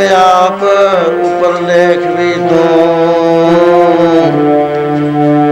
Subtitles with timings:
[0.00, 0.62] ਪੱਟੀ ਕਲਮ ਆਪ
[1.24, 2.76] ਉਪਰ ਲੇਖ ਵੀ ਤੂੰ।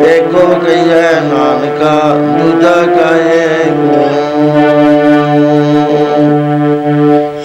[0.06, 3.64] ਏਕੋ ਕਹੀਏ ਨਾਨਕਾ, ਦੂਜਾ ਕਹੇ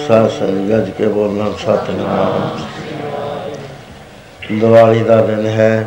[0.08, 0.40] ਸਾਸ
[0.70, 2.58] ਗੱਜ ਕੇ ਬੋਲਣਾ ਸਤਿਨਾਮ।
[4.58, 5.86] ਦੀਵਾਲੀ ਦਾ ਦਿਨ ਹੈ।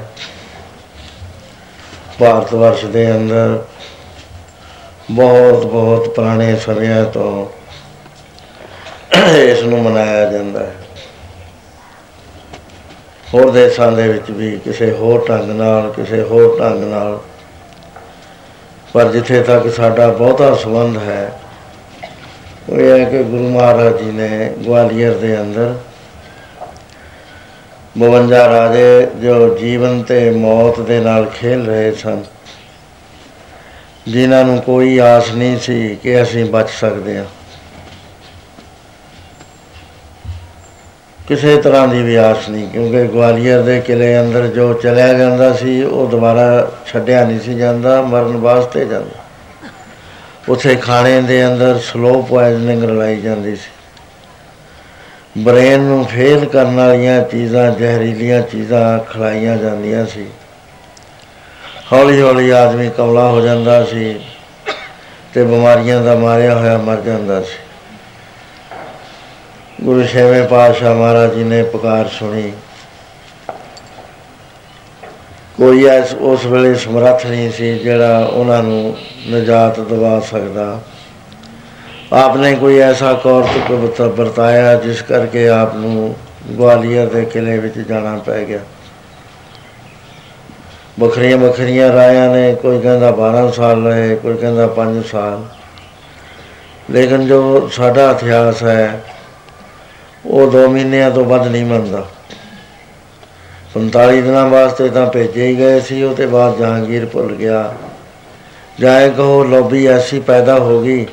[2.19, 3.63] ਭਾਰਤ ਵਰਸ਼ ਦੇ ਅੰਦਰ
[5.11, 7.45] ਬਹੁਤ ਬਹੁਤ ਪੁਰਾਣੇ ਸਮਿਆਂ ਤੋਂ
[9.27, 10.75] ਇਸ ਨੂੰ ਮਨਾਇਆ ਜਾਂਦਾ ਹੈ।
[13.33, 17.19] ਹੋਰ ਦੇਸ਼ਾਂ ਦੇ ਵਿੱਚ ਵੀ ਕਿਸੇ ਹੋਰ ਢੰਗ ਨਾਲ, ਕਿਸੇ ਹੋਰ ਢੰਗ ਨਾਲ।
[18.93, 21.39] ਪਰ ਜਿੱਥੇ ਤੱਕ ਸਾਡਾ ਬਹੁਤਾ ਸੰਬੰਧ ਹੈ,
[22.69, 25.75] ਉਹ ਇਹ ਹੈ ਕਿ ਗੁਰੂ ਮਹਾਰਾਜ ਜੀ ਨੇ ਗਵਾਲੀਅਰ ਦੇ ਅੰਦਰ
[27.95, 32.23] 52 ਰਾਜੇ ਜੋ ਜੀਵਨ ਤੇ ਮੌਤ ਦੇ ਨਾਲ ਖੇਲ ਰਹੇ ਸਨ,
[34.07, 37.25] ਜਿਨ੍ਹਾਂ ਨੂੰ ਕੋਈ ਆਸ ਨਹੀਂ ਸੀ ਕਿ ਅਸੀਂ ਬਚ ਸਕਦੇ ਹਾਂ।
[41.27, 45.83] ਕਿਸੇ ਤਰ੍ਹਾਂ ਦੀ ਵੀ ਆਸ ਨਹੀਂ, ਕਿਉਂਕਿ ਗਵਾਲੀਅਰ ਦੇ ਕਿਲੇ ਅੰਦਰ ਜੋ ਚਲਿਆ ਜਾਂਦਾ ਸੀ,
[45.83, 49.23] ਉਹ ਦੁਬਾਰਾ ਛੱਡਿਆ ਨਹੀਂ ਸੀ ਜਾਂਦਾ, ਮਰਨ ਵਾਸਤੇ ਜਾਂਦਾ।
[50.49, 53.69] ਉਥੇ ਖਾਣੇ ਦੇ ਅੰਦਰ ਸਲੋ ਪੋਇਜ਼ਨਿੰਗ ਰਲਾਈ ਜਾਂਦੀ ਸੀ।
[55.37, 60.25] ਬ੍ਰੇਨ ਨੂੰ ਫੇਲ ਕਰਨ ਵਾਲੀਆਂ ਚੀਜ਼ਾਂ, ਜ਼ਹਿਰੀਲੀਆਂ ਚੀਜ਼ਾਂ ਖਿਲਾਈਆਂ ਜਾਂਦੀਆਂ ਸੀ।
[61.91, 64.19] ਹੌਲੀ ਹੌਲੀ ਆਦਮੀ ਕਮਲਾ ਹੋ ਜਾਂਦਾ ਸੀ
[65.33, 67.66] ਤੇ ਬਿਮਾਰੀਆਂ ਦਾ ਮਾਰਿਆ ਹੋਇਆ ਮਰ ਜਾਂਦਾ ਸੀ।
[69.83, 72.51] ਗੁਰੂ ਛੇਵੇਂ ਪਾਤਸ਼ਾਹ ਮਹਾਰਾਜ ਜੀ ਨੇ ਪੁਕਾਰ ਸੁਣੀ।
[75.57, 78.97] ਕੋਈ ਐਸ ਉਸ ਵੇਲੇ ਸਮਰੱਥ ਨਹੀਂ ਸੀ ਜਿਹੜਾ ਉਹਨਾਂ ਨੂੰ
[79.31, 80.81] ਨਜਾਤ ਦਿਵਾ ਸਕਦਾ।
[82.13, 86.15] ਆਪਨੇ ਕੋਈ ਐਸਾ ਕੌਰਤਕ ਵਰਤ- ਵਰਤਾਇਆ ਜਿਸ ਕਰਕੇ ਆਪ ਨੂੰ
[86.57, 88.59] ਗਵਾਲੀਅਰ ਦੇ ਕਿਲੇ ਵਿੱਚ ਜਾਣਾ ਪੈ ਗਿਆ।
[90.99, 95.45] ਵੱਖਰੀਆਂ ਵੱਖਰੀਆਂ ਰਾਇਆਂ ਨੇ ਕੋਈ ਕਹਿੰਦਾ 12 ਸਾਲ ਰਹੇ, ਕੋਈ ਕਹਿੰਦਾ 5 ਸਾਲ।
[96.91, 99.03] ਲੇਕਿਨ ਜੋ ਸਾਡਾ ਇਤਿਹਾਸ ਹੈ
[100.25, 102.07] ਉਹ 2 ਮਹੀਨਿਆਂ ਤੋਂ ਵੱਧ ਨਹੀਂ ਮੰਨਦਾ
[103.73, 107.73] 45 ਦਿਨਾਂ ਵਾਸਤੇ ਤਾਂ ਭੇਜੇ ਹੀ ਗਏ ਸੀ, ਉਹ ਤੇ ਬਾਅਦ ਜਹਾਂਗੀਰ ਭੁੱਲ ਗਿਆ।
[108.79, 111.05] ਜਾਏ ਕਹੋ ਲੌਬੀ ਐਸੀ ਪੈਦਾ ਹੋ ਗਈ,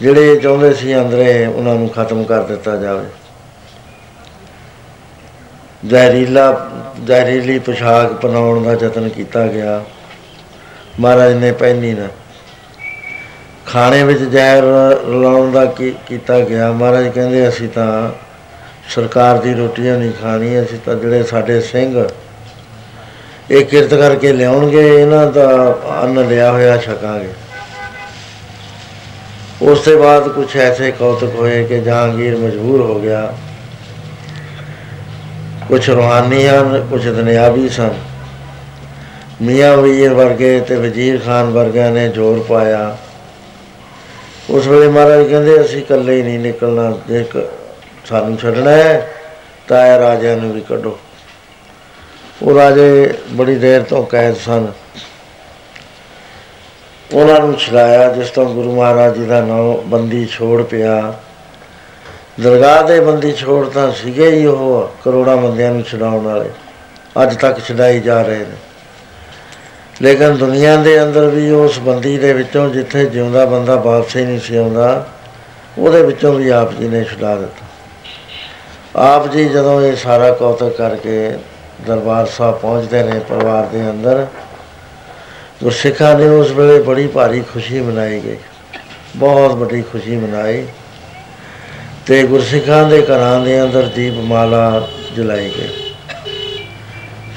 [0.00, 3.06] ਜਿਹੜੇ ਚਾਹੁੰਦੇ ਸੀ ਅੰਦਰੇ ਉਹਨਾਂ ਨੂੰ ਖਤਮ ਕਰ ਦਿੱਤਾ ਜਾਵੇ।
[5.86, 6.70] ਜ਼ਹਿਰੀਲਾ,
[7.04, 9.84] ਜ਼ਹਿਰੀਲੀ ਪੋਸ਼ਾਕ ਪਨਾਉਣ ਦਾ ਯਤਨ ਕੀਤਾ ਗਿਆ।
[11.00, 12.08] ਮਹਾਰਾਜ ਨੇ ਪਹਿਨੀ ਨਾ।
[13.66, 14.62] ਖਾਣੇ ਵਿੱਚ ਜ਼ਹਿਰ
[15.08, 18.10] ਰਲਾਉਣ ਦਾ ਕੀ- ਕੀਤਾ ਗਿਆ। ਮਹਾਰਾਜ ਕਹਿੰਦੇ ਅਸੀਂ ਤਾਂ
[18.88, 22.08] ਸਰਕਾਰ ਦੀ ਰੋਟੀਆਂ ਨਹੀਂ ਖਾਣੀ ਅਸੀਂ ਤਾਂ ਜਿਹੜੇ ਸਾਡੇ ਸਿੰਘ
[23.50, 27.28] ਇਹ ਕਿਰਤ ਕਰਕੇ ਲਿਆਉਣਗੇ, ਇਹਨਾਂ ਦਾ ਅੰਨ ਲਿਆ ਹੋਇਆ ਛਕਾਂਗੇ।
[29.62, 33.34] ਉਸ ਤੋਂ ਬਾਅਦ ਕੁਝ ਐਸੇ ਕੌਤਕ ਹੋਏ ਕਿ ਜਹਾਂਗੀਰ ਮਜਬੂਰ ਹੋ ਗਿਆ।
[35.68, 37.90] ਕੁਝ ਰੂਹਾਨੀ ਹਨ ਕੁਝ ਦੁਨਿਆਵੀ ਸਨ।
[39.42, 42.98] ਮੀਆਂ ਵੀਰ ਵਰਗੇ ਤੇ ਵਜ਼ੀਰ ਖਾਨ ਵਰਗਿਆਂ ਨੇ ਜ਼ੋਰ ਪਾਇਆ।
[44.50, 47.50] ਉਸ ਵੇਲੇ ਮਹਾਰਾਜ ਕਹਿੰਦੇ, ਅਸੀਂ ਇਕੱਲੇ ਹੀ ਨਹੀਂ ਨਿਕਲਣਾ ਜੇ ਕ-
[48.08, 49.14] ਸਾਨੂੰ ਛੱਡਣਾ ਹੈ,
[49.68, 50.98] ਤਾਂ ਇਹ ਰਾਜਿਆਂ ਨੂੰ ਵੀ ਕੱਢੋ।
[52.42, 54.66] ਉਹ ਰਾਜੇ ਬੜੀ ਦੇਰ ਤੋਂ ਕੈਦ ਸਨ।
[57.14, 61.14] ਉਹਨਾਂ ਨੂੰ ਛੁਡਾਇਆ, ਜਿਸ ਤੋਂ ਗੁਰੂ ਮਹਾਰਾਜ ਜੀ ਦਾ ਨਾਮ ਬੰਦੀ ਛੋੜ ਪਿਆ।
[62.40, 66.50] ਦਰਗਾਹ ਦੇ ਬੰਦੀ ਛੋੜ ਤਾਂ ਸੀਗੇ ਹੀ ਉਹ, ਕਰੋੜਾਂ ਬੰਦਿਆਂ ਨੂੰ ਛਡਾਉਣ ਵਾਲੇ।
[67.22, 68.56] ਅੱਜ ਤੱਕ ਛਡਾਈ ਜਾ ਰਹੇ ਨੇ।
[70.02, 74.40] ਲੇਕਿਨ ਦੁਨੀਆ ਦੇ ਅੰਦਰ ਵੀ ਉਸ ਬੰਦੀ ਦੇ ਵਿੱਚੋਂ ਜਿੱਥੇ ਜਿਉਂਦਾ ਬੰਦਾ ਵਾਪਸ ਹੀ ਨਹੀਂ
[74.40, 75.06] ਸੀ ਆਉਂਦਾ,
[75.78, 77.67] ਉਹਦੇ ਵਿੱਚੋਂ ਵੀ ਆਪ ਜੀ ਨੇ ਛੁਡਾ ਦਿੱਤਾ।
[78.96, 81.30] ਆਪ ਜੀ ਜਦੋਂ ਇਹ ਸਾਰਾ ਕੌਤਕ ਕਰਕੇ
[81.86, 84.26] ਦਰਬਾਰ ਸਾਹਿਬ ਪਹੁੰਚਦੇ ਨੇ ਪਰਿਵਾਰ ਦੇ ਅੰਦਰ
[85.62, 88.36] ਗੁਰਸਿੱਖਾਂ ਨੇ ਉਸ ਵੇਲੇ ਬੜੀ ਭਾਰੀ ਖੁਸ਼ੀ ਮਨਾਈ ਗਈ।
[89.16, 90.66] ਬਹੁਤ ਵੱਡੀ ਖੁਸ਼ੀ ਮਨਾਈ
[92.06, 95.94] ਤੇ ਗੁਰਸਿੱਖਾਂ ਦੇ ਘਰਾਂ ਦੇ ਅੰਦਰ ਦੀਪਮਾਲਾ ਜਲਾਈ ਗਈ।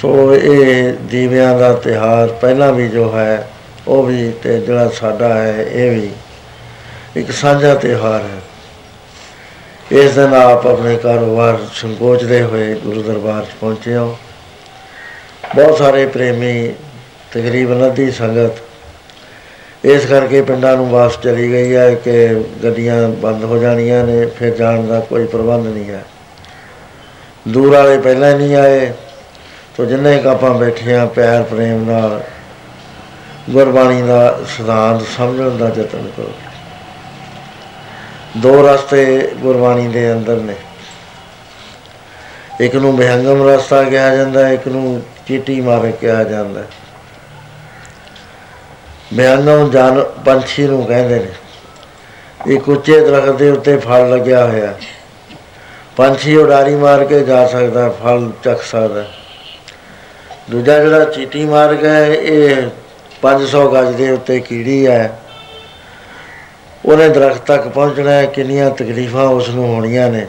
[0.01, 3.47] ਸੋ ਇਹ ਦੀਵਿਆਂ ਦਾ ਤਿਹਾਰ ਪਹਿਲਾਂ ਵੀ ਜੋ ਹੈ,
[3.87, 6.09] ਉਹ ਵੀ ਤੇ ਜਿਹੜਾ ਸਾਡਾ ਹੈ, ਇਹ ਵੀ
[7.15, 8.40] ਇੱਕ ਸਾਂਝਾ ਤਿਹਾਰ ਹੈ।
[9.91, 14.17] ਇਸ ਦਿਨ ਆਪ ਆਪਣੇ ਕਾਰੋਬਾਰ ਸੰਕੋਚਦੇ ਹੋਏ ਗੁਰੂ ਦਰਬਾਰ 'ਚ ਪਹੁੰਚੇ ਹੋ।
[15.55, 16.73] ਬਹੁਤ ਸਾਰੇ ਪ੍ਰੇਮੀ,
[17.31, 23.57] ਤਕਰੀਬਨ ਅੱਧੀ ਸੰਗਤ ਇਸ ਕਰਕੇ ਪਿੰਡਾਂ ਨੂੰ ਵਾਪਸ ਚਲੀ ਗਈ ਹੈ ਕਿ ਗੱਡੀਆਂ ਬੰਦ ਹੋ
[23.57, 26.03] ਜਾਣੀਆਂ ਨੇ, ਫਿਰ ਜਾਣ ਦਾ ਕੋਈ ਪ੍ਰਬੰਧ ਨਹੀਂ ਹੈ।
[27.47, 28.91] ਦੂਰ ਵਾਲੇ ਪਹਿਲਾਂ ਹੀ ਨਹੀਂ ਆਏ,
[29.77, 32.21] ਤੋ ਜਿੰਨੇ ਕੁ ਆਪਾਂ ਬੈਠੇ ਹਾਂ ਪਿਆਰ ਪ੍ਰੇਮ ਨਾਲ
[33.49, 36.33] ਗੁਰਬਾਣੀ ਦਾ ਸਿਧਾਂਤ ਸਮਝਣ ਦਾ ਯਤਨ ਕਰੋ।
[38.37, 40.55] ਦੋ ਰਸਤੇ ਗੁਰਬਾਣੀ ਦੇ ਅੰਦਰ ਨੇ।
[42.59, 46.67] ਇੱਕ ਨੂੰ ਵਿਹੰਗਮ ਰਸਤਾ ਕਿਹਾ ਜਾਂਦਾ ਹੈ, ਇੱਕ ਨੂੰ ਚੀਟੀ ਮਾਰ ਕਿਹਾ ਜਾਂਦਾ। ਹੈ।
[49.13, 51.31] ਵਿਹੰਗਮ ਜਾਨ ਪੰਛੀ ਨੂੰ ਕਹਿੰਦੇ ਨੇ
[52.53, 54.73] ਇੱਕ ਉੱਚੇ ਦਰਖਤ ਦੇ ਉੱਤੇ ਫਲ ਲੱਗਿਆ ਹੋਇਆ।
[55.97, 59.05] ਪੰਛੀ ਉਡਾਰੀ ਮਾਰ ਕੇ ਜਾ ਸਕਦਾ ਫਲ ਚੱਕ ਸਕਦਾ।
[60.51, 62.67] ਦੂਜਾ ਜਿਹੜਾ ਚੀਟੀ ਮਾਰ ਗਿਆ ਇਹ
[63.21, 65.19] 500 ਗਜ ਦੇ ਉੱਤੇ ਕੀੜੀ ਹੈ।
[66.85, 70.25] ਉਹਨੇ ਦਰਖਤ ਤੱਕ ਪਹੁੰਚਣਾ ਹੈ, ਕਿੰਨੀਆਂ ਤਕਲੀਫਾਂ ਉਸ ਨੂੰ ਹੋਣੀਆਂ ਨੇ।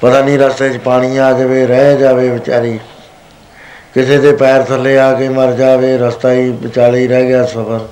[0.00, 2.78] ਪਤਾ ਨਹੀਂ ਰਸਤੇ 'ਚ ਪਾਣੀ ਆ ਜਾਵੇ, ਰਹਿ ਜਾਵੇ ਵਿਚਾਰੀ।
[3.94, 7.86] ਕਿਸੇ ਦੇ ਪੈਰ ਥੱਲੇ ਆ ਕੇ ਮਰ ਜਾਵੇ, ਰਸਤਾ ਹੀ ਵਿਚਾਲੇ ਹੀ ਰਹਿ ਗਿਆ ਸਫ਼ਰ।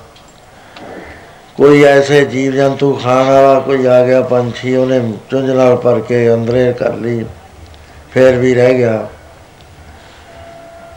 [1.55, 4.99] ਕੋਈ ਐਸੇ ਜੀਵ ਜੰਤੂ ਖਾਣ ਵਾਲਾ ਕੋਈ ਆ ਗਿਆ, ਪੰਛੀ ਉਹਨੇ
[5.31, 7.25] ਚੁੰਝ ਨਾਲ ਭਰ ਕੇ ਅੰਦਰੇ ਕਰ ਲਈ,
[8.11, 9.07] ਫੇਰ ਵੀ ਰਹਿ ਗਿਆ।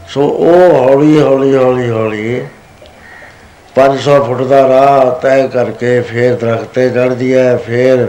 [0.08, 2.42] ਸੋ ਉਹ ਹੌਲੀ ਹੌਲੀ ਹੌਲੀ ਹੌਲੀ
[3.74, 8.06] 500 ਫੁੱਟ ਦਾ ਰਾਹ ਤੈਅ ਕਰਕੇ ਫੇਰ ਦਰਖਤ ਤੇ ਚੜ੍ਹਦੀ ਹੈ, ਫੇਰ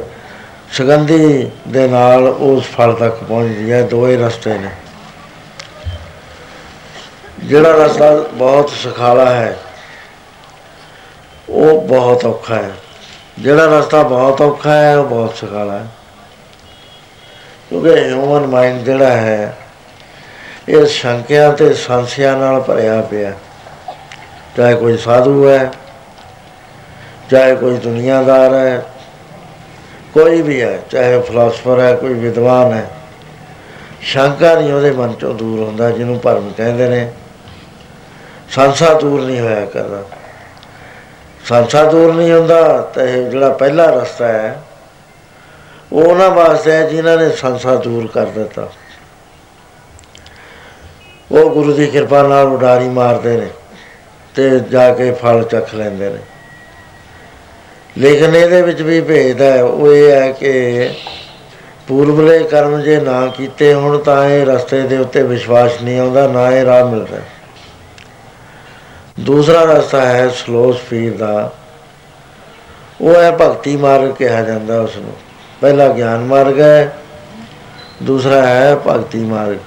[0.72, 4.70] ਸੁਗੰਧੀ ਦੇ ਨਾਲ ਉਸ ਫਲ ਤੱਕ ਪਹੁੰਚਦੀ ਹੈ, ਦੋਏ ਰਸਤੇ ਨੇ।
[7.44, 9.58] ਜਿਹੜਾ ਰਸਤਾ ਬਹੁਤ ਸੁਖਾਲਾ ਹੈ,
[11.50, 12.72] ਉਹ ਬਹੁਤ ਔਖਾ ਹੈ।
[13.40, 15.88] ਜਿਹੜਾ ਰਸਤਾ ਬਹੁਤ ਔਖਾ ਹੈ, ਉਹ ਬਹੁਤ ਸੁਖਾਲਾ ਹੈ।
[17.70, 19.58] ਕਿਉਂਕਿ ਹਿਊਮਨ ਮਾਈਂਡ ਜਿਹੜਾ ਹੈ,
[20.70, 23.34] ਇਹ ਸ਼ੰਕਿਆਂ ਤੇ ਸੰਸ਼ਿਆਂ ਨਾਲ ਭਰਿਆ ਪਿਆ।
[24.58, 25.72] ਚਾਹੇ ਕੋਈ ਸਾਧੂ ਹੈ,
[27.32, 28.86] ਚਾਹੇ ਕੋਈ ਦੁਨੀਆਦਾਰ ਹੈ,
[30.14, 32.90] ਕੋਈ ਵੀ ਹੈ, ਚਾਹੇ ਫਿਲਾਸਫਰ ਹੈ, ਕੋਈ ਵਿਦਵਾਨ ਹੈ,
[34.02, 37.12] ਸ਼ੰਕਾ ਨਹੀਂ ਉਹਦੇ ਮਨ ਚੋਂ ਦੂਰ ਹੁੰਦਾ, ਜਿਹਨੂੰ ਭਰਮ ਕਹਿੰਦੇ ਨੇ।
[38.50, 40.04] ਸੰਸਾ ਦੂਰ ਨਹੀਂ ਹੋਇਆ ਕਰਦਾ।
[41.46, 44.62] ਸੰਸਾ ਦੂਰ ਨਹੀਂ ਹੁੰਦਾ ਤੇ ਇਹ ਜਿਹੜਾ ਪਹਿਲਾ ਰਸਤਾ ਹੈ,
[45.94, 48.68] ਉਹ ਉਹਨਾਂ ਵਾਸਤੇ ਹੈ ਜਿਨ੍ਹਾਂ ਨੇ ਸੰਸਾ ਦੂਰ ਕਰ ਦਿੱਤਾ।
[51.32, 53.50] ਉਹ ਗੁਰੂ ਦੀ ਕਿਰਪਾ ਨਾਲ ਉਡਾਰੀ ਮਾਰਦੇ ਨੇ।
[54.36, 56.20] ਤੇ ਜਾ ਕੇ ਫਲ ਚੱਖ ਲੈਂਦੇ ਨੇ।
[57.98, 60.94] ਲੇਕਿਨ ਇਹਦੇ ਵਿੱਚ ਵੀ ਭੇਦ ਹੈ, ਉਹ ਇਹ ਹੈ ਕਿ
[61.88, 66.50] ਪੂਰਬਲੇ ਕਰਮ ਜੇ ਨਾ ਕੀਤੇ ਹੁਣ ਤਾਂ ਇਹ ਰਸਤੇ ਦੇ ਉੱਤੇ ਵਿਸ਼ਵਾਸ ਨਹੀਂ ਆਉਂਦਾ, ਨਾ
[66.52, 67.18] ਇਹ ਰਾਹ ਮਿਲਦਾ।
[69.20, 71.52] ਦੂਸਰਾ ਰਸਤਾ ਹੈ ਸਲੋ ਸਪੀਡ ਦਾ।
[73.02, 75.14] ਉਹ ਹੈ ਭਗਤੀ ਮਾਰਗ ਕਿਹਾ ਜਾਂਦਾ ਉਸ ਨੂੰ
[75.62, 76.98] ਪਹਿਲਾ ਗਿਆਨ ਮਾਰਗ ਹੈ,
[78.04, 79.58] ਦੂਸਰਾ ਹੈ ਭਗਤੀ ਮਾਰਗ।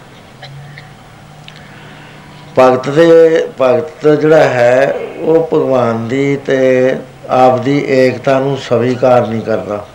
[2.58, 6.96] ਭਗਤ ਦੇ, ਭਗਤ ਜਿਹੜਾ ਹੈ, ਉਹ ਭਗਵਾਨ ਦੀ ਤੇ
[7.28, 9.86] ਆਪ ਦੀ ਏਕਤਾ ਨੂੰ ਸਵੀਕਾਰ ਨਹੀਂ ਕਰਦਾ।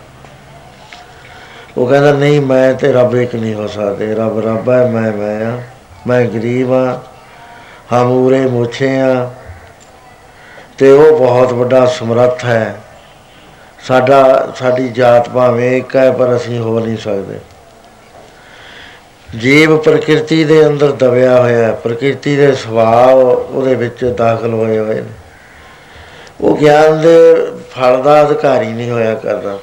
[1.78, 5.46] ਉਹ ਕਹਿੰਦਾ, ਨਹੀਂ, ਮੈਂ ਤੇ ਰੱਬ ਇੱਕ ਨਹੀਂ ਹੋ ਸਕਦੇ। ਰੱਬ ਰੱਬ ਹੈ, ਮੈਂ ਮੈਂ
[5.46, 5.62] ਆ
[6.08, 7.00] ਮੈਂ ਗਰੀਬ ਆ
[7.94, 9.32] ਹਮੂਰੇ ਮੁੱਛੇ ਆ
[10.78, 12.76] ਤੇ ਉਹ ਬਹੁਤ ਵੱਡਾ ਸਮਰੱਥ ਹੈ।
[13.88, 17.40] ਸਾਡਾ, ਸਾਡੀ ਜਾਤ ਭਾਵੇਂ ਇੱਕ ਹੈ, ਪਰ ਅਸੀਂ ਹੋ ਨਹੀਂ ਸਕਦੇ।
[19.40, 24.96] ਜੀਵ ਪ੍ਰਕਿਰਤੀ ਦੇ ਅੰਦਰ ਦਬਿਆ ਹੋਇਆ ਹੈ ਪ੍ਰਕਿਰਤੀ ਦੇ ਸੁਭਾਅ ਉਹਦੇ ਵਿੱਚ ਦਾਖਲ ਹੋਏ ਹੋਏ
[24.96, 25.10] ਨੇ।
[26.42, 27.36] ਉਹ ਗਿਆਨ ਦੇ
[27.72, 29.58] ਫਲ ਦਾ ਅਧਿਕਾਰੀ ਨਹੀਂ ਹੋਇਆ ਕਰਦਾ।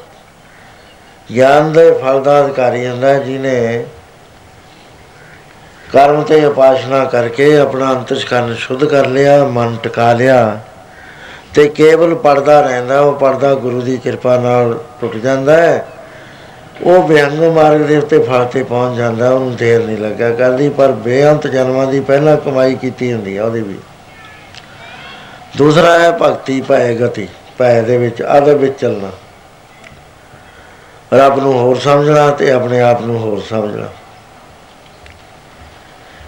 [1.34, 3.84] ਗਿਆਨ ਦੇ ਫਲ ਦਾ ਅਧਿਕਾਰੀ ਹੁੰਦਾ ਜਿਹਨੇ
[5.92, 10.60] ਕਰਮ ਤੇ ਉਪਾਸਨਾ ਕਰਕੇ ਆਪਣਾ ਅੰਤਿਸ਼ਕਰਨ ਸ਼ੁੱਧ ਕਰ ਲਿਆ, ਮਨ ਟਿਕਾ ਲਿਆ
[11.54, 15.86] ਤੇ ਕੇਵਲ ਪੜਦਾ ਰਹਿੰਦਾ, ਉਹ ਪੜਦਾ ਗੁਰੂ ਦੀ ਕਿਰਪਾ ਨਾਲ ਟੁੱਟ ਜਾਂਦਾ ਹੈ।
[16.82, 20.92] ਉਹ ਵਿਅੰਗ ਮਾਰਗ ਦੇ ਉੱਤੇ ਫਲ ਤੇ ਪਹੁੰਚ ਜਾਂਦਾ ਉਹਨੂੰ ਦੇਰ ਨਹੀਂ ਲੱਗਾ ਕਰਦੀ ਪਰ
[21.04, 23.78] ਬੇਅੰਤ ਜਨਮਾਂ ਦੀ ਪਹਿਲਾਂ ਕਮਾਈ ਕੀਤੀ ਹੁੰਦੀ ਆ ਉਹਦੀ ਵੀ।
[25.56, 29.10] ਦੂਸਰਾ ਹੈ ਭਗਤੀ ਭੈ ਗਤੀ ਭੈ ਦੇ ਵਿੱਚ ਆਦਰ ਵਿੱਚ ਚੱਲਣਾ।
[31.12, 33.88] ਰੱਬ ਨੂੰ ਹੋਰ ਸਮਝਣਾ ਤੇ ਆਪਣੇ ਆਪ ਨੂੰ ਹੋਰ ਸਮਝਣਾ।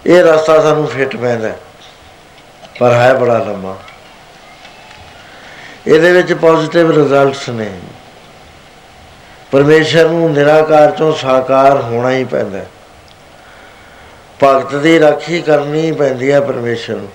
[0.07, 1.57] ਇਹ ਰਸਤਾ ਸਾਨੂੰ ਫਿੱਟ ਪੈਂਦਾ ਹੈ,
[2.81, 3.77] ਪਰ ਹੈ ਬੜਾ ਲੰਮਾ।
[5.87, 7.71] ਇਹਦੇ ਵਿੱਚ ਪੋਜ਼ਿਟਿਵ ਰਿਜ਼ਲਟਸ ਨੇ।
[9.53, 12.67] ਪਰਮੇਸ਼ਰ ਨੂੰ ਨਿਰਾਕਾਰ ਚੋਂ ਸਾਕਾਰ ਹੋਣਾ ਹੀ ਪੈਂਦਾ ਹੈ।
[14.45, 17.09] ਭਗਤ ਦੀ ਰਾਖੀ ਕਰਨੀ ਪੈਂਦੀ ਹੈ ਪਰਮੇਸ਼ਰ ਨੂੰ।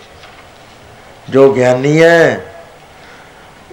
[1.29, 2.45] ਜੋ ਗਿਆਨੀ ਹੈ,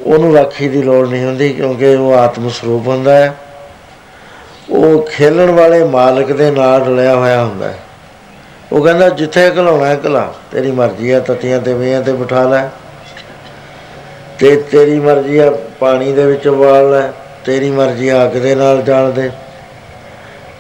[0.05, 3.37] ਉਹਨੂੰ ਰਾਖੀ ਦੀ ਲੋੜ ਨਹੀਂ ਹੁੰਦੀ ਕਿਉਂਕਿ ਉਹ ਆਤਮ ਸਰੂਪ ਹੁੰਦਾ ਹੈ।
[4.71, 7.79] ਉਹ ਖੇਲਣ ਵਾਲੇ ਮਾਲਕ ਦੇ ਨਾਲ ਰਲਿਆ ਹੋਇਆ ਹੁੰਦਾ ਹੈ।
[8.73, 12.69] ਉਹ ਕਹਿੰਦਾ, ਜਿੱਥੇ ਘਲਾਉਣਾ ਹੈ, ਘਲਾ। ਤੇਰੀ ਮਰਜ਼ੀ ਹੈ, ਤਤੀਆਂ ਤੇ ਵੇਆਂ ਤੇ ਬਿਠਾ ਲੈ।
[14.39, 18.83] ਤੇ ਤੇਰੀ ਮਰਜ਼ੀ ਆ ਪਾਣੀ ਦੇ ਵਿੱਚ ਉਬਾਲ ਲੈ। ਤੇਰੀ ਮਰਜ਼ੀ ਆ, ਅੱਗ ਦੇ ਨਾਲ
[18.83, 19.31] ਜਾਲ ਦੇ।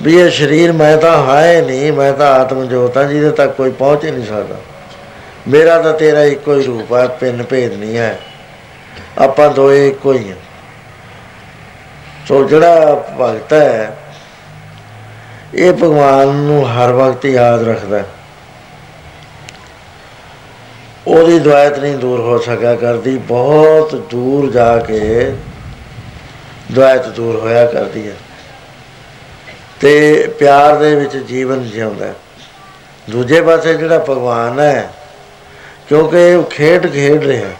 [0.02, 3.70] ਵੀ ਇਹ ਸਰੀਰ ਮੈਂ ਤਾਂ ਹੈ ਨਹੀਂ, ਮੈਂ ਤਾਂ ਆਤਮ ਜੋਤ ਹਾਂ, ਜਿਹਦੇ ਤੱਕ ਕੋਈ
[3.70, 4.56] ਪਹੁੰਚ ਹੀ ਨਹੀਂ ਸਕਦਾ।
[5.48, 8.18] ਮੇਰਾ ਤਾਂ ਤੇਰਾ ਇੱਕੋ ਹੀ ਰੂਪ ਹੈ, ਪਿੰਨ ਭੇਦ ਨਹੀਂ ਹੈ।
[9.18, 10.36] ਆਪਾਂ ਦੋਏ ਇੱਕੋ ਹੀ ਹਾਂ।
[12.28, 13.96] ਸੋ ਜਿਹੜਾ ਭਗਤ ਹੈ,
[15.54, 18.04] ਇਹ ਭਗਵਾਨ ਨੂੰ ਹਰ ਵਕਤ ਯਾਦ ਰੱਖਦਾ ਹੈ।
[21.06, 25.32] ਉਹਦੀ ਦੁਆਇਤ ਨਹੀਂ ਦੂਰ ਹੋ ਸਕਿਆ ਕਰਦੀ, ਬਹੁਤ ਦੂਰ ਜਾ ਕੇ
[26.72, 28.14] ਦੁਆਇਤ ਦੂਰ ਹੋਇਆ ਕਰਦੀ ਹੈ।
[29.80, 32.14] ਤੇ ਪਿਆਰ ਦੇ ਵਿੱਚ ਜੀਵਨ ਜਿਉਂਦਾ ਹੈ।
[33.10, 34.90] ਦੂਜੇ ਪਾਸੇ ਜਿਹੜਾ ਭਗਵਾਨ ਹੈ,
[35.88, 37.50] ਕਿਉਂਕਿ ਉਹ ਖੇਡ ਖੇਡ ਰਿਹਾ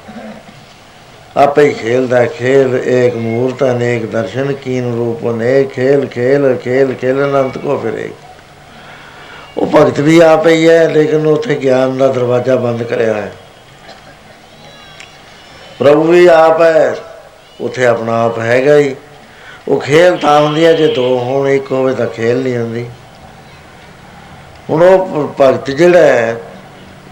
[1.37, 6.95] ਆਪੇ ਹੀ ਖੇਲਦਾ ਹੈ। ਖੇਲ, ਏਕ ਮੂਰਤ, ਅਨੇਕ ਦਰਸ਼ਨ, ਕੀਨ ਰੂਪ ਨੇ ਖੇਲ ਖੇਲ ਖੇਲ
[6.95, 8.11] ਖੇਲ, ਅਨੰਤ ਕੋ ਫਿਰੇ
[9.59, 13.33] ਉਹ ਭਗਤ ਵੀ ਆਪੇ ਹੀ ਹੈ, ਲੇਕਿਨ ਉੱਥੇ ਗਿਆਨ ਦਾ ਦਰਵਾਜ਼ਾ ਬੰਦ ਕਰਿਆ ਹੈ।
[15.79, 16.95] ਪ੍ਰਭੂ ਵੀ ਆਪ ਹੈ।
[17.61, 18.95] ਉੱਥੇ ਆਪਣਾ ਆਪ ਹੈਗਾ ਹੀ।
[19.69, 22.89] ਉਹ ਖੇਲ ਤਾਂ ਹੁੰਦੀ ਹੈ ਜੇ ਦੋ ਹੋਣ, ਇੱਕ ਹੋਵੇ ਤਾਂ ਖੇਲ ਨਹੀਂ ਹੁੰਦੀ
[24.71, 26.37] ਹੁਣ ਉਹ ਭਗਤ ਜਿਹੜਾ ਹੈ,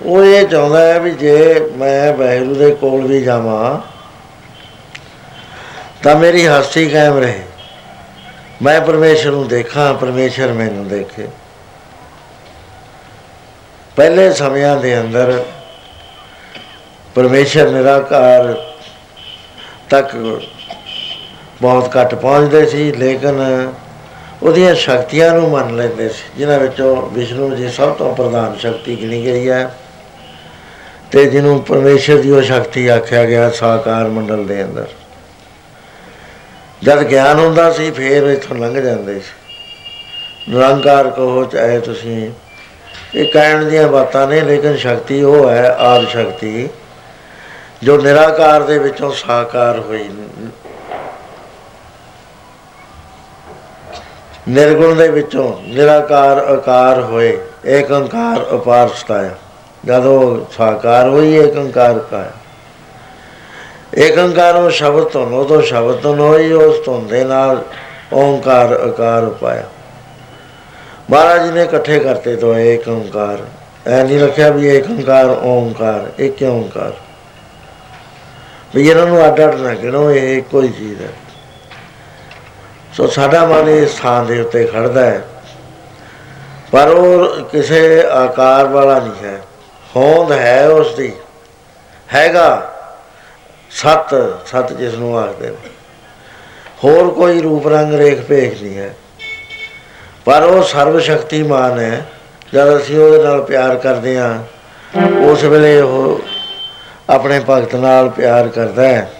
[0.02, 3.78] ਉਹ ਇਹ ਚਾਹੁੰਦਾ ਹੈ ਵੀ ਜੇ ਮੈਂ ਵਾਹਿਗੁਰੂ ਦੇ ਕੋਲ ਵੀ ਜਾਵਾਂ,
[6.02, 7.42] ਤਾਂ ਮੇਰੀ ਹਸਤੀ ਕਾਇਮ ਰਹੇ।
[8.62, 11.28] ਮੈਂ ਪਰਮੇਸ਼ਰ ਨੂੰ ਦੇਖਾਂ, ਪਰਮੇਸ਼ਰ ਮੈਨੂੰ ਦੇਖੇ।
[13.96, 15.42] ਪਹਿਲੇ ਸਮਿਆਂ ਦੇ ਅੰਦਰ
[17.14, 18.54] ਪਰਮੇਸ਼ਰ ਨਿਰਾਕਾਰ
[19.92, 20.16] ਤੱਕ
[21.62, 23.40] ਬਹੁਤ ਘੱਟ ਪਹੁੰਚਦੇ ਸੀ, ਲੇਕਿਨ
[24.42, 29.24] ਉਹਦੀਆਂ ਸ਼ਕਤੀਆਂ ਨੂੰ ਮੰਨ ਲੈਂਦੇ ਸੀ, ਜਿਨ੍ਹਾਂ ਵਿੱਚੋਂ ਵਿਸ਼ਨੂੰ ਜੀ ਸਭ ਤੋਂ ਪ੍ਰਧਾਨ ਸ਼ਕਤੀ ਗਿਣੀ
[29.24, 29.74] ਗਈ ਹੈ
[31.10, 34.86] ਤੇ ਜਿਹਨੂੰ ਪਰਮੇਸ਼ਰ ਦੀ ਉਹ ਸ਼ਕਤੀ ਆਖਿਆ ਗਿਆ ਸਾਕਾਰ ਮੰਡਲ ਦੇ ਅੰਦਰ।
[36.82, 42.30] ਜਦ ਗਿਆਨ ਹੁੰਦਾ ਸੀ, ਫੇਰ ਇਥੋਂ ਲੰਘ ਜਾਂਦੇ ਸੀ। ਨਿਰੰਕਾਰ ਕਹੋ ਚਾਹੇ ਤੁਸੀਂ,
[43.14, 46.68] ਇਹ ਕਹਿਣ ਦੀਆਂ ਬਾਤਾਂ ਨੇ, ਲੇਕਿਨ ਸ਼ਕਤੀ ਉਹ ਹੈ, ਆਦ ਸ਼ਕਤੀ।
[47.82, 50.08] ਜੋ ਨਿਰਾਕਾਰ ਦੇ ਵਿੱਚੋਂ ਸਾਕਾਰ ਹੋਈ।
[54.48, 59.34] ਨਿਰਗੁਣ ਦੇ ਵਿੱਚੋਂ ਨਿਰਾਕਾਰ ਆਕਾਰ ਹੋਏ ਏਕ ਓੰਕਾਰ ਅਪਾਰ ਸਤਾਇਆ।
[59.84, 62.32] ਜਦੋਂ ਸਾਕਾਰ ਹੋਈ ਏਕ ਓੰਕਾਰ ਕਾਇਆ
[63.98, 67.62] ਏਕ ਓੰਕਾਰ ਉਹ ਸ਼ਬਦ ਤੋਂ ਉਦੋਂ ਸ਼ਬਦ ਤੋਂ ਹੋਈ, ਉਸ ਤੋਂ ਦੇ ਨਾਲ
[68.12, 69.64] ਓੰਕਾਰ ਆਕਾਰ ਪਾਇਆ।
[71.10, 73.38] ਮਹਾਰਾਜ ਜੀ ਨੇ ਇਕੱਠੇ ਕਰਤੇ ਤੋਂ ਏਕ ਓੰਕਾਰ
[73.86, 76.92] ਐ ਨਹੀਂ ਰੱਖਿਆ ਵੀ ਏਕ ਓੰਕਾਰ ਓੰਕਾਰ, ਇੱਕ ਓੰਕਾਰ।
[78.74, 81.08] ਵੀ ਇਹਨਾਂ ਨੂੰ ਅੱਡ ਅੱਡ ਨਾ ਗਿਣੋ ਇਹ ਇੱਕੋ ਹੀ ਚੀਜ਼ ਹੈ।
[82.96, 85.24] ਸੋ ਸਾਡਾ ਮਨ ਇਸ ਥਾਂ ਦੇ ਉੱਤੇ ਖੜਦਾ ਹੈ।
[86.72, 89.40] ਪਰ ਉਹ ਕਿਸੇ ਆਕਾਰ ਵਾਲਾ ਨਹੀਂ ਹੈ।
[89.96, 91.12] ਹੋਂਦ ਹੈ ਉਸ ਦੀ
[92.14, 92.72] ਹੈਗਾ
[93.70, 94.14] ਸਤ
[94.46, 95.70] ਸਤ ਜਿਸ ਨੂੰ ਆਖਦੇ ਨੇ।
[96.84, 98.94] ਹੋਰ ਕੋਈ ਰੂਪ ਰੰਗ ਰੇਖ ਭੇਖ ਨਹੀਂ ਹੈ।
[100.24, 102.06] ਪਰ ਉਹ ਸਰਵ ਸ਼ਕਤੀਮਾਨ ਹੈ।
[102.54, 104.38] ਜਦ ਅਸੀਂ ਉਹਦੇ ਨਾਲ ਪਿਆਰ ਕਰਦੇ ਹਾਂ,
[105.18, 106.20] ਉਸ ਵੇਲੇ ਉਹ
[107.10, 109.10] ਆਪਣੇ ਭਗਤ ਨਾਲ ਪਿਆਰ ਕਰਦਾ ਹੈ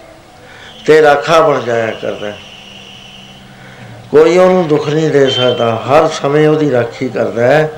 [0.86, 2.36] ਤੇ ਰਾਖਾ ਬਣ ਜਾਇਆ ਕਰਦਾ ਹੈ।
[4.10, 7.70] ਕੋਈ ਉਹਨੂੰ ਦੁੱਖ ਨਹੀਂ ਦੇ ਸਕਦਾ। ਹਰ ਸਮੇਂ ਉਹਦੀ ਰਾਖੀ ਕਰਦਾ ਹੈ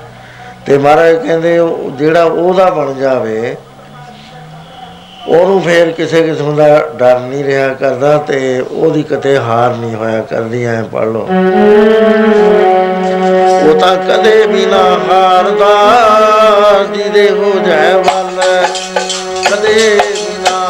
[0.67, 3.57] ਤੇ ਮਹਾਰਾਜ ਕਹਿੰਦੇ ਉਹ ਜਿਹੜਾ ਉਹਦਾ ਬਣ ਜਾਵੇ,
[5.29, 10.23] ਉਹਨੂੰ ਫੇਰ ਕਿਸੇ ਕਿਸਮ ਦਾ ਡਰ ਨਹੀਂ ਰਿਹਾ ਕਰਦਾ ਤੇ ਉਹਦੀ ਕਿਤੇ ਹਾਰ ਨਹੀਂ ਹੋਇਆ
[10.23, 11.27] ਕਰਦੀ, ਐ ਪੜ ਲਓ।
[13.63, 15.73] ਉਹ ਤਾਂ ਕਦੇ ਵੀ ਨਾ ਹਾਰਦਾ,
[16.95, 18.43] ਜਿਹਦੇ ਹੋ ਜਾਏ ਵੱਲ।
[19.55, 20.69] ਕਦੇ ਵੀ ਨਾ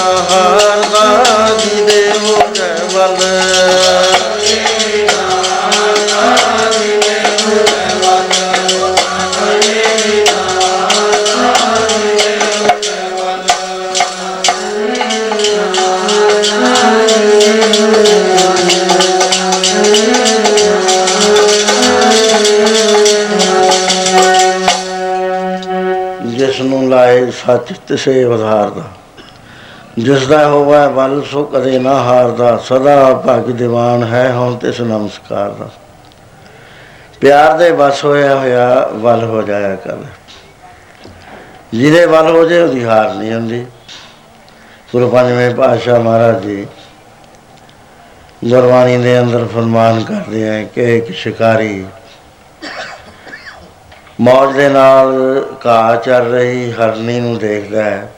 [0.00, 3.16] ਹਰ ਦਾਦੀ ਦੇ ਹੋ ਗਏ ਵਲ
[27.46, 28.82] ਸੱਚ ਤੇ ਸੇ ਆਧਾਰ ਦਾ।
[30.00, 35.50] ਜਿਸ ਦਾ ਹੋਵੇ ਬਲ ਸੋ ਕਦੇ ਨਾ ਹਾਰਦਾ, ਸਦਾ ਭਗ ਦੀਵਾਨ ਹੈ ਹੁਣ ਤਿਸ ਨਮਸਕਾਰ
[35.50, 35.68] ਦਾ।
[37.20, 39.96] ਪਿਆਰ ਦੇ ਬਸ ਹੋਇਆ ਹੋਇਆ ਬਲ ਹੋ ਜਾਇਆ ਕਰ।
[41.74, 43.66] ਜਿਹਦੇ ਬਲ ਹੋ ਜੇ ਉਹਦੀ ਹਾਰ ਨਹੀਂ ਹੁੰਦੀ।
[44.92, 46.66] ਗੁਰੂ ਪੰਜਵੇਂ ਪਾਤਸ਼ਾਹ ਮਹਾਰਾਜ ਜੀ
[48.44, 51.86] ਗੁਰਬਾਣੀ ਦੇ ਅੰਦਰ ਫਰਮਾਨ ਕਰਦੇ ਆ ਕਿ ਇੱਕ ਸ਼ਿਕਾਰੀ
[54.20, 55.12] ਮੌਜ ਦੇ ਨਾਲ
[55.66, 58.12] ਘਾਹ ਚੱਲ ਰਹੀ, ਹਰਨੀ ਨੂੰ ਦੇਖਦਾ ਹੈ।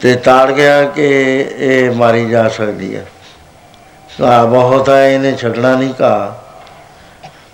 [0.00, 1.08] ਤੇ ਤਾੜ ਗਿਆ ਕਿ
[1.56, 3.06] ਇਹ ਮਾਰੀ ਜਾ ਸਕਦੀ ਹੈ
[4.22, 6.30] ਘਾਹ ਬਹੁਤ ਹੈ ਇਹਨੇ ਛੱਡਣਾ ਨਹੀਂ ਘਾਹ।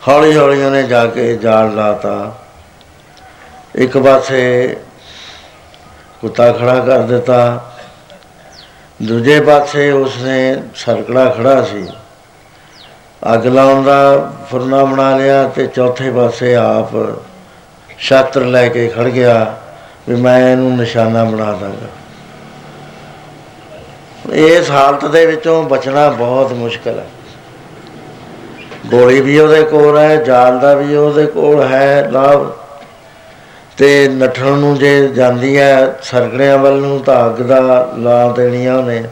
[0.08, 2.34] ਹੌਲੀ ਹੌਲੀ ਉਹਨੇ ਜਾ ਕੇ ਜਾਲ ਲਾਤਾ।
[3.74, 4.76] ਇੱਕ ਪਾਸੇ
[6.20, 7.64] ਕੁੱਤਾ ਖੜਾ ਕਰ ਦਿੱਤਾ।
[9.02, 11.86] ਦੂਜੇ ਪਾਸੇ ਉਸਨੇ ਸਰਕੜਾ ਖੜਾ ਸੀ।
[13.34, 16.88] ਅੱਗ ਲਾਉਣ ਦਾ ਫੁਰਨਾ ਬਣਾ ਲਿਆ ਤੇ ਚੌਥੇ ਪਾਸੇ ਆਪ
[17.98, 19.54] ਛਾਤਰ ਲੈ ਕੇ ਖੜ ਗਿਆ
[20.08, 22.05] ਵੀ ਮੈਂ ਇਹਨੂੰ ਨਿਸ਼ਾਨਾ ਬਣਾ ਦਾਂਗਾ।
[24.32, 27.06] ਇਸ ਹਾਲਤ ਦੇ ਵਿੱਚੋਂ ਬਚਣਾ ਬਹੁਤ ਮੁਸ਼ਕਲ ਹੈ।
[28.86, 32.52] ਗੋਲੀ ਵੀ ਉਹਦੇ ਕੋਲ ਹੈ, ਜਾਲ ਦਾ ਵੀ ਉਹਦੇ ਕੋਲ ਹੈ ਲਾਭ
[33.76, 38.76] ਤੇ ਨੱਠਣ ਨੂੰ ਜੇ ਜਾਂਦੀ ਹੈ ਸਰਗੜਿਆਂ ਵੱਲ ਨੂੰ ਤਾਂ ਅੱਗ ਦਾ ਲਾ ਦੇਣੀ ਆ
[38.76, 39.04] ਉਹਨੇ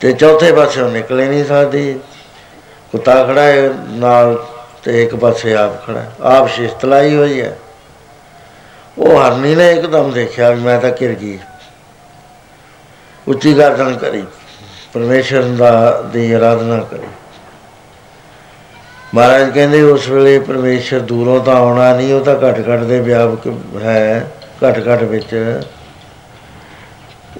[0.00, 2.00] ਤੇ ਚੌਥੇ ਪਾਸੇ ਉਹ ਨਿਕਲੇ ਨਹੀਂ ਸਕਦੀ।
[2.92, 4.46] ਕੁੱਤਾ ਖੜਾ ਹੈ, ਨਾਲ
[4.84, 7.58] ਤੇ ਇੱਕ ਪਾਸੇ ਆਪ ਖੜਾ ਹੈ। ਆਪ ਸ਼ਿਸਤਲਾਈ ਹੋਈ ਹੈ।
[8.98, 11.38] ਉਹ ਹਰਨੀ ਨੇ ਇੱਕਦਮ ਦੇਖਿਆ ਵੀ ਮੈਂ ਤਾਂ ਘਿਰ ਗਈ
[13.28, 14.24] ਉੱਚੀ ਗਰਦਨ ਕਰੀ,
[14.92, 17.06] ਪਰਮੇਸ਼ਰ ਦਾ ਦੀ ਆਰਾਧਨਾ ਕਰੀ।
[19.14, 23.54] ਮਹਾਰਾਜ ਕਹਿੰਦੇ, ਉਸ ਵੇਲੇ ਪਰਮੇਸ਼ਰ ਦੂਰੋਂ ਤਾਂ ਆਉਣਾ ਨਹੀਂ, ਉਹ ਤਾਂ ਘਟ ਘਟ ਦੇ ਵਿਆਪਕ
[23.82, 25.60] ਹੈ, ਘਟ ਘਟ ਵਿੱਚ।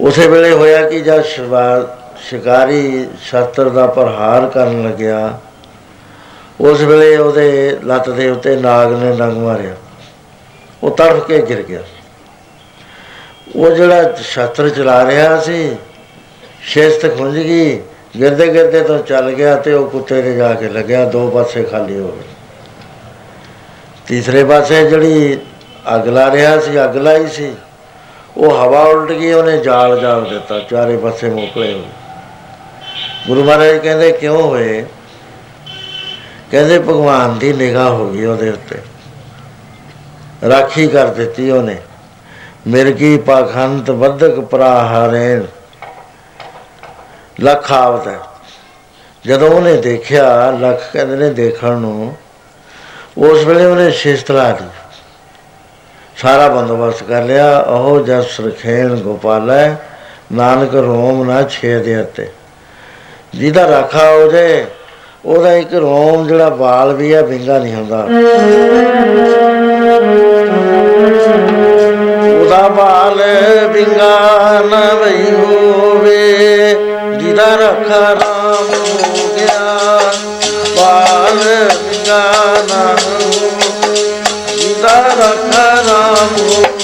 [0.01, 5.41] ਉਸੇ ਵੇਲੇ ਹੋਇਆ ਕਿ ਜਦ ਸ਼ਿਵਾ- ਸ਼ਿਕਾਰੀ ਸ਼ਸਤਰ ਦਾ ਪ੍ਰਹਾਰ ਕਰਨ ਲੱਗਿਆ,
[6.61, 9.75] ਉਸ ਵੇਲੇ ਉਹਦੇ ਲੱਤ ਦੇ ਉੱਤੇ ਨਾਗ ਨੇ ਡੰਗ ਮਾਰਿਆ।
[10.83, 11.81] ਉਹ ਤੜਫ ਕੇ ਗਿਰ ਗਿਆ।
[13.57, 15.77] ਉਹ ਜਿਹੜਾ ਸ਼ਸਤਰ ਚਲਾ ਰਿਹਾ ਸੀ
[16.63, 17.81] ਸ਼ੇਸਤ ਖੁੰਝ ਗਈ,
[18.21, 21.99] ਗਿਰਦੇ ਗਿਰਦੇ ਤੋਂ ਚੱਲ ਗਿਆ ਤੇ ਉਹ ਕੁੱਤੇ ਦੇ ਜਾ ਕੇ ਲੱਗਿਆ, ਦੋ ਪਾਸੇ ਖਾਲੀ
[21.99, 22.23] ਹੋ ਗਏ।
[24.07, 25.39] ਤੀਸਰੇ ਪਾਸੇ ਜਿਹੜੀ
[25.95, 27.53] ਅੱਗ ਲਾ ਰਿਹਾ ਸੀ, ਅੱਗ ਲਾਈ ਸੀ,
[28.37, 31.89] ਉਹ ਹਵਾ ਉਲਟ ਗਈ, ਉਹਨੇ ਜਾਲ ਜਾਲ ਦਿੱਤਾ, ਚਾਰੇ ਪਾਸੇ ਮੋਕਲੇ ਹੋ ਗਏ
[33.27, 34.85] ਗੁਰੂ ਮਹਾਰਾਜ ਕਹਿੰਦੇ, ਕਿਉਂ ਹੋਏ?
[36.51, 38.79] ਕਹਿੰਦੇ, ਭਗਵਾਨ ਦੀ ਨਿਗਾਹ ਹੋ ਗਈ ਉਹਦੇ ਉੱਤੇ।
[40.49, 41.77] ਰਾਖੀ ਕਰ ਦਿੱਤੀ ਉਹਨੇ।
[42.69, 45.43] ਮਿਰਗੀ ਪਾਖੰਤ ਵੱਧਕ ਪ੍ਰਾਹਾਰੇ
[47.41, 48.19] ਲੱਖ ਆਵਤ ਹੈ।
[49.27, 52.17] ਜਦੋਂ ਉਹਨੇ ਦੇਖਿਆ, ਲੱਖ ਕਹਿੰਦੇ ਨੇ ਦੇਖਣ ਨੂੰ,
[53.19, 54.65] ਉਸ ਵੇਲੇ ਉਹਨੇ ਸ਼ਿਸਤਲਾ ਦੀ
[56.17, 59.75] ਸਾਰਾ ਬੰਦੋਬਸਤ ਕਰ ਲਿਆ। ਉਹ ਜਸ ਰਖੇਣ ਗੋਪਾਲੈ
[60.33, 62.29] ਨਾਨਕ ਰੋਮ ਨਾ ਛੇਦੇ ਅਤੇ।
[63.35, 64.67] ਜਿਹਦਾ ਰਾਖਾ ਹੋ ਜਾਏ
[65.25, 68.09] ਉਹਦਾ ਇੱਕ ਰੋਮ ਜਿਹੜਾ ਵਾਲ ਵੀ ਆ ਵਿੰਗਾ ਨਹੀਂ ਹੁੰਦਾ।
[72.49, 73.19] ਉਹਦਾ ਵਾਲ
[74.95, 76.21] ਵਈ ਹੋਵੇ,
[77.21, 79.99] ਜਿਹਦਾ ਰੱਖਾ ਰਾਮ ਹੋ ਗਿਆ
[80.77, 81.39] ਵਾਲ
[81.83, 82.23] ਵਿੰਗਾ
[82.71, 84.07] ਨਾ ਹੋਵੇ,
[84.57, 86.78] ਜਿਹਦਾ ਰੱਖਾ ਰਾਮ ਹੋ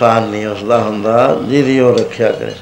[0.00, 2.52] ਨੁਕਸਾਨ ਨਹੀਂ, ਉਸਦਾ ਹੁੰਦਾ ਜਿਹਦੀ ਉਹ ਰੱਖਿਆ ਕਰੇ।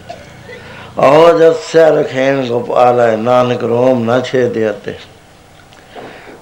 [0.99, 4.95] ਆਹੋ ਜਸਿਆ ਰਖੇਣ, ਗੋਪਾਲ ਹੈ ਨਾਨਕ ਰੋਮ ਨਾ ਛੇਦਿਆ ਤੇ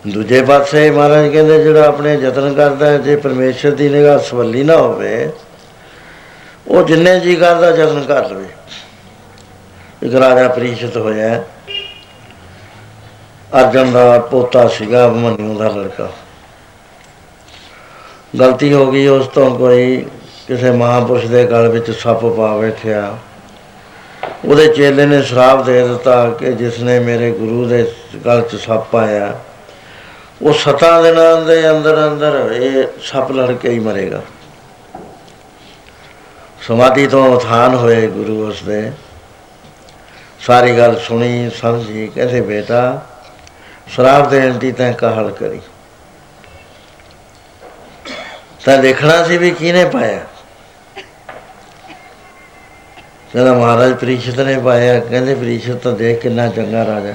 [0.06, 4.76] ਦੂਜੇ ਪਾਸੇ ਮਹਾਰਾਜ ਕਹਿੰਦੇ, ਜਿਹੜਾ ਆਪਣੇ ਯਤਨ ਕਰਦਾ ਹੈ, ਜੇ ਪਰਮੇਸ਼ਰ ਦੀ ਨਿਗਾਹ ਸਵੱਲੀ ਨਾ
[4.76, 5.30] ਹੋਵੇ,
[6.68, 8.46] ਉਹ ਜਿੰਨੇ ਜੀ ਕਰਦਾ ਯਤਨ ਕਰ ਲਵੇ।
[10.02, 11.44] ਇੱਕ ਰਾਜਾ ਪ੍ਰੀਸ਼ਤ ਹੋਇਆ।
[13.60, 16.10] ਅਰਜਨ ਦਾ ਪੋਤਾ ਸੀਗਾ ਅਭਿਮਨਿਊ ਦਾ ਲੜਕਾ।
[18.38, 20.06] ਗਲਤੀ ਹੋ ਗਈ, ਉਸ ਤੋਂ ਕੋਈ
[20.48, 23.18] ਕਿਸੇ ਮਹਾਪੁਰਸ਼ ਦੇ ਗਲ ਵਿੱਚ ਸੱਪ ਪਾ ਬੈਠਿਆ।
[24.44, 27.92] ਉਹਦੇ ਚੇਲੇ ਨੇ ਸ਼ਰਾਪ ਦੇ ਦਿੱਤਾ ਕਿ ਜਿਸ ਨੇ ਮੇਰੇ ਗੁਰੂ ਦੇ
[28.26, 29.38] ਗਲ 'ਚ ਸੱਪ ਆਇਆ
[30.42, 34.22] ਉਹ ਸਤਾ ਦਿਨਾਂ ਦੇ ਅੰਦਰ ਅੰਦਰ ਇਹ ਸੱਪ ਲੜ ਕੇ ਹੀ ਮਰੇਗਾ।
[36.62, 38.92] ਸਮਾਧੀ ਤੋਂ ਉਥਾਨ ਹੋਏ ਗੁਰੂ ਉਸ ਦੇ
[40.40, 43.02] ਸਾਰੀ ਗੱਲ ਸੁਣੀ, ਸਮਝੀ, ਕਹਿੰਦੇ, ਬੇਟਾ,
[43.88, 45.60] ਸ਼ਰਾਬ ਦੇਣ ਦੀ ਤੈਂ ਕਹਲ ਕਰੀ।
[48.64, 50.20] ਤਾਂ ਦੇਖਣਾ ਸੀ ਵੀ ਕਿਹਨੇ ਪਾਇਆ?
[53.32, 57.14] ਕਹਿੰਦਾ ਮਹਾਰਾਜ ਪ੍ਰੀਸ਼ਤ ਨੇ ਪਾਇਆ, ਕਹਿੰਦੇ ਪ੍ਰੀਸ਼ਤ ਤਾਂ ਦੇਖ ਕਿੰਨਾ ਚੰਗਾ ਰਾਜਾ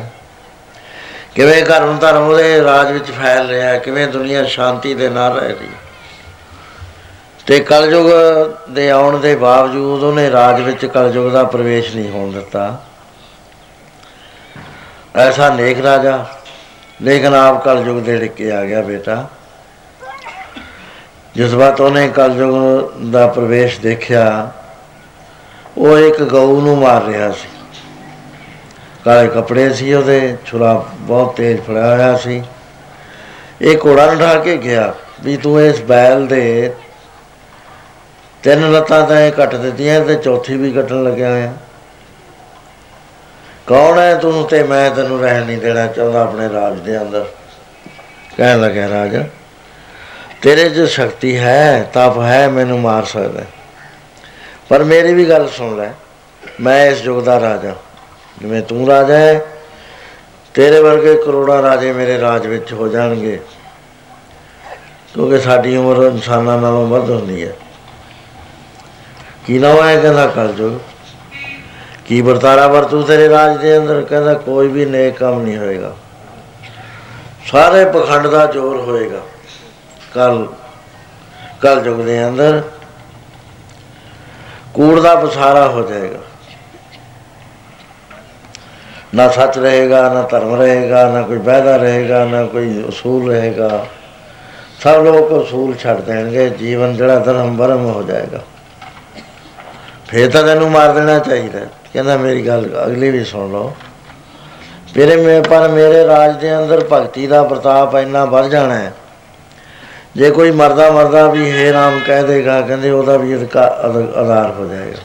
[1.36, 5.70] ਕਿਵੇਂ ਧਰਮ ਧਰਮ ਉਹਦੇ ਰਾਜ ਵਿੱਚ ਫੈਲ ਰਿਹਾ ਕਿਵੇਂ ਦੁਨੀਆ ਸ਼ਾਂਤੀ ਦੇ ਨਾਲ ਰਹਿ ਰਹੀ
[7.48, 8.08] ਤੇ ਕਲਯੁਗ
[8.70, 12.78] ਦੇ ਆਉਣ ਦੇ ਬਾਵਜੂਦ ਉਹਨੇ ਰਾਜ ਵਿੱਚ ਕਲਯੁਗ ਦਾ ਪ੍ਰਵੇਸ਼ ਨਹੀਂ ਹੋਣ ਦਿੱਤਾ।
[15.18, 16.26] ਐਸਾ ਨੇਕ ਰਾਜਾ,
[17.02, 19.26] ਲੇਕਿਨ ਆਪ ਕਲਯੁਗ ਦੇ ਡਿੱਕੇ ਆ ਗਿਆ ਬੇਟਾ।
[21.36, 24.52] ਜਿਸ ਵਾਰ ਉਹਨੇ ਕਲਯੁਗ ਦਾ ਪ੍ਰਵੇਸ਼ ਦੇਖਿਆ
[25.78, 27.48] ਉਹ ਇੱਕ ਗਊ ਨੂੰ ਮਾਰ ਰਿਹਾ ਸੀ।
[29.06, 32.42] ਕਾਲੇ ਕੱਪੜੇ ਸੀ ਉਹਦੇ, ਛੁਰਾ ਬਹੁਤ ਤੇਜ਼ ਫੜਿਆ ਹੋਇਆ ਸੀ।
[33.62, 36.74] ਇਹ ਘੋੜਾ ਉਠਾ ਕੇ ਗਿਆ ਵੀ ਤੂੰ ਇਸ ਬੈਲ ਦੇ
[38.44, 41.54] ਤਿੰਨ ਲੱਤਾਂ ਤਾਂ ਇਹ ਕੱਟ ਦਿੱਤੀਆਂ ਤੇ ਚੌਥੀ ਵੀ ਕੱਟਣ ਲੱਗਿਆ ਹੋਇਆ।
[43.68, 47.26] ਕੌਣ ਹੈ ਤੂੰ ਤੇ ਮੈਂ ਤੈਨੂੰ ਰਹਿਣ ਨਹੀਂ ਦੇਣਾ ਚਾਹੁੰਦਾ ਆਪਣੇ ਰਾਜ ਦੇ ਅੰਦਰ?
[48.38, 49.24] ਕਹਿਣ ਲੱਗਿਆ ਰਾਜਾ,
[50.42, 53.44] ਤੇਰੇ 'ਚ ਸ਼ਕਤੀ ਹੈ, ਤਪ ਹੈ, ਮੈਨੂੰ ਮਾਰ ਸਕਦਾ।
[54.72, 55.90] ਪਰ ਮੇਰੀ ਵੀ ਗੱਲ ਸੁਣ ਲੈ,
[56.60, 57.76] ਮੈਂ ਇਸ ਯੁੱਗ ਦਾ ਰਾਜਾ।
[58.42, 59.42] ਜਿਵੇਂ ਤੂੰ ਰਾਜਾ ਹੈ,
[60.54, 63.40] ਤੇਰੇ ਵਰਗੇ ਕਰੋੜਾਂ ਰਾਜੇ ਮੇਰੇ ਰਾਜ ਵਿੱਚ ਹੋ ਜਾਣਗੇ।
[65.14, 67.54] ਕਿਉਂਕਿ ਸਾਡੀ ਉਮਰ ਇਨਸਾਨਾਂ ਨਾਲੋਂ ਵੱਧ ਹੁੰਦੀ ਹੈ।
[69.48, 70.80] ਕੀ ਨਾ ਹੈ ਕਹਿੰਦਾ ਕਲਯੁਗ
[72.06, 74.02] ਕੀ ਵਰਤਾਰਾ ਵਰਤੂ ਤੇਰੇ ਰਾਜ ਦੇ ਅੰਦਰ?
[74.02, 75.96] ਕਹਿੰਦਾ, ਕੋਈ ਵੀ ਨੇਕ ਕੰਮ ਨਹੀਂ ਹੋਏਗਾ।
[77.52, 79.22] ਸਾਰੇ ਪਖੰਡ ਦਾ ਜ਼ੋਰ ਹੋਏਗਾ।
[80.14, 80.48] ਕਲ
[81.62, 82.62] ਕਲ ਯੁਗ ਦੇ ਅੰਦਰ
[84.74, 86.20] ਕੂੜ ਦਾ ਪਸਾਰਾ ਹੋ ਜਾਏਗਾ।
[89.16, 93.86] ਨਾ ਸੱਚ ਰਹੇਗਾ, ਨਾ ਧਰਮ ਰਹੇਗਾ, ਨਾ ਕੋਈ ਵਾਅਦਾ ਰਹੇਗਾ, ਨਾ ਕੋਈ ਉਸੂਲ ਰਹੇਗਾ।
[94.80, 98.40] ਸਭ ਲੋਕ ਉਸੂਲ ਛੱਡ ਦੇਣਗੇ, ਜੀਵਨ ਜਿਹੜਾ ਧਰਮ ਬਰਮ ਹੋ ਜਾਏਗਾ।
[100.08, 101.60] ਫੇਰ ਤਾਂ ਤੈਨੂੰ ਮਾਰ ਦੇਣਾ ਚਾਹੀਦਾ
[101.94, 103.76] ਕਹਿੰਦਾ ਮੇਰੀ ਗੱਲ ਅਗਲੀ ਵੀ ਸੁਣ ਲਓ।
[104.98, 108.94] ਮੇਰੇ ਮੇ ਪਰ ਮੇਰੇ ਰਾਜ ਦੇ ਅੰਦਰ ਭਗਤੀ ਦਾ ਪ੍ਰਤਾਪ ਇੰਨਾ ਵੱਧ ਜਾਣਾ ਹੈ।
[110.16, 114.98] ਜੇ ਕੋਈ ਮਰਦਾ ਮਰਦਾ ਵੀ ਹੈ ਰਾਮ ਕਹਿ ਦੇਗਾ, ਕਹਿੰਦੇ ਉਹਦਾ ਵੀ ਆਧਾਰ ਹੋ ਜਾਏਗਾ।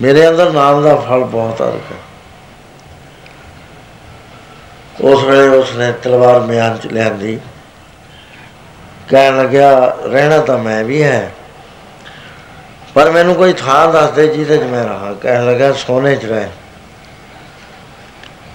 [0.00, 1.98] ਮੇਰੇ ਅੰਦਰ ਨਾਮ ਦਾ ਫਲ ਬਹੁਤ ਅਰਕ ਹੈ
[5.00, 7.38] ਉਸ ਵੇਲੇ ਉਸਨੇ ਤਲਵਾਰ ਮਿਆਨ ਚ ਲਿਆਂਦੀ।
[9.08, 11.30] ਕਹਿਣ ਲੱਗਿਆ, ਰਹਿਣਾ ਤਾਂ ਮੈਂ ਵੀ ਹੈ,
[12.94, 16.48] ਪਰ ਮੈਨੂੰ ਕੋਈ ਥਾਂ ਦੱਸ ਦੇ ਜਿਹਦੇ 'ਚ ਮੈਂ ਰਹਾ। ਕਹਿਣ ਲੱਗਾ ਸੋਨੇ 'ਚ ਰਹਿ।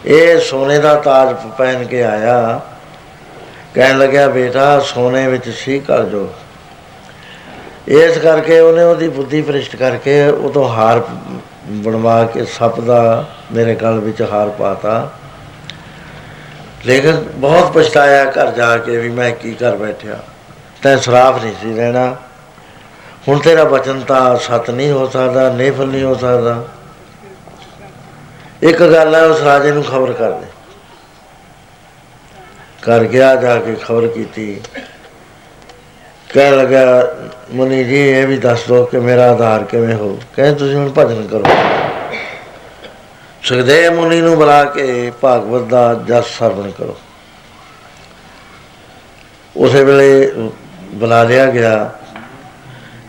[0.05, 2.59] ਇਹ ਸੋਨੇ ਦਾ ਤਾਜ ਪਹਿਨ ਕੇ ਆਇਆ।
[3.75, 6.29] ਕਹਿਣ ਲੱਗਿਆ, ਬੇਟਾ, ਸੋਨੇ ਵਿੱਚ ਸੀ, ਕਰ ਜੋ।
[7.87, 11.03] ਇਸ ਕਰਕੇ ਉਹਨੇ ਉਹਦੀ ਬੁੱਧੀ ਭ੍ਰਿਸ਼ਟ ਕਰਕੇ ਉਹ ਤੋਂ ਹਾਰ
[11.65, 15.11] ਬਣਵਾ ਕੇ ਸੱਪ ਦਾ ਮੇਰੇ ਗਲ ਵਿੱਚ ਹਾਰ ਪਾਤਾ।
[16.85, 20.19] ਲੇਕਿਨ ਬਹੁਤ ਪਛਤਾਇਆ ਘਰ ਜਾ ਕੇ ਵੀ ਮੈਂ ਕੀ ਕਰ ਬੈਠਿਆ।
[20.83, 22.15] ਤੈ ਸ਼ਰਾਬ ਨਹੀਂ ਸੀ ਲੈਣਾ।
[23.27, 26.63] ਹੁਣ ਤੇਰਾ ਬਚਨ ਤਾਂ ਸਤ ਨਹੀਂ ਹੋ ਸਕਦਾ, ਨੇਫਲ ਨਹੀਂ ਹੋ ਸਕਦਾ।
[28.61, 30.48] ਇੱਕ ਗੱਲ ਹੈ, ਉਸ ਰਾਜੇ ਨੂੰ ਖਬਰ ਕਰ ਦੇ।
[32.89, 34.61] ਕਰ ਗਿਆ, ਜਾ ਕੇ ਖਬਰ ਕੀਤੀ।
[36.33, 37.13] ਕਹਿ ਲਗਾ
[37.51, 40.19] ਮੁਨੀ ਜੀ, ਇਹ ਵੀ ਦੱਸ ਦੋ ਕਿ ਮੇਰਾ ਆਧਾਰ ਕਿਵੇਂ ਹੋ?
[40.35, 41.43] ਕਹਿੰਦੇ, ਤੁਸੀਂ ਹੁਣ ਭਜਨ ਕਰੋ।
[43.43, 46.97] ਸੁਖਦੇਵ ਮੁਨੀ ਨੂੰ ਬੁਲਾ ਕੇ ਭਾਗਵਤ ਦਾ ਜਸ ਸਰਵਣ ਕਰੋ।
[49.57, 50.31] ਉਸੇ ਵੇਲੇ
[50.81, 51.91] ਬੁਲਾ ਲਿਆ ਗਿਆ।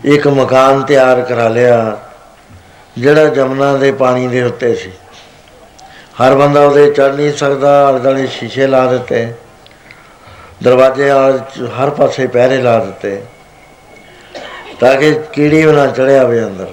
[0.05, 1.99] ਇੱਕ ਮਕਾਨ ਤਿਆਰ ਕਰਾ ਲਿਆ,
[2.99, 4.91] ਜਿਹੜਾ ਜਮਨਾ ਦੇ ਪਾਣੀ ਦੇ ਉੱਤੇ ਸੀ।
[6.23, 9.33] ਹਰ ਬੰਦਾ ਉਹਦੇ ਚੜ ਨਹੀਂ ਸਕਦਾ ਅਲਦਲੇ ਸ਼ੀਸ਼ੇ ਲਾ ਦਿੱਤੇ।
[10.61, 11.11] ਦਰਵਾਜ਼ੇ
[11.77, 13.21] ਹਰ ਪਾਸੇ ਪਹਿਰੇ ਲਾ ਦਿੱਤੇ
[14.81, 16.73] ਤਾਂ ਕਿ ਕੀੜੀ ਨਾ ਚੜਿਆ ਹੋਵੇ ਅੰਦਰ।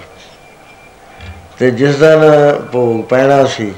[1.58, 2.20] ਤੇ ਜਿਸ ਦਿਨ
[2.72, 3.72] ਭੋਗ ਪੈਣਾ ਸੀ,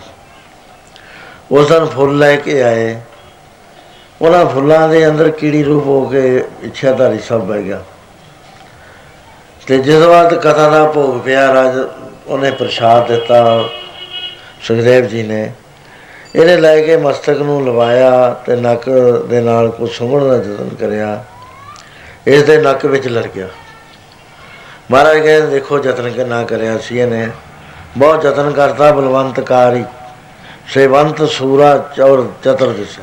[1.53, 2.96] ਉਸ ਦਿਨ ਫੁੱਲ ਲੈ ਕੇ ਆਏ।
[4.20, 6.23] ਉਹਨਾਂ ਫੁੱਲਾਂ ਦੇ ਅੰਦਰ ਕੀੜੀ ਰੂਪ ਹੋ ਕੇ
[6.62, 7.83] ਇੱਛਾਧਾਰੀ ਸਭ ਬਹਿ ਗਿਆ।
[9.66, 11.79] ਤੇ ਜਿਸ ਵਾਰ ਕਥਾ ਦਾ ਭੋਗ ਪਿਆ, ਰਾਜ
[12.27, 13.68] ਉਹਨੇ ਪ੍ਰਸ਼ਾਦ ਦਿੱਤਾ।
[14.62, 15.51] ਸੁਖਦੇਵ ਜੀ ਨੇ
[16.35, 18.90] ਇਹਨੇ ਲੈ ਕੇ ਮਸਤਕ ਨੂੰ ਲਵਾਇਆ ਤੇ ਨੱਕ
[19.29, 21.25] ਦੇ ਨਾਲ ਕੁਝ ਸੁੰਘਣ ਦਾ ਯਤਨ ਕਰਿਆ।
[22.27, 23.49] ਇਸ ਦੇ ਨੱਕ ਵਿੱਚ ਲੜ ਗਿਆ।
[24.90, 27.29] ਮਹਾਰਾਜ ਕਹਿੰਦੇ, ਦੇਖੋ ਯਤਨ ਕਿੰਨਾ ਕਰਿਆ ਸੀ ਇਹਨੇ।
[27.99, 29.85] ਬਹੁਤ ਯਤਨ ਕਰਤਾ ਬਲਵੰਤ ਕਾਰੀ।
[30.69, 33.03] ਸੇਵੰਤ ਸੂਰਾ ਚੌਰ, ਚਤੁਰ ਦਿਸੇ।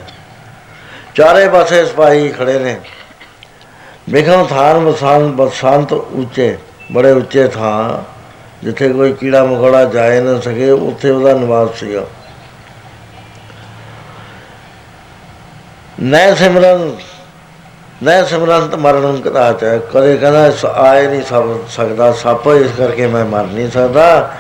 [1.16, 2.80] ਚਾਰੇ ਪਾਸੇ ਸਿਪਾਹੀ ਖੜੇ ਨੇ।
[4.10, 6.58] ਵੇਖੋ ਥਾਨ ਬਸਾਨ, ਬਸੰਤ ਉੱਚੇ,
[6.92, 8.04] ਬੜੇ ਉੱਚੇ ਥਾਂ।
[8.66, 12.04] ਜਿੱਥੇ ਕੋਈ ਕੀੜਾ ਮਕੌੜਾ ਜਾਏ ਨਾ ਸਕੇ, ਉੱਥੇ ਉਹਦਾ ਨਿਵਾਸ ਸੀਗਾ।
[16.00, 16.92] ਨੈ ਸਿਮਰਨ
[18.04, 23.08] ਨੈ ਸਿਮਰੰਤ ਮਰਨ ਕਦਾਚ ਹੈ। ਕਦੇ ਕਹਿੰਦਾ ਇਸ ਆਏ ਨਹੀਂ ਸਭ ਸਕਦਾ, ਸੱਪ ਇਸ ਕਰਕੇ
[23.08, 24.34] ਮੈਂ ਮਰ ਨਹੀਂ ਸਕਦਾ।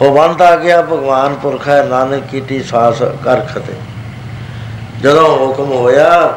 [0.00, 3.74] ਹੋਵੰਤ ਆ ਗਿਆ ਭਗਵਾਨ ਪੁਰਖ ਹੈ, ਨਾਨਕ ਕੀਟੀ ਸਾਸ ਕਰ ਖਤੇ
[5.00, 6.34] ਜਦੋਂ ਹੁਕਮ ਹੋਇਆ,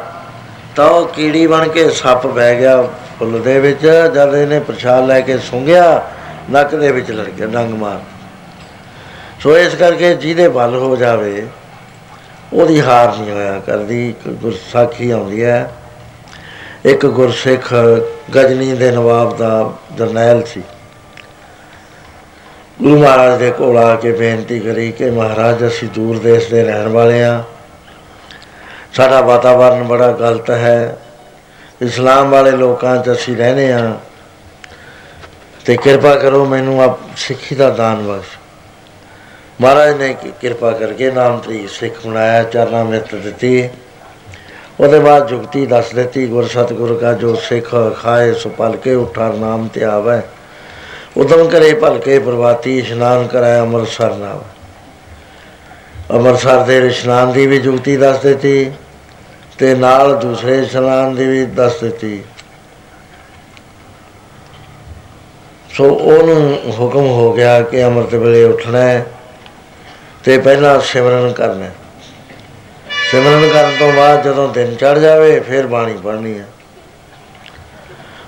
[0.76, 2.82] ਤਾਂ ਉਹ ਕੀੜੀ ਬਣ ਕੇ ਸੱਪ ਬਹਿ ਗਿਆ
[3.20, 6.02] ਫੁੱਲ ਦੇ ਵਿੱਚ। ਜਦ ਇਹਨੇ ਪ੍ਰਸ਼ਾਦ ਲੈ ਕੇ ਸੁੰਘਿਆ,
[6.52, 8.00] ਨੱਕ ਦੇ ਵਿੱਚ ਲੜ ਗਿਆ ਡੰਗ ਮਾਰ।
[9.44, 11.48] ਸੋ ਇਸ ਕਰਕੇ ਜਿਹਦੇ ਬਲ ਹੋ ਜਾਵੇ
[12.56, 15.72] ਉਹਦੀ ਹਾਰ ਨਹੀਂ ਹੋਇਆ ਕਰਦੀ, ਇੱਕ ਗੁਰਸਾਖੀ ਆਉਂਦੀ ਹੈ।
[16.86, 17.74] ਇੱਕ ਗੁਰਸਿੱਖ
[18.36, 20.62] ਗਜਨੀ ਦੇ ਨਵਾਬ ਦਾ ਜਰਨੈਲ ਸੀ।
[22.82, 26.88] ਗੁਰੂ ਮਹਾਰਾਜ ਦੇ ਕੋਲ ਆ ਕੇ ਬੇਨਤੀ ਕਰੀ ਕਿ ਮਹਾਰਾਜ, ਅਸੀਂ ਦੂਰ ਦੇਸ਼ ਦੇ ਰਹਿਣ
[26.88, 27.44] ਵਾਲੇ ਆ
[28.94, 30.98] ਸਾਡਾ ਵਾਤਾਵਰਨ ਬੜਾ ਗਲਤ ਹੈ।
[31.82, 33.98] ਇਸਲਾਮ ਵਾਲੇ ਲੋਕਾਂ 'ਚ ਅਸੀਂ ਰਹਨੇ ਆ
[35.66, 38.38] ਤੇ ਕਿਰਪਾ ਕਰੋ ਮੈਨੂੰ ਆਪ ਸਿੱਖੀ ਦਾ ਦਾਨ ਬਖਸ਼।
[39.62, 43.70] ਮਹਾਰਾਜ ਨੇ ਕਿ- ਕਿਰਪਾ ਕਰਕੇ ਨਾਮ ਤਰੀ ਸਿੱਖ ਬਣਾਇਆ ਚਰਨਾ ਮਿੱਤ ਦਿੱਤੀ।
[44.80, 49.30] ਉਹਦੇ ਬਾਅਦ ਜੁਗਤੀ ਦੱਸ ਦਿੱਤੀ, ਗੁਰ ਸਤਿਗੁਰ ਕਾ ਜੋ ਸਿੱਖ ਖਾਏ, ਸੋ ਪਲ ਕੇ ਉਠਾ,
[49.30, 50.22] ਨਾਮ ਤੇ ਆਵੇ।
[51.18, 54.42] ਉਦਮ ਕਰੇ, ਭਲ ਕੇ ਪ੍ਰਵਾਤੀ ਇਸ਼ਨਾਨ ਕਰਾਏ ਅੰਮ੍ਰਿਤਸਰ ਨਾਮ
[56.12, 58.72] ਅੰਮ੍ਰਿਤਸਰ ਦੇ ਇਸ਼ਨਾਨ ਦੀ ਵੀ ਜੁਗਤੀ ਦੱਸ ਦਿੱਤੀ
[59.58, 62.24] ਤੇ ਨਾਲ ਦੂਸਰੇ ਇਸ਼ਨਾਨ ਦੀ ਵੀ ਦੱਸ ਦਿੱਤੀ।
[65.74, 69.06] ਸੋ ਉਹਨੂੰ ਹੁਕਮ ਹੋ ਗਿਆ ਕਿ ਅੰਮ੍ਰਿਤ ਵੇਲੇ ਉੱਠਣਾ ਹੈ।
[70.26, 71.74] ਤੇ ਪਹਿਲਾਂ ਸਿਮਰਨ ਕਰਨਾ ਹੈ।
[73.12, 76.46] ਸਿਮਰਨ ਕਰਨ ਤੋਂ ਬਾਅਦ ਜਦੋਂ ਦਿਨ ਚੜ ਜਾਵੇ, ਫਿਰ ਬਾਣੀ ਪੜ੍ਹਨੀ ਹੈ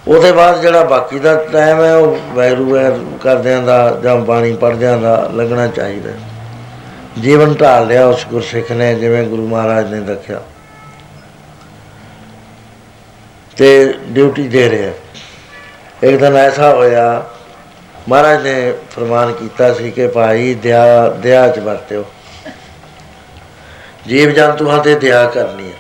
[0.08, 4.98] ਉਹਦੇ ਬਾਅਦ ਜਿਹੜਾ ਬਾਕੀ ਦਾ ਟਾਈਮ ਹੈ, ਉਹ ਵੈਰੂ ਵੈਰ ਕਰਦਿਆਂ ਦਾ ਜਾਂ ਬਾਣੀ ਪੜ੍ਹਦਿਆਂ
[4.98, 6.18] ਦਾ ਲੱਗਣਾ ਚਾਹੀਦਾ ਹੈ।
[7.22, 10.42] ਜੀਵਨ ਢਾਲ ਲਿਆ ਉਸ ਗੁਰਸਿੱਖ ਨੇ, ਜਿਵੇਂ ਗੁਰੂ ਮਹਾਰਾਜ ਨੇ ਦੱਸਿਆ
[13.58, 14.92] ਤੇ ਡਿਊਟੀ ਦੇ ਰਿਹਾ
[16.04, 17.26] ਇੱਕ ਦਿਨ ਐਸਾ ਹੋਇਆ
[18.08, 22.06] ਮਹਾਰਾਜ ਨੇ ਫਰਮਾਨ ਕੀਤਾ ਸੀ ਕਿ ਭਾਈ ਦਇਆ ਦਇਆ ਚ ਵਰਤਿਓ।
[24.08, 25.78] ਜੀਵ ਜੰਤੂਆਂ ਤੇ ਦਇਆ ਕਰਨੀ ਹੈ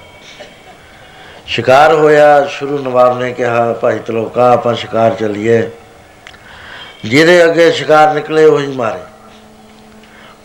[1.45, 5.69] ਸ਼ਿਕਾਰ ਹੋਇਆ, ਸ਼ੁਰੂ ਨਵਾਬ ਨੇ ਕਿਹਾ, ਭਾਈ ਤਲੋਕਾ, ਆਪਾਂ ਸ਼ਿਕਾਰ ਚੱਲੀਏ।
[7.05, 8.99] ਜਿਹਦੇ ਅੱਗੇ ਸ਼ਿਕਾਰ ਨਿਕਲੇ, ਉਹੀ ਮਾਰੇ।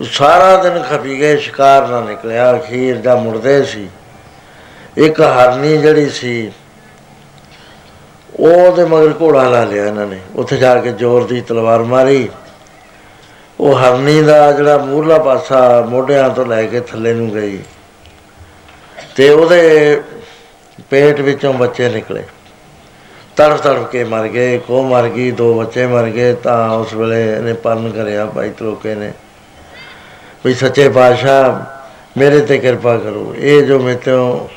[0.00, 3.88] ਉਹ ਸਾਰਾ ਦਿਨ ਖਪੀ ਗਏ, ਸ਼ਿਕਾਰ ਨਾ ਨਿਕਲਿਆ। ਅਖੀਰ ਦਾ ਮੁੜਦੇ ਸੀ।
[4.96, 6.52] ਇੱਕ ਹਰਨੀ ਜਿਹੜੀ ਸੀ
[8.36, 12.28] ਉਹਦੇ ਮਗਰ ਘੋੜਾ ਲਾ ਲਿਆ ਇਹਨਾਂ ਨੇ। ਉੱਥੇ ਜਾ ਕੇ ਜ਼ੋਰ ਦੀ ਤਲਵਾਰ ਮਾਰੀ।
[13.60, 17.58] ਉਹ ਹਰਨੀ ਦਾ ਜਿਹੜਾ ਮੂਹਰਲਾ ਪਾਸਾ ਮੋਢਿਆਂ ਤੋਂ ਲੈ ਕੇ ਥੱਲੇ ਨੂੰ ਗਈ
[19.16, 20.00] ਤੇ ਉਹਦੇ
[20.90, 22.22] ਪੇਟ ਵਿੱਚੋਂ ਬੱਚੇ ਨਿਕਲੇ।
[23.36, 27.36] ਤੜਫ ਤੜਫ ਕੇ ਮਰ ਗਏ ਕੋ ਮਰ ਗਈ, ਦੋ ਬੱਚੇ ਮਰ ਗਏ, ਤਾਂ ਉਸ ਵੇਲੇ
[27.36, 29.12] ਇਹਨੇ ਪਰਨ ਕਰਿਆ ਭਾਈ ਤਲੋਕੇ ਨੇ।
[30.44, 31.60] ਵੀ ਸੱਚੇ ਪਾਤਸ਼ਾਹ,
[32.18, 34.48] ਮੇਰੇ ਤੇ ਕਿਰਪਾ ਕਰੋ। ਇਹ ਜੋ ਮੇਰੇ ਤੋਂ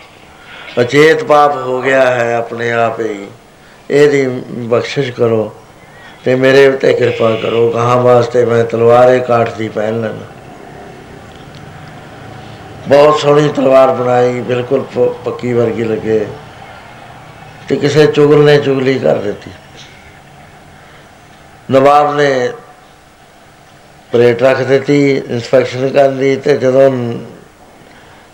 [0.82, 3.28] ਅਚੇਤ ਪਾਪ ਹੋ ਗਿਆ ਹੈ, ਆਪਣੇ ਆਪ ਹੀ।
[3.90, 5.56] ਇਹਦੀ ਬਖਸ਼ਿਸ਼ ਕਰੋ
[6.24, 10.26] ਤੇ ਮੇਰੇ ਉੱਤੇ ਕਿਰਪਾ ਕਰੋ। ਕਹਾਂ ਵਾਸਤੇ ਮੈਂ ਤਲਵਾਰੇ ਕਾਠ ਦੀ ਪਹਿਨ ਲੈਣਾ
[12.88, 16.26] ਬਹੁਤ ਸੋਹਣੀ ਤਲਵਾਰ ਬਣਾਈ, ਬਿਲਕੁਲ ਪ- ਪੱਕੀ ਵਰਗੀ ਲੱਗੇ।
[17.70, 19.52] ਤੇ ਕਿਸੇ ਚੁਗਲ ਨੇ ਚੁਗਲੀ ਕਰ ਦਿੱਤੀ।
[21.72, 22.50] ਨਵਾਬ ਨੇ
[24.12, 27.14] ਪਲੇਟ ਰੱਖ ਦਿੱਤੀ, ਇਨਸਪੈਕਸ਼ਨ ਕਰਨ ਦੀ ਤੇ ਜਦੋਂ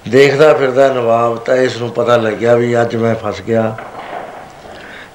[0.09, 3.75] ਦੇਖਦਾ ਫਿਰਦਾ ਨਵਾਬ ਤਾਂ ਇਸ ਨੂੰ ਪਤਾ ਲੱਗਿਆ ਵੀ ਅੱਜ ਮੈਂ ਫਸ ਗਿਆ।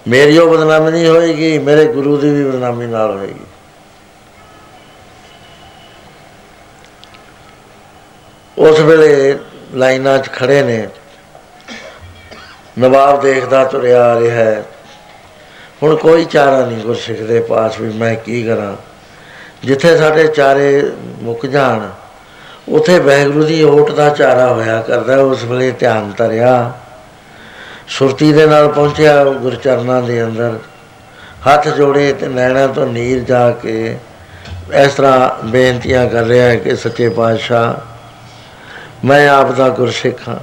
[0.09, 3.44] ਮੇਰੀ ਉਹ ਬਦਨਾਮੀ ਨਹੀਂ ਹੋਏਗੀ, ਮੇਰੇ ਗੁਰੂ ਦੀ ਵੀ ਬਦਨਾਮੀ ਨਾਲ ਹੋਏਗੀ।
[8.59, 9.38] ਉਸ ਵੇਲੇ
[9.74, 10.88] ਲਾਈਨਾਂ 'ਚ ਖੜੇ ਨੇ।
[12.78, 14.64] ਨਵਾਬ ਦੇਖਦਾ ਤੁਰਿਆ ਆ ਰਿਹਾ ਹੈ।
[15.82, 18.76] ਹੁਣ ਕੋਈ ਚਾਰਾ ਨਹੀਂ ਗੁਰਸਿੱਖ ਦੇ ਪਾਸ ਵੀ ਮੈਂ ਕੀ ਕਰਾਂ।
[19.64, 20.92] ਜਿੱਥੇ ਸਾਡੇ ਚਾਰੇ
[21.22, 21.90] ਮੁੱਕ ਜਾਣ,
[22.68, 26.72] ਉਥੇ ਵੈਗੁਰੂ ਦੀ ਓਟ ਦਾ ਚਾਰਾ ਹੋਇਆ ਕਰਦਾ, ਉਸ ਵੇਲੇ ਧਿਆਨ ਧਰਿਆ।
[27.89, 30.59] ਸੁਰਤੀ ਦੇ ਨਾਲ ਪਹੁੰਚਿਆ ਗੁਰਚਰਨਾਂ ਦੇ ਅੰਦਰ।
[31.47, 33.99] ਹੱਥ ਜੋੜੇ ਤੇ ਨੈਣਾ ਤੋਂ ਨੀਰ ਜਾ ਕੇ
[34.74, 37.74] ਇਸ ਤਰ੍ਹਾਂ ਬੇਨਤੀਆਂ ਕਰ ਰਿਹਾ ਹੈ ਕਿ ਸੱਚੇ ਪਾਤਸ਼ਾਹ,
[39.07, 40.39] ਮੈਂ ਆਪ ਦਾ ਗੁਰਸਿੱਖ ਹਾਂ।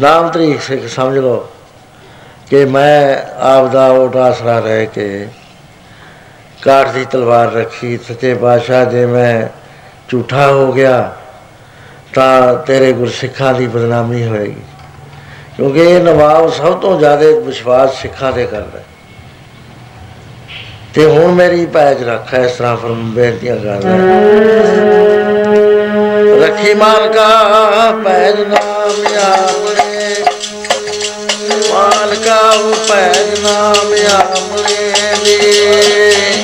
[0.00, 1.48] ਨਾਮ ਤਰੀਕ ਸਿੱਖ ਸਮਝ ਲਓ
[2.50, 5.28] ਕਿ ਮੈਂ ਆਪ ਦਾ ਓਟ ਆਸਰਾ ਰਹਿ ਕੇ
[6.62, 9.48] ਕਾਠ ਦੀ ਤਲਵਾਰ ਰੱਖੀ। ਸੱਚੇ ਪਾਤਸ਼ਾਹ, ਜੇ ਮੈਂ
[10.08, 11.12] ਝੂਠਾ ਹੋ ਗਿਆ
[12.14, 14.62] ਤਾਂ ਤੇਰੇ ਗੁਰਸਿੱਖਾਂ ਦੀ ਬਦਨਾਮੀ ਹੋਏਗੀ।
[15.56, 18.84] ਕਿਉਂਕਿ ਇਹ ਨਵਾਬ ਸਭ ਤੋਂ ਜ਼ਿਆਦਾ ਵਿਸ਼ਵਾਸ ਸਿੱਖਾਂ ਤੇ ਕਰਦਾ ਹੈ।
[20.94, 23.90] ਤੇ ਹੁਣ ਮੇਰੀ ਪੈਜ ਰੱਖ ਇਸ ਤਰ੍ਹਾਂ ਫਰਮ ਬੇਨਤੀਆਂ ਕਰਦਾ
[26.46, 27.28] ਰੱਖੀ ਮਾਲਕਾ,
[28.04, 30.14] ਪੈਜ ਨਾਮ ਆਪਣੇ
[31.72, 34.92] ਮਾਲਕਾ ਉਪੈਜ ਨਾਮ ਆਮਰੇ
[35.24, 36.42] ਦੀ ਜੀ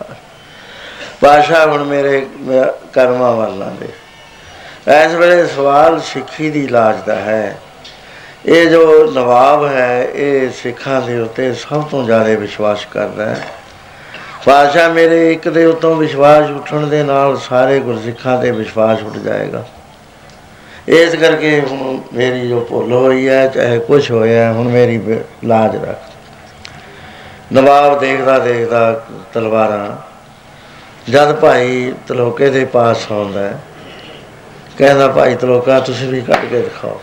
[0.00, 0.14] ਭਲੇ ਹਮ ਥਾ
[1.20, 3.88] ਪਾਸ਼ਾ ਹੁਣ ਮੇਰੇ ਮੈਂ ਕਰਮਾਂ ਵਾਲਾਂ ਦੇ।
[5.04, 7.58] ਇਸ ਵੇਲੇ ਸਵਾਲ ਸਿੱਖੀ ਦੀ ਲਾਜ ਦਾ ਹੈ।
[8.46, 13.46] ਇਹ ਜੋ ਨਵਾਬ ਹੈ, ਇਹ ਸਿੱਖਾਂ ਦੇ ਉੱਤੇ ਸਭ ਤੋਂ ਜ਼ਿਆਦਾ ਵਿਸ਼ਵਾਸ ਕਰਦਾ ਹੈ।
[14.44, 19.68] ਪਾਸ਼ਾ ਮੇਰੇ ਇੱਕ ਦੇ ਉਤੋਂ ਵਿਸ਼ਵਾਸ ਉੱਠਣ ਦੇ ਨਾਲ ਸਾਰੇ ਗੁਰਸਿੱਖਾਂ ਤੇ ਵਿਸ਼ਵਾਸ ਉੱਠ ਜਾਏਗਾ।
[20.88, 25.76] ਇਸ ਕਰਕੇ ਹੁਣ ਮੇਰੀ ਜੋ ਭੁੱਲ ਹੋਈ ਹੈ, ਚਾਹੇ ਕੁਝ ਹੋਇਆ, ਹੁਣ ਮੇਰੀ ਬ- ਲਾਜ
[25.76, 26.02] ਰੱਖ।
[27.52, 29.00] ਨਵਾਬ ਦੇਖਦਾ ਦੇਖਦਾ
[29.34, 29.96] ਤਲਵਾਰਾਂ
[31.10, 33.58] ਜਦ ਭਾਈ ਤਲੋਕੇ ਦੇ ਪਾਸ ਆਉਂਦਾ ਹੈ,
[34.78, 37.00] ਕਹਿੰਦਾ ਭਾਈ ਤਲੋਕਾ ਤੁਸੀਂ ਵੀ ਕੱਢ ਕੇ ਦਿਖਾਓ।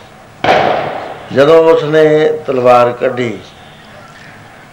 [1.32, 2.04] ਜਦੋਂ ਉਸਨੇ
[2.46, 3.38] ਤਲਵਾਰ ਕੱਢੀ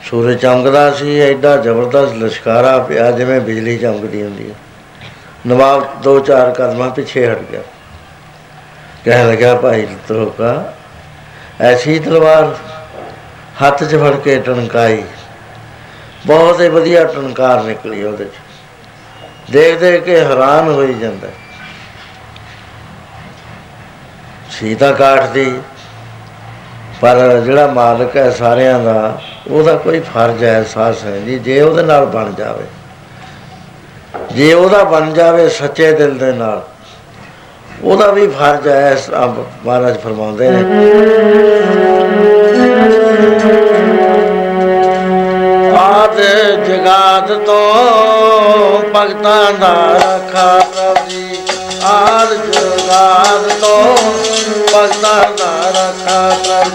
[0.03, 4.55] ਸੂਰਜ ਚਮਕਦਾ ਸੀ ਐਡਾ ਜ਼ਬਰਦਸਤ ਲਸ਼ਕਾਰਾ ਪਿਆ ਜਿਵੇਂ ਬਿਜਲੀ ਚਮਕਦੀ ਹੁੰਦੀ ਹੈ।
[5.47, 7.61] ਨਵਾਬ ਦੋ ਚਾਰ ਕਦਮਾਂ ਪਿੱਛੇ ਹਟ ਗਿਆ।
[9.05, 10.53] ਕਹਿਣ ਲੱਗਾ ਭਾਈ ਤਲੋਕਾ
[11.61, 12.53] ਐਸੀ ਤਲਵਾਰ
[13.63, 15.03] ਹੱਥ 'ਚ ਫੜ ਕੇ ਟਣਕਾਈ
[16.25, 21.27] ਬਹੁਤ ਹੀ ਵਧੀਆ ਟਣਕਾਰ ਨਿਕਲੀ ਉਹਦੇ 'ਚ। ਦੇਖ ਦੇਖ ਕੇ ਹੈਰਾਨ ਹੋਈ ਜਾਂਦਾ।
[24.51, 25.61] ਸੀਤਾ ਕਾਠ ਦੀ,
[27.01, 31.83] ਪਰ ਜਿਹੜਾ ਮਾਲਕ ਹੈ ਸਾਰਿਆਂ ਦਾ, ਉਹਦਾ ਕੋਈ ਫਰਜ਼ ਹੈ ਅਹਿਸਾਸ ਹੈ ਜੀ, ਜੇ ਉਹਦੇ
[31.83, 32.65] ਨਾਲ ਬਣ ਜਾਵੇ।
[34.31, 36.61] ਜੇ ਉਹਦਾ ਬਣ ਜਾਵੇ ਸੱਚੇ ਦਿਲ ਦੇ ਨਾਲ,
[37.83, 40.59] ਉਹਦਾ ਵੀ ਫਰਜ਼ ਹੈ, ਇਸ ਆਪ ਮਹਾਰਾਜ ਫਰਮਾਉਂਦੇ ਨੇ।
[42.73, 43.90] ਆਦ
[46.67, 51.37] ਜਗਾਤ ਤੋਂ ਭਗਤਾਂ ਦਾ ਰੱਖਾ ਪ੍ਰਭ ਜੀ।
[51.83, 53.97] ਆਦ ਜਗਾਤ ਤੋਂ
[54.73, 56.73] ਭਗਤਾਂ ਦਾ ਰੱਖਾ ਪ੍ਰਭ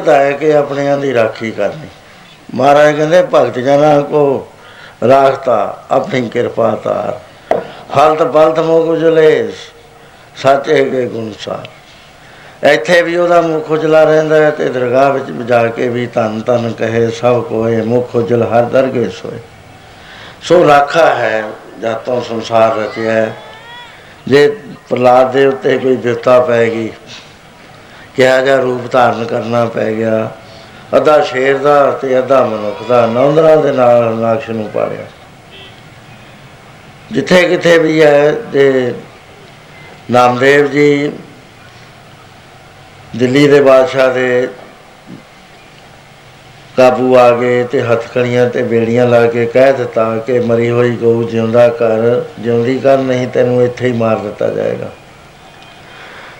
[0.00, 1.88] ਉਹਦਾ ਬਿਰਧ ਹੈ ਕਿ ਆਪਣਿਆਂ ਦੀ ਰਾਖੀ ਕਰਨੀ।
[2.54, 4.48] ਮਹਾਰਾਜ ਕਹਿੰਦੇ, ਭਗਤ ਜਨਾਂ ਕੋ
[5.08, 7.18] ਰਾਖਤਾ, ਆਪਣੀ ਕਿਰਪਾ ਤਾਰ
[7.98, 9.52] ਹਲਤ ਬਲਤ ਮੁਖ ਉਜਲੇ
[10.36, 11.68] ਸੱਚੇ ਕੇ ਗੁਣਸਾਰ
[12.72, 16.72] ਇੱਥੇ ਵੀ ਉਹਦਾ ਮੁਖ ਉਜਲਾ ਰਹਿੰਦਾ ਹੈ ਤੇ ਦਰਗਾਹ ਵਿੱਚ ਜਾ ਕੇ ਵੀ ਧੰਨ ਧੰਨ
[16.72, 19.38] ਕਹੇ, ਸਭ ਕੋਏ ਮੁਖ ਉਜਲ ਹਰ ਦਰਗੇ ਸੋਏ
[20.42, 21.44] ਸੋ ਰਾਖਾ ਹੈ
[21.82, 23.36] ਜਦ ਤੋਂ ਸੰਸਾਰ ਰਚਿਆ ਹੈ।
[24.28, 24.56] ਜੇ
[24.88, 26.90] ਪ੍ਰਲਾਦ ਦੇ ਉੱਤੇ ਕੋਈ ਵਿਪਤਾ ਪੈ ਗਈ
[28.20, 30.30] ਕਿਹਾ ਜਾ ਰੂਪ ਧਾਰਨ ਕਰਨਾ ਪੈ ਗਿਆ।
[30.96, 35.04] ਅੱਧਾ ਸ਼ੇਰ ਦਾ ਤੇ ਅੱਧਾ ਮਨੁੱਖ ਦਾ, ਨੌਂਦਰਾਂ ਦੇ ਨਾਲ ਨਾਕਸ਼ ਨੂੰ ਪਾੜਿਆ।
[37.12, 38.92] ਜਿੱਥੇ ਕਿਥੇ ਵੀ ਹੈ ਤੇ
[40.10, 41.12] ਨਾਮਦੇਵ ਜੀ,
[43.16, 44.48] ਦਿੱਲੀ ਦੇ ਬਾਦਸ਼ਾਹ ਦੇ
[46.76, 51.22] ਕਾਬੂ ਆ ਗਏ ਤੇ ਹੱਥਕੜੀਆਂ ਤੇ ਬੇੜੀਆਂ ਲਾ ਕੇ ਕਹਿ ਦਿੱਤਾ ਕਿ ਮਰੀ ਹੋਈ ਗਊ
[51.22, 54.90] ਜਿਉਂਦਾ ਕਰ, ਜਿਉਂਦੀ ਕਰ, ਨਹੀਂ ਤੈਨੂੰ ਇੱਥੇ ਹੀ ਮਾਰ ਦਿੱਤਾ ਜਾਏਗਾ।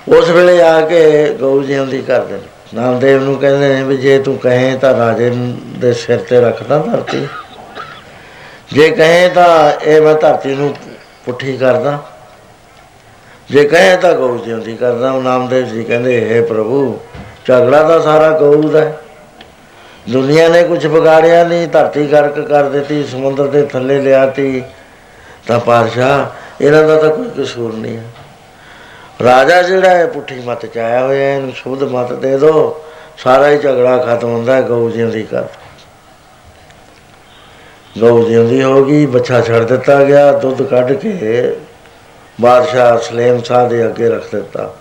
[0.09, 2.39] ਉਸ ਵੇਲੇ ਆ ਕੇ ਗਊ ਜਿਉਂਦੀ ਕਰ ਦੇ
[2.75, 5.31] ਨਾਮਦੇਵ ਨੂੰ ਕਹਿੰਦੇ ਨੇ ਵੀ ਜੇ ਤੂੰ ਕਹੇ ਤਾਂ ਰਾਜੇ
[5.79, 7.27] ਦੇ ਸਿਰ ਤੇ ਰੱਖਦਾ ਧਰਤੀ।
[8.73, 10.75] ਜੇ ਕਹੇ ਤਾਂ ਇਹ ਮੈਂ ਧਰਤੀ ਨੂੰ
[11.25, 11.99] ਪੁੱਠੀ ਕਰਦਾ
[13.51, 17.01] ਜੇ ਕਹੇ ਤਾਂ ਗਊ ਜਿਉਂਦੀ ਕਰਦਾ ਉਹ ਨਾਮਦੇਵ ਜੀ ਕਹਿੰਦੇ, ਹੈ ਪ੍ਰਭੂ,
[17.47, 18.99] ਝਗੜਾ ਤਾਂ ਸਾਰਾ ਗਊ ਦਾ ਹੈ।
[20.11, 24.63] ਦੁਨੀਆ ਨੇ ਕੁਝ ਵਿਗਾੜਿਆ ਨਹੀਂ, ਧਰਤੀ ਗਰਕ ਕਰ ਦਿੱਤੀ, ਸਮੁੰਦਰ ਦੇ ਥੱਲੇ ਲਿਆਤੀ।
[25.47, 26.27] ਤਾਂ ਪਾਤਸ਼ਾਹ,
[26.65, 28.05] ਇਹਨਾਂ ਦਾ ਤਾਂ ਕੋਈ ਕਸੂਰ ਨਹੀਂ ਹੈ।
[29.25, 32.85] ਰਾਜਾ ਜਿਹੜਾ ਹੈ ਪੁੱਠੀ ਮਤ ਚ ਆਇਆ ਹੋਇਆ ਹੈ, ਇਹਨੂੰ ਸ਼ੁੱਧ ਮਤ ਦੇ ਦਿਓ
[33.19, 35.45] ਸਾਰਾ ਹੀ ਝਗੜਾ ਖਤਮ ਹੁੰਦਾ ਹੈ ਗਊ ਜਿਉਂਦੀ ਕਰ।
[37.97, 41.57] ਗਊ ਜਿਉਂਦੀ ਹੋ ਗਈ ਬੱਚਾ ਛੱਡ ਦਿੱਤਾ ਗਿਆ ਦੁੱਧ ਕੱਢ ਕੇ
[42.39, 44.73] ਬਾਦਸ਼ਾਹ ਸਲੇਮ ਸ਼ਾਹ ਦੇ ਅੱਗੇ ਰੱਖ ਦਿੱਤਾ।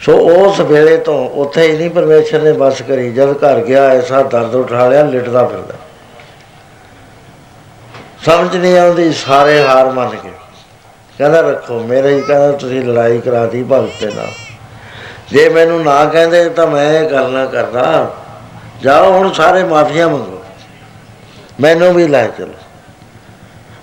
[0.00, 4.22] ਸੋ ਉਸ ਵੇਲੇ ਤੋਂ ਉੱਥੇ ਹੀ ਨਹੀਂ ਪਰਮੇਸ਼ਰ ਨੇ ਬਸ ਕਰੀ। ਜਦ ਘਰ ਗਿਆ ਐਸਾ
[4.22, 5.74] ਦਰਦ ਉਠਾ ਲਿਆ ਲਿਟਦਾ ਫਿਰਦਾ।
[8.24, 10.30] ਸਮਝ ਨਹੀਂ ਆਉਂਦੀ ਸਾਰੇ ਹਾਰ ਮੰਨ ਕੇ
[11.18, 14.30] ਕਹਿੰਦਾ ਰੱਖੋ, ਮੇਰੇ ਹੀ ਕਹਿੰਦਾ ਤੁਸੀਂ ਲੜਾਈ ਕਰਾਤੀ ਭਗਤ ਦੇ ਨਾਲ।
[15.30, 18.14] ਜੇ ਮੈਨੂੰ ਨਾ ਕਹਿੰਦੇ ਤਾਂ ਮੈਂ ਇਹ ਗੱਲ ਨਾ ਕਰਦਾ।
[18.82, 20.44] ਜਾਓ ਹੁਣ ਸਾਰੇ ਮਾਫੀਆਂ ਮੰਗੋ।
[21.60, 22.54] ਮੈਨੂੰ ਵੀ ਲੈ ਚਲੋ।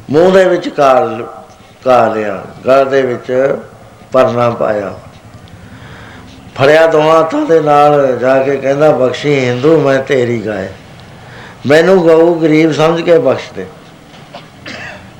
[0.09, 1.27] ਮੂੰਹ ਦੇ ਵਿੱਚ ਕਾਲ
[1.83, 3.57] ਕਾ ਲਿਆ, ਗਲ ਦੇ ਵਿੱਚ
[4.11, 4.93] ਪਰਨਾ ਪਾਇਆ।
[6.55, 10.69] ਫੜਿਆ ਦੋਹਾਂ ਹੱਥਾਂ ਦੇ ਨਾਲ ਜਾ ਕੇ ਕਹਿੰਦਾ, ਬਖਸ਼ੀ ਹਿੰਦੂ, ਮੈਂ ਤੇਰੀ ਗਾਏ
[11.65, 13.65] ਮੈਨੂੰ ਗਊ ਗਰੀਬ ਸਮਝ ਕੇ ਬਖਸ਼ ਦੇ।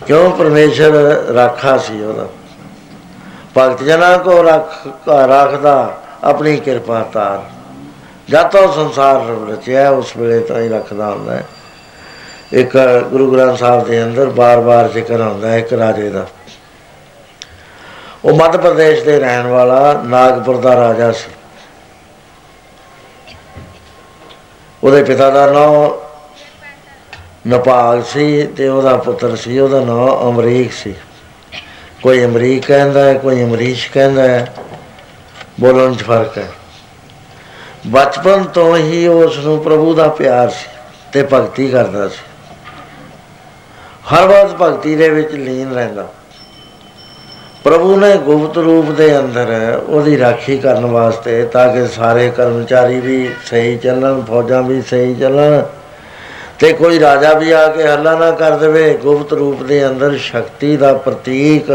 [0.08, 0.92] ਕਿਉਂ ਪਰਮੇਸ਼ਰ
[1.34, 2.28] ਰਾਖਾ ਸੀ ਉਹਦਾ?
[3.58, 7.44] ਭਗਤ ਜਨਾਂ ਕੋ ਰੱਖ, ਰੱਖਦਾ ਆਪਣੀ ਕਿਰਪਾ ਤਾਰ।
[8.30, 11.46] ਜਦ ਤੋਂ ਸੰਸਾਰ ਰਚਿਆ, ਉਸ ਵੇਲੇ ਤਾਂ ਹੀ ਰੱਖਦਾ ਹੁੰਦਾ ਹੈ।
[12.54, 12.78] ਇੱਕ
[13.12, 16.26] ਗੁਰੂ ਗ੍ਰੰਥ ਸਾਹਿਬ ਦੇ ਅੰਦਰ ਬਾਰ-ਬਾਰ ਜ਼ਿਕਰ ਆਉਂਦਾ ਹੈ ਇੱਕ ਰਾਜੇ ਦਾ।
[18.26, 21.32] ਉਹ ਮੱਧ ਪ੍ਰਦੇਸ਼ ਦੇ ਰਹਿਣ ਵਾਲਾ ਨਾਗਪੁਰ ਦਾ ਰਾਜਾ ਸੀ।
[24.84, 25.98] ਉਹਦੇ ਪਿਤਾ ਦਾ ਨਾਮ
[27.48, 30.96] ਨਪਾਲ ਸੀ ਤੇ ਉਹਦਾ ਪੁੱਤਰ ਸੀ, ਉਹਦਾ ਨਾਮ ਅਮਰੀਕ ਸੀ।
[32.04, 34.54] ਕੋਈ ਅਮਰੀਕ ਕਹਿੰਦਾ ਹੈ, ਕੋਈ ਅਮਰੀਸ਼ ਕਹਿੰਦਾ ਹੈ,
[35.60, 36.48] ਬੋਲਣ 'ਚ ਫ਼ਰਕ ਹੈ।
[37.88, 40.68] ਬਚਪਨ ਤੋਂ ਹੀ ਉਸ ਨੂੰ ਪ੍ਰਭੂ ਦਾ ਪਿਆਰ ਸੀ
[41.14, 42.24] ਤੇ ਭਗਤੀ ਕਰਦਾ ਸੀ।
[44.14, 46.08] ਹਰ ਵਕਤ ਭਗਤੀ ਦੇ ਵਿੱਚ ਲੀਨ ਰਹਿੰਦਾ।
[47.64, 53.30] ਪ੍ਰਭੂ ਨੇ ਗੁਪਤ ਰੂਪ ਦੇ ਅੰਦਰ ਉਹਦੀ ਰਾਖੀ ਕਰਨ ਵਾਸਤੇ ਤਾਂ ਕਿ ਸਾਰੇ ਕਰਮਚਾਰੀ ਵੀ
[53.46, 55.62] ਸਹੀ ਚੱਲਣ, ਫੌਜਾਂ ਵੀ ਸਹੀ ਚੱਲਣ
[56.60, 60.78] ਤੇ ਕੋਈ ਰਾਜਾ ਵੀ ਆ ਕੇ ਹੱਲਾ ਨਾ ਕਰ ਦੇਵੇ। ਗੁਪਤ ਰੂਪ ਦੇ ਅੰਦਰ ਸ਼ਕਤੀ
[60.78, 61.66] ਦਾ ਪ੍ਰਤੀਕ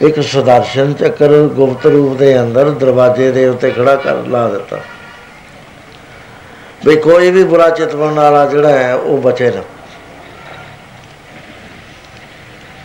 [0.00, 4.78] ਇੱਕ ਸੁਦਰਸ਼ਨ ਚੱਕਰ ਗੁਪਤ ਰੂਪ ਦੇ ਅੰਦਰ ਦਰਵਾਜ਼ੇ ਦੇ ਉੱਤੇ ਖੜਾ ਕਰ ਲਾ ਦਿੱਤਾ।
[6.84, 9.62] ਵੀ ਕੋਈ ਵੀ ਬੁਰਾ ਚਿਤਵਣ ਵਾਲਾ ਜਿਹੜਾ ਹੈ, ਉਹ ਬਚੇ ਨਾ।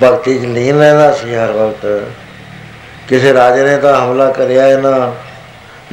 [0.04, 1.86] ਭਗਤੀ ਚ ਲੀਨ ਰਹਿੰਦਾ ਸੀ ਹਰ ਵਕਤ।
[3.10, 4.78] ਕਿਸੇ ਰਾਜੇ ਨੇ ਤਾਂ ਹਮਲਾ ਕਰਿਆ ਹੈ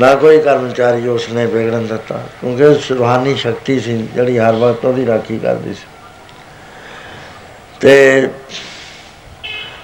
[0.00, 4.84] ਨਾ ਨਾ ਕੋਈ ਕਰਮਚਾਰੀ ਉਸਨੇ ਵਿਗੜਨ ਦਿੱਤਾ, ਕਿਉਂਕਿ ਉਹ ਰੂਹਾਨੀ ਸ਼ਕਤੀ ਸੀ, ਜਿਹੜੀ ਹਰ ਵਕਤ
[4.84, 5.86] ਉਹਦੀ ਰਾਖੀ ਕਰਦੀ ਸੀ।
[7.80, 8.28] ਤੇ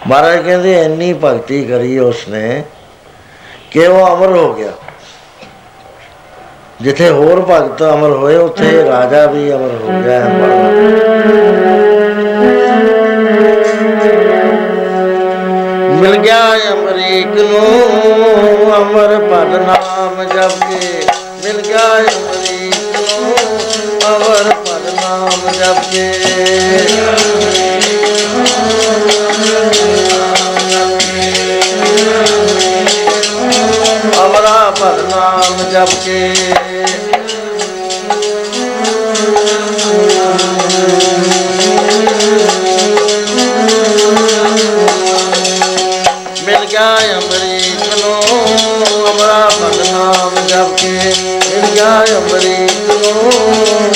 [0.07, 2.63] ਮਹਾਰਾਜ ਕਹਿੰਦੇ, ਇੰਨੀ ਭਗਤੀ ਕਰੀ ਉਸਨੇ
[3.71, 4.73] ਕਿ ਉਹ ਅਮਰ ਹੋ ਗਿਆ।
[6.83, 10.21] ਜਿੱਥੇ ਹੋਰ ਭਗਤ ਅਮਰ ਹੋਏ, ਉੱਥੇ ਰਾਜਾ ਵੀ ਅਮਰ ਹੋ ਗਿਆ
[16.01, 16.41] ਮਿਲ ਗਿਆ
[16.73, 21.03] ਅਮਰੀਕ ਨੂੰ। ਅਮਰ ਭਟ ਨਾਮ ਜਪ ਕੇ
[21.45, 23.35] ਮਿਲ ਗਿਆ ਅਮਰੀਕ ਨੂੰ
[24.07, 26.11] ਅਮਰ ਭਟ ਨਾਮ ਜਪ ਕੇ।
[34.25, 36.35] ਅਮਰਾ ਭਟ ਨਾਮ ਜਪ ਕੇ।
[50.07, 53.96] ਨਾਮ ਜਪ ਕੇ ਮਿਲ ਗਿਆ ਅੰਮ੍ਰਿਤ ਨੂੰ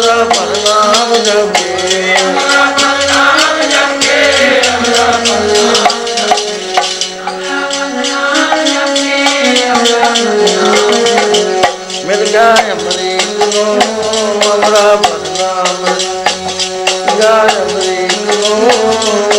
[0.00, 2.16] ਜਪੇ ਅਮਰਾ ਪਦ ਨਾਮ ਜਪੇ।
[12.04, 13.80] ਮਿਲ ਗਿਆ ਅਮਰੀਕ ਨੂੰ,
[14.54, 15.84] ਅਮਰਾ ਪਦ ਨਾਮ
[17.18, 19.29] ਗਿਆ ਅਮਰੀਕ ਨੂੰ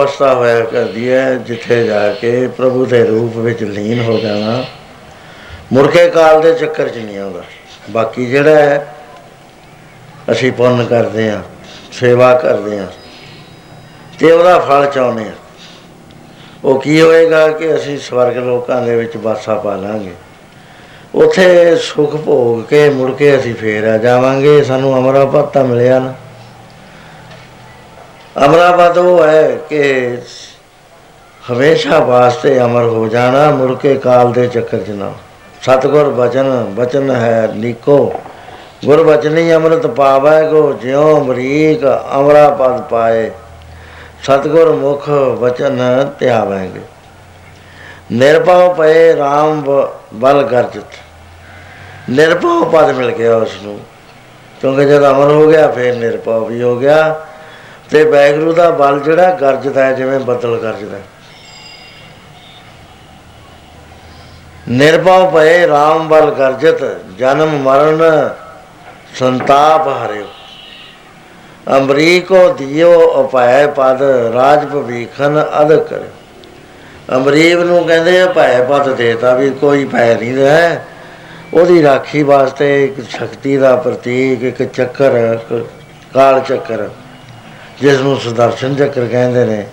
[0.00, 4.18] ਅਵਸਥਾ ਉਹ ਅਵਸਥਾ ਹੋਇਆ ਕਰਦੀ ਹੈ, ਜਿੱਥੇ ਜਾ ਕੇ ਪ੍ਰਭੂ ਦੇ ਰੂਪ ਵਿੱਚ ਲੀਨ ਹੋ
[4.18, 4.64] ਜਾਣਾ।
[5.72, 7.42] ਮੁੜ ਕੇ ਕਾਲ ਦੇ ਚੱਕਰ 'ਚ ਨਹੀਂ ਆਉਂਦਾ।
[7.90, 8.94] ਬਾਕੀ ਜਿਹੜਾ ਹੈ,
[10.32, 11.42] ਅਸੀਂ ਪੁੰਨ ਕਰਦੇ ਹਾਂ,
[11.92, 12.86] ਸੇਵਾ ਕਰਦੇ ਹਾਂ,
[14.18, 15.34] ਤੇ ਉਹਦਾ ਫਲ ਚਾਹੁੰਦੇ ਹਾਂ।
[16.64, 20.12] ਉਹ ਕੀ ਹੋਏਗਾ ਕਿ ਅਸੀਂ ਸਵਰਗ ਲੋਕਾਂ ਦੇ ਵਿੱਚ ਵਾਸਾ ਪਾ ਲਾਂਗੇ।
[21.14, 26.14] ਉਥੇ ਸੁਖ ਭੋਗ ਕੇ ਮੁੜ ਕੇ ਅਸੀਂ ਫੇਰ ਆ ਜਾਵਾਂਗੇ, ਸਾਨੂੰ ਅਮਰਾਪਦ ਤਾਂ ਮਿਲਿਆ ਨਾ।
[28.46, 30.16] ਅਮਰਾਪਦ ਉਹ ਹੈ ਕਿ
[31.52, 35.12] ਹਮੇਸ਼ਾ ਵਾਸਤੇ ਅਮਰ ਹੋ ਜਾਣਾ, ਮੁੜ ਕੇ ਕਾਲ ਦੇ ਚੱਕਰ 'ਚ ਨਾ।
[35.62, 38.14] ਸਤਗੁਰ ਬਚਨ ਬਚਨ ਹੈ ਨੀਕੋ।
[38.84, 43.30] ਗੁਰ ਬਚਨੀ ਅੰਮ੍ਰਿਤ ਪਾਵੈ ਕੋ, ਜਿਉ ਅਮਰੀਕ ਅਮਰਾਪਦ ਪਾਏ।
[44.22, 45.78] ਸਤਗੁਰ ਮੁਖ ਵਚਨ
[46.18, 46.80] ਧਿਆਵਾਂਗੇ।
[48.12, 50.86] ਨਿਰਭਉ ਪਏ RAM ਬ- ਬਲ ਗਰਜਤ।
[52.10, 53.80] ਨਿਰਭਉ ਪਦ ਮਿਲ ਗਿਆ ਉਸ ਨੂੰ
[54.60, 57.26] ਕਿਉਂਕਿ ਜਦ ਅਮਰ ਹੋ ਗਿਆ, ਫਿਰ ਨਿਰਭਉ ਵੀ ਹੋ ਗਿਆ।
[57.90, 61.02] ਤੇ ਵੈਗਰੂ ਦਾ ਬਲ ਜਿਹੜਾ ਗਰਜਦਾ ਹੈ, ਜਿਵੇਂ ਬੱਦਲ ਗਰਜਦਾ ਹੈ।
[64.68, 68.30] ਨਿਰਭਉ ਪਏ RAM ਬਲ ਗਰਜਤ, ਜਨਮ ਮਰਨ
[69.18, 70.26] ਸੰਤਾਪ ਹਰਿਓ।
[71.76, 74.02] ਅੰਬਰੀਕੋ ਦਿਓ ਉਪਾਇ ਪਦ,
[74.34, 80.36] ਰਾਜ ਭਵੀਖਨ ਅਦ ਕਰਿਓ। ਅਮਰੀਬ ਨੂੰ ਕਹਿੰਦੇ ਆ, ਭੈ ਪਤ ਦੇਤਾ ਵੀ ਕੋਈ ਭੈ ਨਹੀਂ
[80.36, 80.86] ਹੈ
[81.54, 85.66] ਉਹਦੀ ਰਾਖੀ ਵਾਸਤੇ ਇੱਕ ਸ਼ਕਤੀ ਦਾ ਪ੍ਰਤੀਕ, ਇੱਕ ਚੱਕਰ, ਇੱਕ
[86.14, 86.88] ਕਾਲ ਚੱਕਰ।
[87.80, 89.66] ਜਿਸ ਨੂੰ ਸੁਦਰਸ਼ਨ ਚੱਕਰ ਕਹਿੰਦੇ ਨੇ,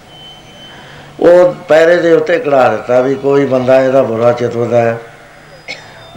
[1.19, 4.97] ਉਹ ਪੈਰੇ ਦੇ ਉੱਤੇ ਕੜਾ ਦਿੱਤਾ ਵੀ ਕੋਈ ਬੰਦਾ ਇਹਦਾ ਬੁਰਾ ਚਿਤਵਦਾ ਹੈ।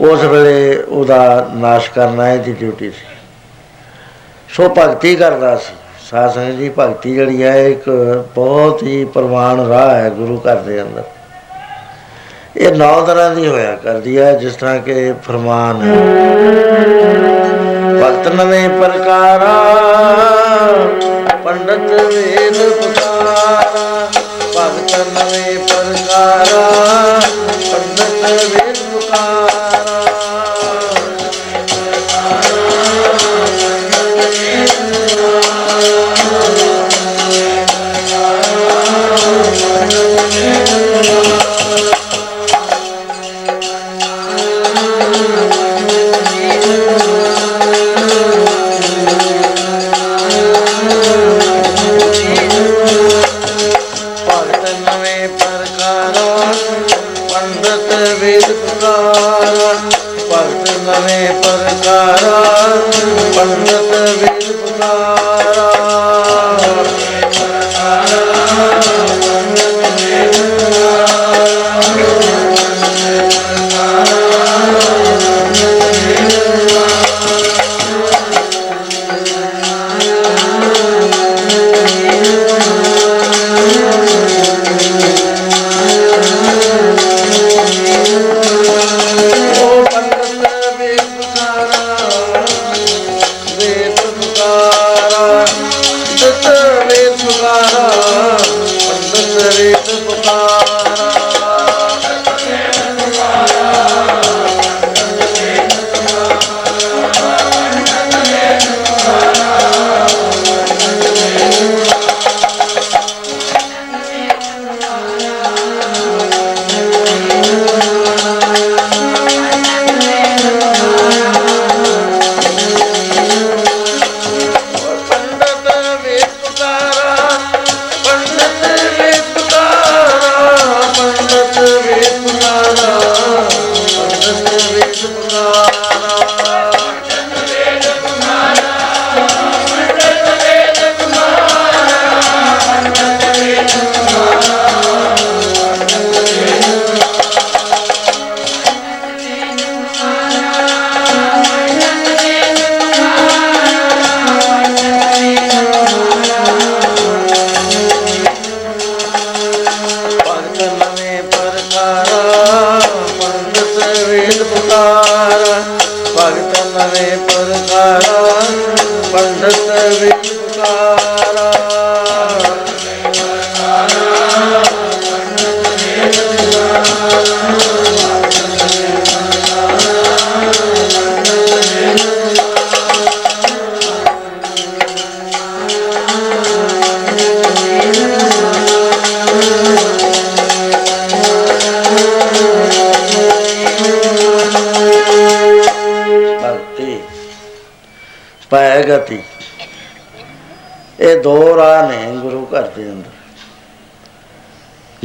[0.00, 3.06] ਉਸ ਵੇਲੇ ਉਹਦਾ ਨਾਸ਼ ਕਰਨਾ ਇਹਦੀ ਡਿਊਟੀ ਸੀ।
[4.48, 5.74] ਸੋ ਭਗਤੀ ਕਰਦਾ ਸੀ।
[6.10, 7.88] ਸਾਧ ਸੰਗਤ ਜੀ, ਭਗਤੀ ਜਿਹੜੀ ਹੈ ਇੱਕ
[8.34, 11.02] ਬਹੁਤ ਹੀ ਪ੍ਰਵਾਨ ਰਾਹ ਹੈ ਗੁਰੂ ਘਰ ਦੇ ਅੰਦਰ।
[12.56, 15.96] ਇਹ ਨੌ ਤਰ੍ਹਾਂ ਦੀ ਹੋਇਆ ਕਰਦੀ ਹੈ, ਜਿਸ ਤਰ੍ਹਾਂ ਕਿ ਫਰਮਾਨ ਹੈ।
[17.94, 19.54] ਭਗਤ ਨਵੇਂ ਪ੍ਰਕਾਰਾ
[21.50, 24.10] ਪੰਡਤ ਵੇਦ ਪੁਕਾਰਾ
[24.54, 27.09] ਭਗਤ ਨਵੇਂ ਪ੍ਰਕਾਰਾ।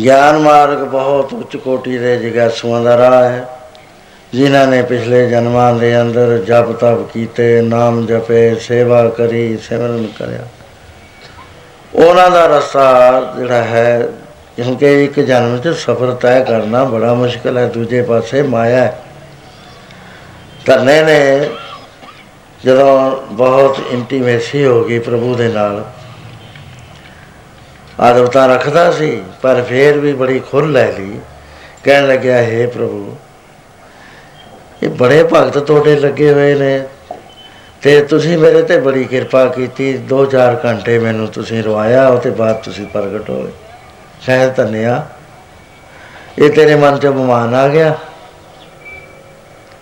[0.06, 3.48] ਗਿਆਨ ਮਾਰਗ ਬਹੁਤ ਉੱਚ ਕੋਟੀ ਦੇ ਜਗਾਸੂਆਂ ਦਾ ਰਾਹ ਹੈ।
[4.34, 10.48] ਜਿਨ੍ਹਾਂ ਨੇ ਪਿਛਲੇ ਜਨਮਾਂ ਦੇ ਅੰਦਰ ਜਪ ਤਪ ਕੀਤੇ, ਨਾਮ ਜਪੇ, ਸੇਵਾ ਕਰੀ, ਸਿਮਰਨ ਕਰਿਆ।
[11.96, 14.08] ਉਹਨਾਂ ਦਾ ਰਸਤਾ ਜਿਹੜਾ ਹੈ,
[14.56, 19.00] ਕਿਉਂਕਿ ਇੱਕ ਜਨਮ 'ਚ ਸਫ਼ਰ ਤੈਅ ਕਰਨਾ ਬੜਾ ਮੁਸ਼ਕਲ ਹੈ, ਦੂਜੇ ਪਾਸੇ ਮਾਇਆ ਹੈ।
[20.66, 21.50] ਧੰਨੇ ਨੇ
[22.66, 25.84] ਜਦੋਂ ਬਹੁਤ ਇੰਟੀਮੇਸੀ ਹੋ ਗਈ ਪ੍ਰਭੂ ਦੇ ਨਾਲ
[28.00, 31.20] ਆਦਮ ਤਾਂ ਰੱਖਦਾ ਸੀ, ਪਰ ਫੇਰ ਵੀ ਬੜੀ ਖੁੱਲ ਲੈ ਲਈ।
[31.84, 33.16] ਕਹਿਣ ਲੱਗਿਆ, ਹੈ ਪ੍ਰਭੂ,
[34.84, 36.82] ਇਹ ਬੜੇ ਭਗਤ ਤੁਹਾਡੇ ਲੱਗੇ ਹੋਏ ਨੇ
[37.82, 42.62] ਤੇ ਤੁਸੀਂ ਮੇਰੇ ਤੇ ਬੜੀ ਕਿਰਪਾ ਕੀਤੀ। 2-4 ਘੰਟੇ ਮੈਨੂੰ ਤੁਸੀਂ ਰਵਾਇਆ ਉਹ ਤੇ ਬਾਅਦ
[42.64, 43.52] ਤੁਸੀਂ ਪ੍ਰਗਟ ਹੋਏ।
[44.22, 45.06] ਸ਼ਾਇਦ ਧੰਨਿਆ।
[46.40, 47.96] ਇਹ ਤੇਰੇ ਮਨ 'ਚ ਅਭਿਮਾਨ ਆ ਗਿਆ।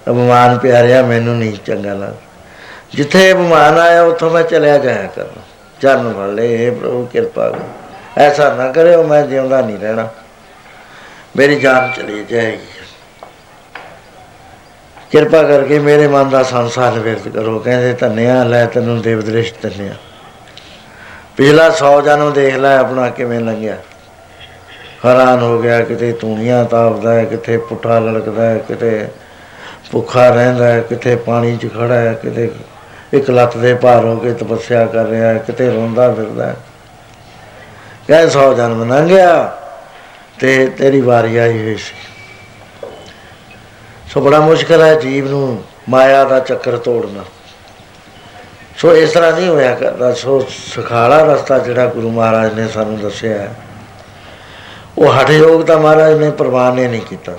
[0.09, 5.41] ਅਭਿਮਾਨ ਪਿਆਰਿਆ, ਮੈਨੂੰ ਨਹੀਂ ਚੰਗਾ ਲੱਗ ਜਿੱਥੇ ਅਭਿਮਾਨ ਆਇਆ, ਉੱਥੋਂ ਮੈਂ ਚਲਿਆ ਜਾਇਆ ਕਰਨਾ
[5.81, 7.82] ਚਰਨ ਫੜ ਲੈ ਇਹ ਪ੍ਰਭੂ, ਕਿਰਪਾ ਕਰੋ।
[8.17, 10.09] ਐਸਾ ਨਾ ਕਰਿਓ ਮੈਂ ਜਿਉਂਦਾ ਨਹੀਂ ਰਹਿਣਾ।
[11.35, 12.65] ਮੇਰੀ ਜਾਨ ਚਲੀ ਜਾਏਗੀ।
[15.11, 19.93] ਕਿਰਪਾ ਕਰਕੇ ਮੇਰੇ ਮਨ ਦਾ ਸੰਸਾਰ ਵਿਰਤ ਕਰੋ। ਕਹਿੰਦੇ, ਧੰਨਿਆ, ਲੈ ਤੈਨੂੰ ਦੇਵ ਦ੍ਰਿਸ਼ ਧੰਨਿਆ।
[21.37, 23.77] ਪਿਛਲਾ 100 ਜਨਮ ਦੇਖ ਲੈ ਆਪਣਾ ਕਿਵੇਂ ਲੰਘਿਆ।
[25.05, 29.07] ਹੈਰਾਨ ਹੋ ਗਿਆ, ਕਿਤੇ ਤੂਣੀਆਂ ਤਾਪਦਾ ਹੈ, ਕਿਤੇ ਪੁੱਠਾ ਲੜਕਦਾ ਹੈ, ਕਿਤੇ
[29.91, 32.51] ਭੁੱਖਾ ਰਹਿੰਦਾ ਹੈ, ਕਿਤੇ ਪਾਣੀ 'ਚ ਖੜਾ ਹੈ, ਕਿਤੇ
[33.13, 36.55] ਇੱਕ ਲੱਤ ਦੇ ਭਾਰ ਹੋ ਕੇ ਤਪੱਸਿਆ ਕਰ ਰਿਹਾ ਹੈ, ਕਿਤੇ ਰੋਂਦਾ ਫਿਰਦਾ ਹੈ।
[38.07, 39.57] ਕਹੇ ਸੌ ਜਨਮ ਲੰਘਿਆ
[40.39, 41.95] ਤੇ ਤੇਰੀ ਵਾਰੀ ਆਈ ਹੋਈ ਸੀ।
[44.13, 47.23] ਸੋ ਬੜਾ ਮੁਸ਼ਕਲ ਹੈ ਜੀਵ ਨੂੰ ਮਾਇਆ ਦਾ ਚੱਕਰ ਤੋੜਨਾ।
[48.77, 53.37] ਸੋ ਇਸ ਤਰ੍ਹਾਂ ਨਹੀਂ ਹੋਇਆ ਕਰਦਾ, ਸੋ ਸੁਖਾਲਾ ਰਸਤਾ ਜਿਹੜਾ ਗੁਰੂ ਮਹਾਰਾਜ ਨੇ ਸਾਨੂੰ ਦੱਸਿਆ
[53.37, 53.53] ਹੈ,
[54.97, 57.37] ਉਹ ਹਠ ਯੋਗ ਤਾਂ ਮਹਾਰਾਜ ਨੇ ਪ੍ਰਵਾਨ ਨੇ ਨਹੀਂ ਕੀਤਾ।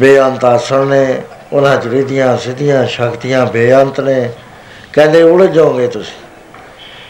[0.00, 1.22] ਬੇਅੰਤ ਆਸਣ ਨੇ,
[1.52, 4.30] ਉਹਨਾਂ ਚ ਰਿਧੀਆਂ ਸਿੱਧੀਆਂ ਸ਼ਕਤੀਆਂ ਬੇਅੰਤ ਨੇ,
[4.92, 6.21] ਕਹਿੰਦੇ ਉੜ ਜਾਓਗੇ ਤੁਸੀਂ।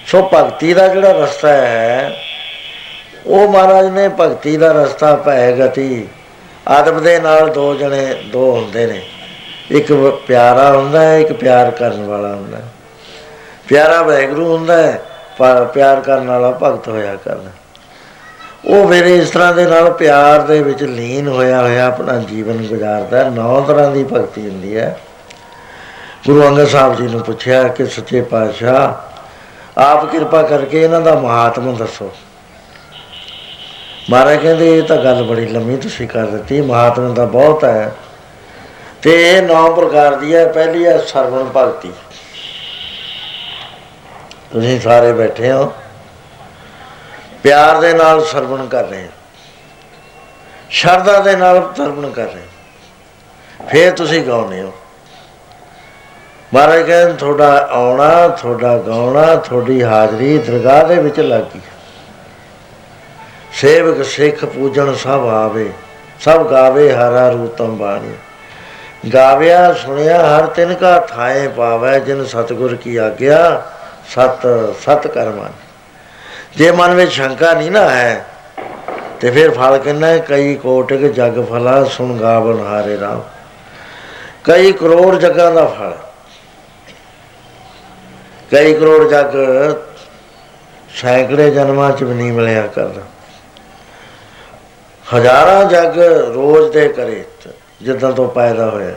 [0.06, 2.16] ਸੋ ਭਗਤੀ ਦਾ ਜਿਹੜਾ ਰਸਤਾ ਹੈ,
[3.26, 6.08] ਉਹ ਮਹਾਰਾਜ ਨੇ ਭਗਤੀ ਦਾ ਰਸਤਾ ਭੈ ਗਤੀ
[6.68, 9.02] ਆਦਮ ਦੇ ਨਾਲ ਦੋ ਜਣੇ, ਦੋ ਹੁੰਦੇ ਨੇ।
[9.70, 12.62] ਇੱਕ ਵ- ਪਿਆਰਾ ਹੁੰਦਾ ਹੈ, ਇੱਕ ਪਿਆਰ ਕਰਨ ਵਾਲਾ ਹੁੰਦਾ ਹੈ।
[13.68, 15.02] ਪਿਆਰਾ ਵੈਗਰੂ ਹੁੰਦਾ ਹੈ,
[15.38, 17.50] ਪਰ ਪਿਆਰ ਕਰਨ ਵਾਲਾ ਭਗਤ ਹੋਇਆ ਕਰਦਾ
[18.64, 23.24] ਉਹ ਮੇਰੇ ਇਸ ਤਰ੍ਹਾਂ ਦੇ ਨਾਲ ਪਿਆਰ ਦੇ ਵਿੱਚ ਲੀਨ ਹੋਇਆ ਹੋਇਆ ਆਪਣਾ ਜੀਵਨ ਗੁਜ਼ਾਰਦਾ
[23.24, 25.00] ਹੈ। ਨੌ ਤਰ੍ਹਾਂ ਦੀ ਭਗਤੀ ਹੁੰਦੀ ਹੈ।
[26.26, 29.11] ਗੁਰੂ ਅੰਗਦ ਸਾਹਿਬ ਜੀ ਨੂੰ ਪੁੱਛਿਆ ਕਿ ਸੱਚੇ ਪਾਤਸ਼ਾਹ
[29.78, 32.12] ਆਪ ਕਿਰਪਾ ਕਰਕੇ ਇਹਨਾਂ ਦਾ ਮਹਾਤਮ ਦੱਸੋ।
[34.10, 37.92] ਮਹਾਰਾਜ ਕਹਿੰਦੇ, ਇਹ ਤਾਂ ਗੱਲ ਬੜੀ ਲੰਮੀ ਤੁਸੀਂ ਕਰ ਦਿੱਤੀ, ਮਹਾਤਮ ਦਾ ਬਹੁਤ ਹੈ।
[39.02, 41.92] ਤੇ ਇਹ ਨੌ ਪ੍ਰਕਾਰ ਦੀ ਹੈ, ਪਹਿਲੀ ਹੈ ਸਰਵਣ ਭਗਤੀ।
[44.52, 45.72] ਤੁਸੀਂ ਸਾਰੇ ਬੈਠੇ ਹੋ।
[47.42, 49.10] ਪਿਆਰ ਦੇ ਨਾਲ ਸਰਵਣ ਕਰ ਰਹੇ ਹੋ।
[50.70, 54.72] ਸ਼ਰਧਾ ਦੇ ਨਾਲ ਸਰਵਣ ਕਰ ਰਹੇ ਹੋ। ਫੇਰ ਤੁਸੀਂ ਗਾਉਂਦੇ ਹੋ।
[56.54, 61.60] ਮਹਾਰਾਜ ਕਹਿੰਦੇ, ਤੁਹਾਡਾ ਆਉਣਾ, ਤੁਹਾਡਾ ਗਾਉਣਾ, ਤੁਹਾਡੀ ਹਾਜ਼ਰੀ ਦਰਗਾਹ ਦੇ ਵਿੱਚ ਲੱਗੀ।
[63.52, 65.70] ਸੇਵਕ ਸਿੱਖ ਪੂਜਣ ਸਭ ਆਵੇ,
[66.20, 68.14] ਸਭ ਗਾਵੇ ਹਰਾ ਰੂਤਮ ਬਾਣੀ।
[69.14, 73.62] ਗਾਵਿਆ, ਸੁਣਿਆ, ਹਰ ਤਿਨ ਕਾ ਥਾਏ ਪਾਵੈ, ਜਿਨ ਸਤਗੁਰ ਕੀ ਆਗਿਆ,
[74.14, 74.46] ਸਤ
[74.80, 75.48] ਸਤ ਕਰਮਾਂ
[76.56, 78.24] ਜੇ ਮਨ ਵਿੱਚ ਸ਼ੰਕਾ ਨਹੀਂ ਨਾ ਹੈ,
[79.20, 80.18] ਤੇ ਫਿਰ ਫਲ ਕਿੰਨਾ ਹੈ?
[80.18, 83.22] ਕਈ ਕੋਟਿਕ ਜਗ ਫਲਾ, ਸੁਣ ਗਾਵਨ ਹਾਰੇ ਰਾਮ।
[84.44, 85.92] ਕਈ ਕਰੋੜ ਜਗਾਂ ਦਾ ਫਲ।
[88.52, 89.36] ਕਈ ਕਰੋੜ ਜਗ
[90.94, 93.02] ਸੈਂਕੜੇ ਜਨਮਾਂ ਚ ਵੀ ਨਹੀਂ ਮਿਲਿਆ ਕਰਦਾ
[95.06, 95.98] ਹਜ਼ਾਰਾਂ ਜਗ
[96.34, 97.24] ਰੋਜ਼ ਦੇ ਕਰੇ
[97.82, 98.96] ਜਿੱਦਾਂ ਤੋਂ ਪੈਦਾ ਹੋਇਆ।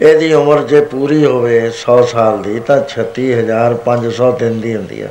[0.00, 5.08] ਇਹਦੀ ਉਮਰ ਜੇ ਪੂਰੀ ਹੋਵੇ 100 ਸਾਲ ਦੀ ਤਾਂ 36500 ਦਿਨ ਦੀ ਹੁੰਦੀ ਆ।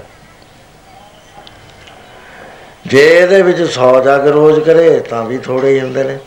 [2.88, 6.18] ਜੇ ਇਹਦੇ ਵਿੱਚ 100 ਜਗ ਰੋਜ਼ ਕਰੇ ਤਾਂ ਵੀ ਥੋੜੇ ਹੀ ਹੁੰਦੇ ਨੇ।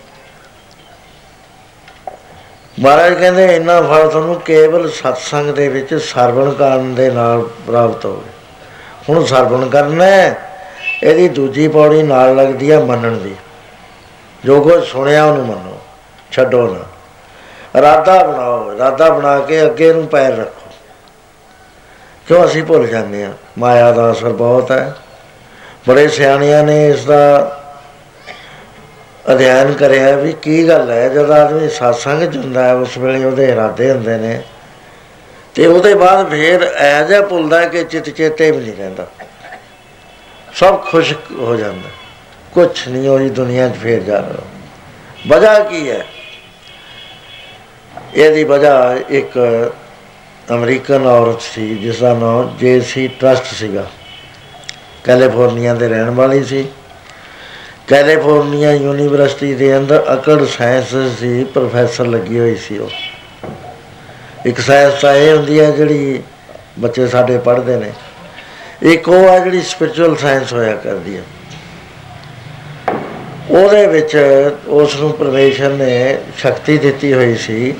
[2.79, 8.31] ਮਹਾਰਾਜ ਕਹਿੰਦੇ ਇੰਨਾ ਫਲ ਤੁਹਾਨੂੰ ਕੇਵਲ ਸਤਸੰਗ ਦੇ ਵਿੱਚ ਸਰਵਣ ਕਰਨ ਦੇ ਨਾਲ ਪ੍ਰਾਪਤ ਹੋਵੇ।
[9.09, 10.51] ਹੁਣ ਸਰਵਣ ਕਰਨਾ ਹੈ,
[11.03, 13.35] ਇਹਦੀ ਦੂਜੀ ਪੌੜੀ ਨਾਲ ਲੱਗਦੀ ਹੈ ਮੰਨਣ ਦੀ।
[14.45, 15.79] ਜੋ ਕੁਝ ਸੁਣਿਆ ਉਹਨੂੰ ਮੰਨੋ
[16.33, 16.85] ਛੱਡੋ ਨਾ।
[17.79, 20.71] ਇਰਾਦਾ ਬਣਾਓ ਇਰਾਦਾ ਬਣਾ ਕੇ ਅੱਗੇ ਨੂੰ ਪੈਰ ਰੱਖੋ।
[22.29, 24.95] ਕਿਉਂ ਅਸੀਂ ਭੁੱਲ ਜਾਂਦੇ ਆ ਮਾਇਆ ਦਾ ਅਸਰ ਬਹੁਤ ਹੈ।
[25.89, 27.55] ਬੜੇ ਸਿਆਣਿਆਂ ਨੇ ਇਸ ਦਾ
[29.33, 33.49] ਅਧਿਐਨ ਕਰਿਆ ਵੀ ਕੀ ਗੱਲ ਹੈ, ਜਦ ਆਦਮੀ satsang 'ਚ ਹੁੰਦਾ ਹੈ, ਉਸ ਵੇਲੇ ਉਹਦੇ
[33.49, 34.43] ਇਰਾਦੇ ਹੁੰਦੇ ਨੇ।
[35.55, 39.07] ਤੇ ਉਹਦੇ ਬਾਅਦ ਫੇਰ ਐ ਜਿਹਾ ਭੁੱਲਦਾ ਕਿ ਚਿਤ ਚੇਤੇ ਵੀ ਨਹੀਂ ਰਹਿੰਦਾ।
[40.55, 41.91] ਸਭ ਖੁਸ਼ ਹੋ ਜਾਂਦਾ।
[42.53, 44.43] ਕੁਛ ਨਹੀਂ ਹੋਈ ਦੁਨੀਆ 'ਚ ਫੇਰ ਜਾ ਰਿਹਾ।
[45.29, 46.07] ਵਜ੍ਹਾ ਕੀ ਹੈ?
[48.15, 49.39] ਇਹਦੀ ਵਜ੍ਹਾ ਇੱਕ
[50.55, 53.87] ਅਮਰੀਕਨ ਔਰਤ ਸੀ ਜਿਸ ਦਾ ਨਾਮ ਜੇਸੀ ਟਰਸਟ ਸੀਗਾ।
[55.05, 56.69] ਕੈਲੀਫੋਰਨੀਆ ਦੇ ਰਹਿਣ ਵਾਲੀ ਸੀ।
[57.89, 62.91] ਕੈਲੀਫੋਰਨੀਆ ਯੂਨੀਵਰਸਿਟੀ ਦੇ ਅੰਦਰ ਅਕੜ ਸਾਇੰਸ ਦੀ ਪ੍ਰੋਫੈਸਰ ਲੱਗੀ ਹੋਈ ਸੀ ਉਹ।
[64.47, 66.23] ਇੱਕ ਸਾਇੰਸ ਤਾਂ ਇਹ ਹੁੰਦੀ ਹੈ ਜਿਹੜੀ
[66.79, 67.93] ਬੱਚੇ ਸਾਡੇ ਪੜ੍ਹਦੇ ਨੇ।
[68.83, 71.23] ਇੱਕ ਉਹ ਹੈ ਜਿਹੜੀ ਸਪਿਰਚੁਅਲ ਸਾਇੰਸ ਹੋਇਆ ਕਰਦੀ ਹੈ।
[73.51, 74.17] ਉਹਦੇ ਵਿੱਚ
[74.67, 77.75] ਉਸ ਨੂੰ ਪਰਮੇਸ਼ਰ ਨੇ ਸ਼ਕਤੀ ਦਿੱਤੀ ਹੋਈ ਸੀ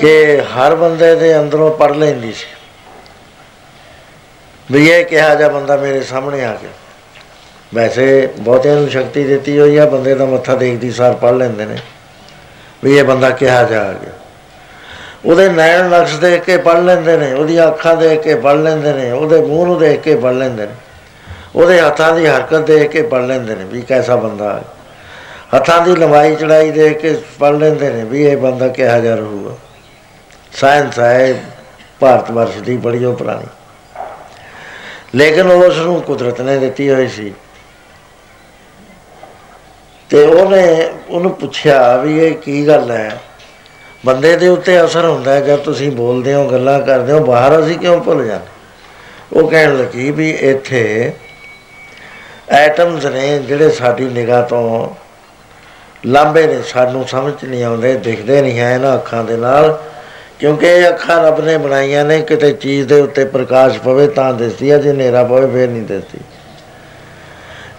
[0.00, 2.46] ਕਿ ਹਰ ਬੰਦੇ ਦੇ ਅੰਦਰੋਂ ਪੜ ਲੈਂਦੀ ਸੀ।
[4.70, 6.70] ਵੀ ਇਹ ਕਿਹਾ ਜਾ ਬੰਦਾ ਮੇਰੇ ਸਾਹਮਣੇ ਆ ਗਿਆ।
[7.74, 11.76] ਵੈਸੇ ਬਹੁਤਿਆਂ ਨੂੰ ਸ਼ਕਤੀ ਦਿੱਤੀ ਹੋਈ ਆ, ਬੰਦੇ ਦਾ ਮੱਥਾ ਦੇਖਦੀ ਸਾਰ ਪੜ ਲੈਂਦੇ ਨੇ,
[12.84, 14.12] ਵੀ ਇਹ ਬੰਦਾ ਕਿਹਾ ਜਾ ਆ ਗਿਆ
[15.24, 19.10] ਉਹਦੇ ਨੈਣ ਨਕਸ਼ ਦੇਖ ਕੇ ਪੜ ਲੈਂਦੇ ਨੇ, ਉਹਦੀਆਂ ਅੱਖਾਂ ਦੇਖ ਕੇ ਪੜ ਲੈਂਦੇ ਨੇ,
[19.10, 20.72] ਉਹਦੇ ਮੂੰਹ ਨੂੰ ਦੇਖ ਕੇ ਪੜ ਲੈਂਦੇ ਨੇ,
[21.54, 24.62] ਉਹਦੇ ਹੱਥਾਂ ਦੀ ਹਰਕਤ ਦੇਖ ਕੇ ਪੜ ਲੈਂਦੇ ਨੇ ਵੀ ਕੈਸਾ ਬੰਦਾ ਹੈ।
[25.56, 29.54] ਹੱਥਾਂ ਦੀ ਲੰਬਾਈ ਚੜਾਈ ਦੇਖ ਕੇ ਪੜ ਲੈਂਦੇ ਨੇ ਵੀ ਇਹ ਬੰਦਾ ਕਿਹਾ ਜਾ ਰਹੂਗਾ।
[30.52, 31.34] ਸਾਇੰਸ ਹੈ,
[32.00, 33.46] ਭਾਰਤ ਵਰਸ਼ ਦੀ ਬੜੀ ਉਹ ਪੁਰਾਣੀ।
[35.14, 37.32] ਲੇਕਿਨ ਉਸ ਨੂੰ ਕੁਦਰਤ ਨੇ ਦਿੱਤੀ ਹੋਈ ਸੀ।
[40.14, 43.20] ਤੇ ਉਹਨੇ, ਉਹਨੂੰ ਪੁੱਛਿਆ ਵੀ ਇਹ ਕੀ ਗੱਲ ਹੈ?
[44.06, 47.78] ਬੰਦੇ ਦੇ ਉੱਤੇ ਅਸਰ ਹੁੰਦਾ ਹੈ ਜਦ ਤੁਸੀਂ ਬੋਲਦੇ ਹੋ, ਗੱਲਾਂ ਕਰਦੇ ਹੋ, ਬਾਹਰ ਅਸੀਂ
[47.78, 48.46] ਕਿਉਂ ਭੁੱਲ ਜਾਂਦੇ?
[49.32, 51.12] ਉਹ ਕਹਿਣ ਲੱਗੀ ਵੀ ਇੱਥੇ
[52.48, 54.88] ਐਟਮਸ ਨੇ ਜਿਹੜੇ ਸਾਡੀ ਨਿਗਾਹ ਤੋਂ
[56.06, 59.82] ਲਾਂਬੇ ਨੇ, ਸਾਨੂੰ ਸਮਝ ਨਹੀਂ ਆਉਂਦੇ, ਦਿਖਦੇ ਨਹੀਂ ਹੈ ਇਹਨਾਂ ਅੱਖਾਂ ਦੇ ਨਾਲ,
[60.38, 64.70] ਕਿਉਂਕਿ ਇਹ ਅੱਖਾਂ ਰੱਬ ਨੇ ਬਣਾਈਆਂ ਨੇ, ਕਿਤੇ ਚੀਜ਼ ਦੇ ਉੱਤੇ ਪ੍ਰਕਾਸ਼ ਪਵੇ ਤਾਂ ਦਿਸਦੀ
[64.70, 66.18] ਹੈ, ਜੇ ਹਨੇਰਾ ਪਵੇ, ਫੇਰ ਨਹੀਂ ਦਿਸਦੀ।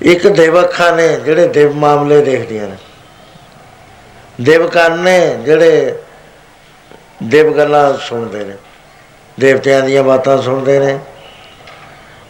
[0.05, 2.75] ਇੱਕ ਦੇਵ ਅੱਖਾਂ ਨੇ ਜਿਹੜੇ ਦੇਵ ਮਾਮਲੇ ਦੇਖਦੀਆਂ ਨੇ।
[4.41, 5.95] ਦੇਵ ਕੰਨ ਨੇ ਜਿਹੜੇ
[7.23, 8.53] ਦੇਵ ਗੱਲਾਂ ਸੁਣਦੇ ਨੇ,
[9.39, 10.99] ਦੇਵਤਿਆਂ ਦੀਆਂ ਬਾਤਾਂ ਸੁਣਦੇ ਨੇ,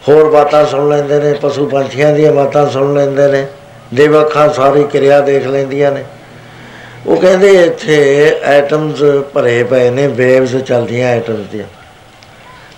[0.08, 3.48] ਹੋਰ ਬਾਤਾਂ ਸੁਣ ਲੈਂਦੇ ਨੇ, ਪਸ਼ੂ ਪੰਛੀਆਂ ਦੀਆਂ ਬਾਤਾਂ ਸੁਣ ਲੈਂਦੇ ਨੇ
[3.94, 6.04] ਦੇਵ ਅੱਖਾਂ ਸਾਰੀ ਕਿਰਿਆ ਦੇਖ ਲੈਂਦੀਆਂ ਨੇ।
[7.08, 9.04] ਉਹ ਕਹਿੰਦੇ ਇੱਥੇ ਐਟਮਸ
[9.34, 11.66] ਭਰੇ ਪਏ ਨੇ ਵੇਵਸ ਚੱਲਦੀਆਂ ਐਟਮਸ ਦੀਆਂ।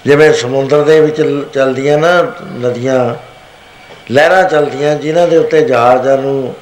[0.06, 2.22] ਜਿਵੇਂ ਸਮੁੰਦਰ ਦੇ ਵਿੱਚ ਲ- ਚੱਲਦੀਆਂ ਨਾ
[2.60, 3.27] ਨਦੀਆਂ
[4.12, 6.54] ਲਹਿਰਾਂ ਚੱਲਦੀਆਂ, ਜਿਨ੍ਹਾਂ ਦੇ ਉੱਤੇ ਜਹਾਜ਼ਾਂ ਨੂੰ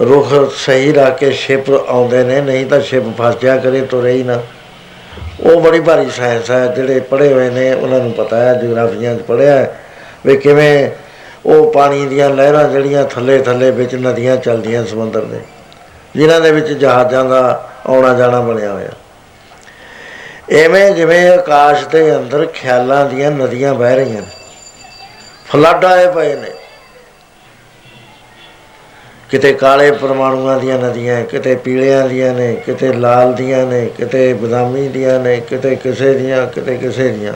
[0.00, 4.22] ਰੁਖ ਸਹੀ ਰੱਖ ਕੇ ਸ਼ਿਪ ਆਉਂਦੇ ਨੇ, ਨਹੀਂ ਤਾਂ ਸ਼ਿਪ ਫਸ ਜਾ ਕਰੇ, ਤੁਰੇ ਹੀ
[4.22, 4.40] ਨਾ।
[5.40, 9.22] ਉਹ ਬੜੀ ਭਾਰੀ ਸਾਇੰਸ ਹੈ, ਜਿਹੜੇ ਪੜ੍ਹੇ ਹੋਏ ਨੇ, ਉਹਨਾਂ ਨੂੰ ਪਤਾ ਹੈ, ਜਿਓਗ੍ਰਾਫੀਆਂ 'ਚ
[9.22, 9.80] ਪੜ੍ਹਿਆ ਹੈ,
[10.26, 10.90] ਵੀ ਕਿਵੇਂ
[11.46, 15.40] ਉਹ ਪਾਣੀ ਦੀਆਂ ਲਹਿਰਾਂ ਜਿਹੜੀਆਂ ਥੱਲੇ ਥੱਲੇ ਵਿੱਚ ਨਦੀਆਂ ਚੱਲਦੀਆਂ ਸਮੁੰਦਰ ਦੇ,
[16.14, 18.90] ਜਿਨ੍ਹਾਂ ਦੇ ਵਿੱਚ ਜਹਾਜ਼ਾਂ ਦਾ ਆਉਣਾ ਜਾਣਾ ਬਣਿਆ ਹੋਇਆ।
[20.54, 24.28] ਐਵੇਂ ਜਿਵੇਂ ਆਕਾਸ਼ ਦੇ ਅੰਦਰ ਖਿਆਲਾਂ ਦੀਆਂ ਨਦੀਆਂ ਵਹਿ ਰਹੀਆਂ ਨੇ,
[25.46, 26.48] ਫਲੱਡ ਆਏ ਪਏ ਨੇ
[29.30, 34.88] ਕਿਤੇ ਕਾਲੇ ਪਰਮਾਣੂਆਂ ਦੀਆਂ ਨਦੀਆਂ ਕਿਤੇ ਪੀਲਿਆਂ ਦੀਆਂ ਨੇ, ਕਿਤੇ ਲਾਲ ਦੀਆਂ ਨੇ, ਕਿਤੇ ਬਦਾਮੀ
[34.88, 37.32] ਦੀਆਂ ਨੇ, ਕਿਤੇ ਕਿਸੇ ਦੀਆਂ, ਕਿਤੇ ਕਿਸੇ ਦੀਆਂ।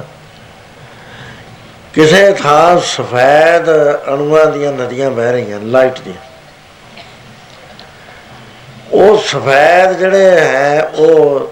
[1.95, 3.69] ਕਿਸੇ ਥਾਂ ਸਫੈਦ
[4.15, 6.17] ਅਣੂਆਂ ਦੀਆਂ ਨਦੀਆਂ ਵਹਿ ਰਹੀਆਂ, ਲਾਈਟ ਦੀਆਂ।
[8.93, 11.51] ਉਹ ਸਫੈਦ ਜਿਹੜੇ ਹੈ, ਉਹ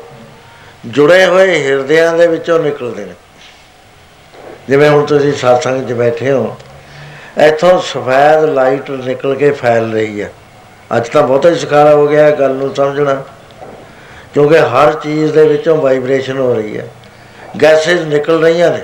[0.87, 3.15] ਜੁੜੇ ਹੋਏ ਹਿਰਦਿਆਂ ਦੇ ਵਿੱਚੋਂ ਨਿਕਲਦੇ ਨੇ।
[4.69, 6.57] ਜਿਵੇਂ ਹੁਣ ਤੁਸੀਂ satsang 'ਚ ਬੈਠੇ ਹੋ
[7.39, 10.33] ਇੱਥੋਂ ਸਫੈਦ ਲਾਈਟ ਨਿਕਲ ਕੇ ਫੈਲ ਰਹੀ ਹੈ।
[10.97, 13.25] ਅੱਜ ਤਾਂ ਬਹੁਤਾ ਹੀ ਸਖਾਲਾ ਹੋ ਗਿਆ ਇਹ ਗੱਲ ਨੂੰ ਸਮਝਣਾ।
[14.35, 16.89] ਕਿਉਂਕਿ ਹਰ ਚੀਜ਼ ਦੇ ਵਿੱਚੋਂ ਵਾਈਬ੍ਰੇਸ਼ਨ ਹੋ ਰਹੀ ਹੈ।
[17.63, 18.81] ਗੈਸਸ ਨਿਕਲ ਰਹੀਆਂ ਨੇ।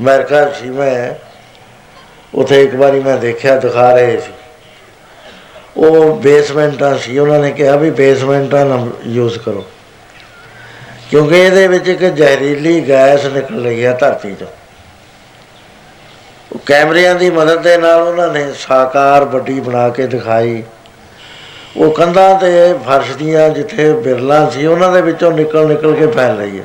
[0.00, 1.14] ਅਮਰੀਕਾ ਸੀ ਮੈਂ
[2.34, 4.32] ਉਥੇ ਇੱਕ ਵਾਰੀ ਮੈਂ ਦੇਖਿਆ, ਦਿਖਾ ਰਹੇ ਸੀ।
[5.76, 9.64] ਉਹ ਬੇਸਮੈਂਟਾਂ ਸੀ, ਉਹਨਾਂ ਨੇ ਕਿਹਾ ਵੀ ਬੇਸਮੈਂਟਾਂ ਨਾ ਯੂਜ਼ ਕਰੋ।
[11.10, 14.59] ਕਿਉਂਕਿ ਇਹਦੇ ਵਿੱਚ ਇੱਕ ਜ਼ਹਿਰੀਲੀ ਗੈਸ ਨਿਕਲ ਰਹੀ ਹੈ ਧਰਤੀ ਤੋਂ ਉਹ
[16.66, 20.62] ਕੈਮਰਿਆਂ ਦੀ ਮਦਦ ਦੇ ਨਾਲ ਉਹਨਾਂ ਨੇ ਸਾਕਾਰ ਵੱਡੀ ਬਣਾ ਕੇ ਦਿਖਾਈ।
[21.76, 26.36] ਉਹ ਕੰਧਾਂ ਤੇ ਫਰਸ਼ ਦੀਆਂ ਜਿੱਥੇ ਬਿਰਲਾਂ ਸੀ, ਉਹਨਾਂ ਦੇ ਵਿੱਚੋਂ ਨਿਕਲ ਨਿਕਲ ਕੇ ਫੈਲ
[26.36, 26.64] ਰਹੀ ਹੈ।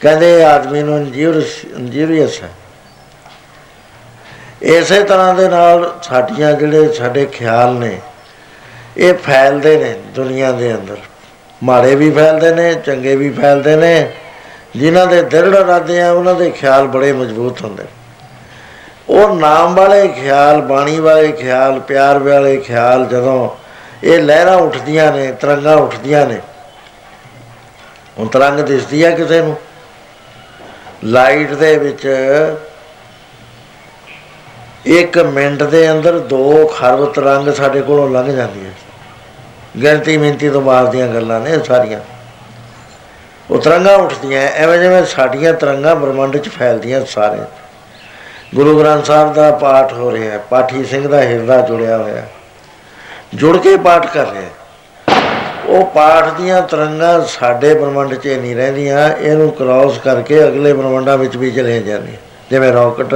[0.00, 2.50] ਕਹਿੰਦੇ ਇਹ ਆਦਮੀ ਨੂੰ ਇੰਜੀਰੀਅਸ ਹੈ।
[4.62, 7.98] ਇਸੇ ਤਰ੍ਹਾਂ ਦੇ ਨਾਲ ਸਾਡੀਆਂ ਜਿਹੜੇ ਸਾਡੇ ਖਿਆਲ ਨੇ,
[8.96, 10.96] ਇਹ ਫੈਲਦੇ ਨੇ ਦੁਨੀਆ ਦੇ ਅੰਦਰ।
[11.62, 14.10] ਮਾੜੇ ਵੀ ਫੈਲਦੇ ਨੇ, ਚੰਗੇ ਵੀ ਫੈਲਦੇ ਨੇ।
[14.76, 17.84] ਜਿਨ੍ਹਾਂ ਦੇ ਦ੍ਰਿੜ ਇਰਾਦੇ ਆ, ਉਹਨਾਂ ਦੇ ਖਿਆਲ ਬੜੇ ਮਜ਼ਬੂਤ ਹੁੰਦੇ।
[19.10, 23.48] ਉਹ ਨਾਮ ਵਾਲੇ ਖਿਆਲ, ਬਾਣੀ ਵਾਲੇ ਖਿਆਲ, ਪਿਆਰ ਵਾਲੇ ਖਿਆਲ ਜਦੋਂ
[24.04, 26.40] ਇਹ ਲਹਿਰਾਂ ਉੱਠਦੀਆਂ ਨੇ, ਤਰੰਗਾਂ ਉੱਠਦੀਆਂ ਨੇ,
[28.18, 29.56] ਹੁਣ ਤਰੰਗ ਦਿਸਦੀ ਆ ਕਿਸੇ ਨੂੰ।
[31.04, 32.06] ਲਾਈਟ ਦੇ ਵਿੱਚ
[34.86, 38.72] ਇੱਕ ਮਿੰਟ ਦੇ ਅੰਦਰ 2 ਖਰਬ ਤਰੰਗ ਸਾਡੇ ਕੋਲੋਂ ਲੰਘ ਜਾਂਦੀ ਹੈ
[39.82, 42.00] ਗਿਣਤੀ ਮਿੰਤੀ ਤੋਂ ਬਾਅਦ ਦੀਆਂ ਗੱਲਾਂ ਨੇ ਇਹ ਸਾਰੀਆਂ।
[43.50, 47.38] ਉਹ ਤਰੰਗਾਂ ਉੱਠਦੀਆਂ ਐਵੇਂ ਜਿਵੇਂ ਸਾਡੀਆਂ ਤਰੰਗਾਂ ਬ੍ਰਹਮੰਡ 'ਚ ਫੈਲਦੀਆਂ ਸਾਰੇ
[48.54, 52.28] ਗੁਰੂ ਗ੍ਰੰਥ ਸਾਹਿਬ ਦਾ ਪਾਠ ਹੋ ਰਿਹਾ ਹੈ, ਪਾਠੀ ਸਿੰਘ ਦਾ ਹਿਰਦਾ ਜੁੜਿਆ ਹੋਇਆ ਹੈ।
[53.34, 54.50] ਜੁੜ ਕੇ ਪਾਠ ਕਰ ਰਿਹਾ ਹੈ।
[55.66, 61.36] ਉਹ ਪਾਠ ਦੀਆਂ ਤਰੰਗਾਂ ਸਾਡੇ ਬ੍ਰਹਮੰਡ 'ਚ ਨਹੀਂ ਰਹਿੰਦੀਆਂ, ਇਹਨੂੰ ਕ੍ਰਾਸ ਕਰਕੇ ਅਗਲੇ ਬ੍ਰਹਮੰਡਾਂ ਵਿੱਚ
[61.36, 62.16] ਵੀ ਚਲੇ ਜਾਂਦੀਆਂ
[62.50, 63.14] ਜਿਵੇਂ ਰਾਕਟ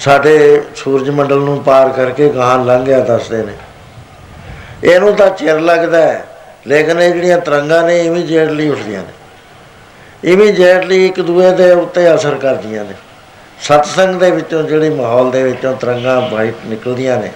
[0.00, 3.52] ਸਾਡੇ ਸੂਰਜ ਮੰਡਲ ਨੂੰ ਪਾਰ ਕਰਕੇ ਗਾਹਾਂ ਲੰਘ ਗਿਆ ਦੱਸਦੇ ਨੇ
[4.84, 6.24] ਇਹਨੂੰ ਤਾਂ ਚਿਰ ਲੱਗਦਾ ਹੈ,
[6.66, 12.84] ਲੇਕਿਨ ਇਹ ਜਿਹੜੀਆਂ ਤਰੰਗਾਂ ਨੇ ਇਮੀਡੀਏਟਲੀ ਉੱਠਦੀਆਂ ਨੇ ਇਮੀਡੀਏਟਲੀ ਇੱਕ ਦੂਏ ਦੇ ਉੱਤੇ ਅਸਰ ਕਰਦੀਆਂ
[12.84, 12.94] ਨੇ
[13.62, 17.30] ਸਤਸੰਗ ਦੇ ਵਿੱਚੋਂ ਜਿਹੜੇ ਮਾਹੌਲ ਦੇ ਵਿੱਚੋਂ ਤਰੰਗਾਂ ਵਾਈਟ ਨਿਕਲਦੀਆਂ ਨੇ,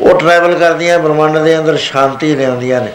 [0.00, 2.92] ਉਹ ਟਰੈਵਲ ਕਰਦੀਆਂ, ਬ੍ਰਹਮੰਡ ਦੇ ਅੰਦਰ ਸ਼ਾਂਤੀ ਲਿਆਉਂਦੀਆਂ ਨੇ,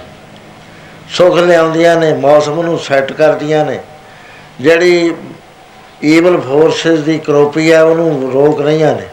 [1.10, 3.80] ਸੁਖ ਲਿਆਉਂਦੀਆਂ ਨੇ, ਮੌਸਮ ਨੂੰ ਸੈੱਟ ਕਰਦੀਆਂ ਨੇ,
[4.62, 5.14] ਜਿਹੜੀ
[6.06, 9.08] ਈਵਲ ਫੋਰਸਸ ਦੀ ਕਰੋਪੀ ਹੈ ਉਹਨੂੰ ਰੋਕ ਰਹੀਆਂ ਨੇ।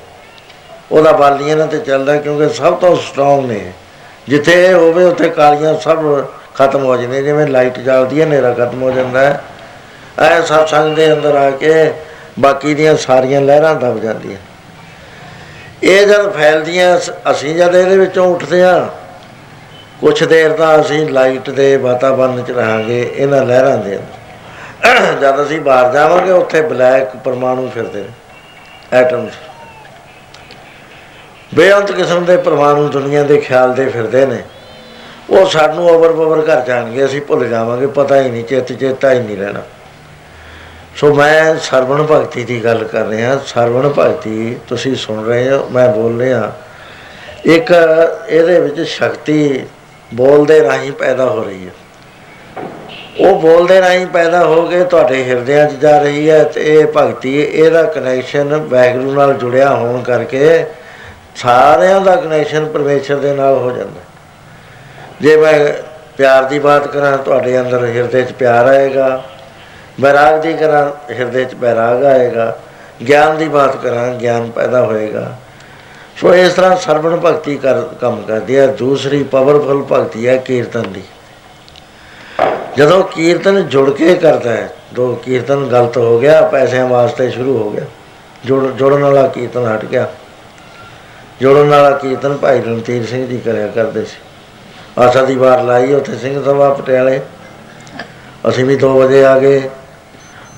[0.92, 3.60] ਉਹਦਾ ਬਾਲੀਆਂ ਨਾਲ ਤੇ ਚੱਲਦਾ, ਕਿਉਂਕਿ ਸਭ ਤੋਂ ਸਟਰੋਂਗ ਨੇ
[4.28, 6.02] ਜਿੱਥੇ ਇਹ ਹੋਵੇ, ਉੱਥੇ ਕਾਲੀਆਂ ਸਭ
[6.54, 9.42] ਖਤਮ ਹੋ ਜਾਂਦੀਆਂ ਜਿਵੇਂ ਲਾਈਟ ਜਲਦੀ ਹੈ ਹਨੇਰਾ ਖਤਮ ਹੋ ਜਾਂਦਾ ਹੈ।
[10.20, 11.72] ਐ ਸਤਸੰਗ ਦੇ ਅੰਦਰ ਆ ਕੇ
[12.38, 14.36] ਬਾਕੀ ਦੀਆਂ ਸਾਰੀਆਂ ਲਹਿਰਾਂ ਦਬ ਜਾਂਦੀਆਂ।
[15.82, 18.88] ਇਹ ਜਦ ਫੈਲਦੀਆਂ, ਅਸ- ਅਸੀਂ ਜਦ ਇਹਦੇ ਵਿੱਚੋਂ ਉੱਠਦੇ ਹਾਂ,
[20.00, 25.60] ਕੁਛ ਦੇਰ ਤਾਂ ਅਸੀਂ ਲਾਈਟ ਦੇ ਵਾਤਾਵਰਣ 'ਚ ਰਹਾਂਗੇ, ਇਹਨਾਂ ਲਹਿਰਾਂ ਦੇ ਅੰਦਰ। ਜਦ ਅਸੀਂ
[25.60, 28.08] ਬਾਹਰ ਜਾਵਾਂਗੇ, ਉੱਥੇ ਬਲੈਕ ਪਰਮਾਣੂ ਫਿਰਦੇ ਨੇ
[28.92, 29.32] ਐਟਮਸ
[31.54, 34.42] ਬੇਅੰਤ ਕਿਸਮ ਦੇ ਪਰਮਾਣੂ ਦੁਨੀਆ ਦੇ ਖਿਆਲ ਦੇ ਫਿਰਦੇ ਨੇ।
[35.30, 39.18] ਉਹ ਸਾਨੂੰ ਓਵਰ ਪਵਰ ਕਰ ਜਾਣਗੇ, ਅਸੀਂ ਭੁੱਲ ਜਾਵਾਂਗੇ, ਪਤਾ ਹੀ ਨਹੀਂ ਚਿੱਤ ਚੇਤਾ ਹੀ
[39.18, 39.60] ਨਹੀਂ ਰਹਿਣਾ।
[40.96, 45.88] ਸੋ ਮੈਂ ਸਰਵਣ ਭਗਤੀ ਦੀ ਗੱਲ ਕਰ ਰਿਹਾ, ਸਰਵਣ ਭਗਤੀ ਤੁਸੀਂ ਸੁਣ ਰਹੇ ਹੋ, ਮੈਂ
[45.88, 46.52] ਬੋਲ ਰਿਹਾ।
[47.46, 47.72] ਇੱਕ
[48.28, 49.64] ਇਹਦੇ ਵਿੱਚ ਸ਼ਕਤੀ
[50.10, 51.72] ਬੋਲਦੇ ਰਾਹੀਂ ਪੈਦਾ ਹੋ ਰਹੀ ਹੈ।
[53.20, 57.34] ਉਹ ਬੋਲਦੇ ਰਾਹੀਂ ਪੈਦਾ ਹੋ ਕੇ ਤੁਹਾਡੇ ਹਿਰਦਿਆਂ 'ਚ ਜਾ ਰਹੀ ਹੈ ਤੇ ਇਹ ਭਗਤੀ,
[57.40, 60.64] ਇਹਦਾ ਕਨੈਕਸ਼ਨ ਵੈਗਰੂ ਨਾਲ ਜੁੜਿਆ ਹੋਣ ਕਰਕੇ
[61.36, 64.00] ਸਾਰਿਆਂ ਦਾ ਕਨੈਕਸ਼ਨ ਪਰਮੇਸ਼ਰ ਦੇ ਨਾਲ ਹੋ ਜਾਂਦਾ
[65.20, 65.52] ਜੇ ਮੈਂ
[66.16, 69.22] ਪਿਆਰ ਦੀ ਬਾਤ ਕਰਾਂ, ਤੁਹਾਡੇ ਅੰਦਰ ਹਿਰਦੇ 'ਚ ਪਿਆਰ ਆਏਗਾ।
[70.00, 72.56] ਵੈਰਾਗ ਦੀ ਕਰਾਂ, ਹਿਰਦੇ 'ਚ ਵੈਰਾਗ ਆਏਗਾ,
[73.08, 75.36] ਗਿਆਨ ਦੀ ਬਾਤ ਕਰਾਂ, ਗਿਆਨ ਪੈਦਾ ਹੋਏਗਾ।
[76.20, 81.02] ਸੋ ਇਸ ਤਰ੍ਹਾਂ ਸਰਵਣ ਭਗਤੀ ਕਰ, ਕੰਮ ਕਰਦੀ ਹੈ। ਦੂਸਰੀ ਪਾਵਰਫੁਲ ਭਗਤੀ ਹੈ ਕੀਰਤਨ ਦੀ।
[82.76, 87.70] ਜਦੋਂ ਕੀਰਤਨ ਜੁੜ ਕੇ ਕਰਦਾ ਹੈ, ਦੋ ਕੀਰਤਨ ਗਲਤ ਹੋ ਗਿਆ, ਪੈਸਿਆਂ ਵਾਸਤੇ ਸ਼ੁਰੂ ਹੋ
[87.70, 87.84] ਗਿਆ।
[88.44, 90.08] ਜੁੜ, ਜੁੜਨ ਵਾਲਾ ਕੀਰਤਨ ਹਟ ਗਿਆ।
[91.40, 94.16] ਜੁੜਨ ਵਾਲਾ ਕੀਰਤਨ ਭਾਈ ਰਣਧੀਰ ਸਿੰਘ ਜੀ ਕਰਿਆ ਕਰਦੇ ਸੀ।
[94.98, 97.20] ਆਸਾ ਦੀ ਵਾਰ ਲਾਈ ਉੱਥੇ ਸਿੰਘ ਸਭਾ ਪਟਿਆਲੇ।
[98.48, 99.62] ਅਸੀਂ ਵੀ 2 ਵਜੇ ਆ ਗਏ।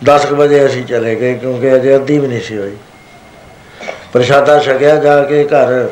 [0.04, 2.76] 10 ਵਜੇ ਅਸੀਂ ਚਲੇ ਗਏ ਕਿਉਂਕਿ ਅਜੇ ਅੱਧੀ ਵੀ ਨਹੀਂ ਸੀ ਹੋਈ।
[4.12, 5.88] ਪ੍ਰਸ਼ਾਦਾ ਛਕਿਆ ਜਾ ਕੇ ਘਰ।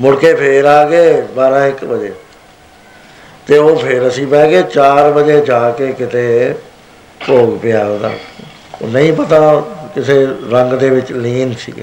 [0.00, 2.12] ਮੁੜ ਕੇ ਫੇਰ ਆ ਗਏ 12 1 ਵਜੇ।
[3.46, 6.54] ਤੇ ਉਹ ਫੇਰ ਅਸੀਂ ਬਹਿ ਗਏ 4 ਵਜੇ ਜਾ ਕੇ ਕਿਤੇ
[7.26, 8.10] ਭੋਗ ਪਿਆ ਉਹਦਾ।
[8.82, 9.64] ਉਹ ਨਹੀਂ ਪਤਾ
[9.94, 11.82] ਕਿਸੇ ਰੰਗ ਦੇ ਵਿੱਚ ਲੀਨ ਸੀਗੇ।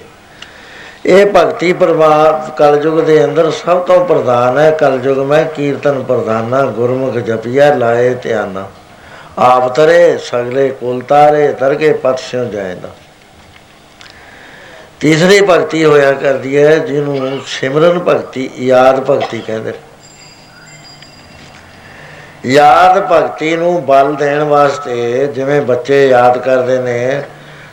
[1.05, 7.13] ਇਹ ਭਗਤੀ ਪ੍ਰਭਾਵ ਕਲਯੁਗ ਦੇ ਅੰਦਰ ਸਭ ਤੋਂ ਪ੍ਰਧਾਨ ਹੈ। ਕਲਯੁਗ ਮੈਂ ਕੀਰਤਨ ਪ੍ਰਧਾਨਾ, ਗੁਰਮੁਖ
[7.13, 8.67] ਜਪਿਆ ਲਾਏ ਧਿਆਨਾ।
[9.37, 12.89] ਆਪ ਤਰੇ, ਸਗਲੇ ਕੁਲ ਤਾਰੇ ਤਰਕੇ ਪਤ ਸਿਉ ਜਾਇਦਾ
[14.99, 19.77] ਤੀਸਰੀ ਭਗਤੀ ਹੋਇਆ ਕਰਦੀ ਹੈ, ਜਿਹਨੂੰ ਸਿਮਰਨ ਭਗਤੀ, ਯਾਦ ਭਗਤੀ ਕਹਿੰਦੇ ਨੇ।
[22.45, 27.23] ਯਾਦ ਭਗਤੀ ਨੂੰ ਬਲ ਦੇਣ ਵਾਸਤੇ ਜਿਵੇਂ ਬੱਚੇ ਯਾਦ ਕਰਦੇ ਨੇ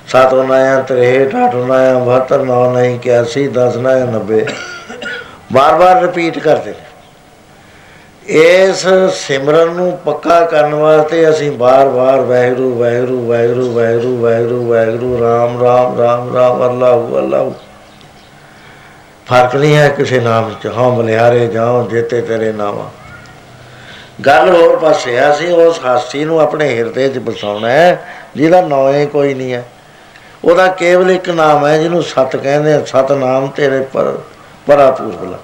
[0.08, 4.44] ਸਤਿ ਨਾਇਆ 63 ਅੱਠ ਨਾਇਆ 72 ਨੌ ਨਹੀਂ 81 10 ਨਾਇਆ 90
[5.52, 6.83] ਬਾਰ-ਬਾਰ ਰਿਪੀਟ ਕਰਦੇ ਨੇ
[8.28, 15.62] ਇਸ ਸਿਮਰਨ ਨੂੰ ਪੱਕਾ ਕਰਨ ਵਾਸਤੇ ਅਸੀਂ ਬਾਰ-ਬਾਰ ਵਾਹਿਗੁਰੂ ਵਾਹਿਗੁਰੂ ਵਾਹਿਗੁਰੂ ਵਾਹਿਗੁਰੂ ਵਾਹਿਗੁਰੂ ਵਾਹਿਗੁਰੂ, ਰਾਮ
[15.62, 17.54] ਰਾਮ ਰਾਮ ਰਾਮ, ਅੱਲਾਹੁ ਅੱਲਾਹੁ।
[19.26, 22.88] ਫ਼ਰਕ ਨਹੀਂ ਹੈ ਕਿਸੇ ਨਾਮ 'ਚ, ਹਾਂ ਬਲਿਆਰੇ ਜਾਓ, ਜੇਤੇ ਤੇਰੇ ਨਾਮ
[24.26, 28.92] ਗੱਲ ਹੋਰ ਪਾਸੇ ਆ ਸੀ ਉਸ ਹਸਤੀ ਨੂੰ ਆਪਣੇ ਹਿਰਦੇ 'ਚ ਬਸਾਉਣਾ ਹੈ, ਜਿਹਦਾ ਨਾਂ
[28.92, 29.64] ਹੀ ਕੋਈ ਨਹੀਂ ਹੈ।
[30.44, 34.18] ਉਹਦਾ ਕੇਵਲ ਇੱਕ ਨਾਮ ਹੈ, ਜਿਹਨੂੰ ਸਤ ਕਹਿੰਦੇ ਆ, ਸਤ ਨਾਮ ਤੇਰੇ ਪਰ
[34.66, 35.38] ਪਰਾਪੂਰਬਲਾ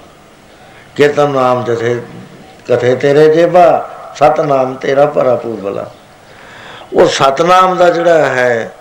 [0.95, 1.99] ਕੀਰਤਨ ਨਾਮ ਜਥੇ
[2.67, 5.89] ਕਥੇ ਤੇਰੇ ਜੇਬਾ ਸਤ ਨਾਮ ਤੇਰਾ ਪਰਾਪੂਰਬਲਾ
[6.93, 8.71] ਉਹ ਸਤਨਾਮ ਦਾ ਜਿਹੜਾ ਹੈ,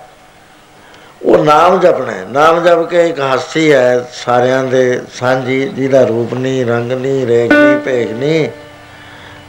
[1.23, 6.35] ਉਹ ਨਾਮ ਜਪਣਾ ਹੈ। ਨਾਮ ਜਪ ਕੇ ਇੱਕ ਹਸਤੀ ਹੈ ਸਾਰਿਆਂ ਦੇ ਸਾਂਝੀ, ਜਿਹਦਾ ਰੂਪ
[6.35, 8.49] ਨਹੀਂ, ਰੰਗ ਨਹੀਂ, ਰੇਖ ਨਹੀਂ, ਭੇਖ ਨਹੀਂ।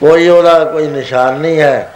[0.02, 1.91] ਕੋਈ ਉਹਦਾ ਕੋਈ ਨਿਸ਼ਾਨ ਨਹੀਂ ਹੈ।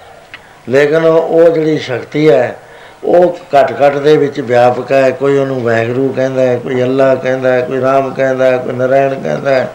[0.69, 2.55] ਲੇਕਿਨ ਉਹ ਜਿਹੜੀ ਸ਼ਕਤੀ ਹੈ,
[3.03, 7.51] ਉਹ ਘਟ ਘਟ ਦੇ ਵਿੱਚ ਵਿਆਪਕ ਹੈ। ਕੋਈ ਉਹਨੂੰ ਵੈਗਰੂ ਕਹਿੰਦਾ ਹੈ, ਕੋਈ ਅੱਲਾ ਕਹਿੰਦਾ
[7.53, 9.67] ਹੈ, ਕੋਈ ਰਾਮ ਕਹਿੰਦਾ ਹੈ, ਕੋਈ ਨਰਾਇਣ ਕਹਿੰਦਾ ਹੈ,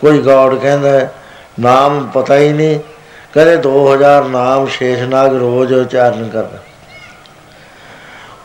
[0.00, 1.10] ਕੋਈ ਗੌਡ ਕਹਿੰਦਾ ਹੈ।
[1.60, 2.80] ਨਾਮ ਪਤਾ ਹੀ ਨਹੀਂ।
[3.34, 6.58] ਕਦੇ 2000 ਨਾਮ ਸ਼ੇਸ਼ਨਾਗ ਰੋਜ਼ ਉਚਾਰਨ ਕਰਦਾ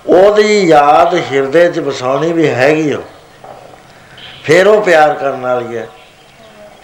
[0.06, 3.04] ਉਹਦੀ ਯਾਦ ਹਿਰਦੇ 'ਚ ਵਸਾਉਣੀ ਵੀ ਹੈਗੀ ਉਹ।
[4.44, 5.88] ਫਿਰ ਉਹ ਪਿਆਰ ਕਰਨ ਵਾਲੀ ਹੈ।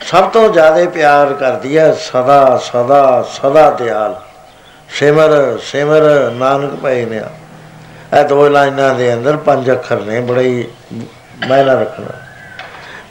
[0.01, 4.21] ਸਭ ਤੋਂ ਜ਼ਿਆਦਾ ਪਿਆਰ ਕਰਦੀ ਹੈ ਸਦਾ ਸਦਾ ਸਦਾ ਦਿਆਲ।
[4.89, 7.21] ਸਿਮਰ ਸਿਮਰ ਨਾਨਕ ਪਏ ਨੇ
[8.19, 10.67] ਇਹ ਦੋ ਲਾਈਨਾਂ ਦੇ ਅੰਦਰ ਪੰਜ ਅੱਖਰ ਨੇ, ਬੜੇ ਹੀ
[11.47, 12.26] ਮਾਇਨਾ ਰੱਖਣਾ।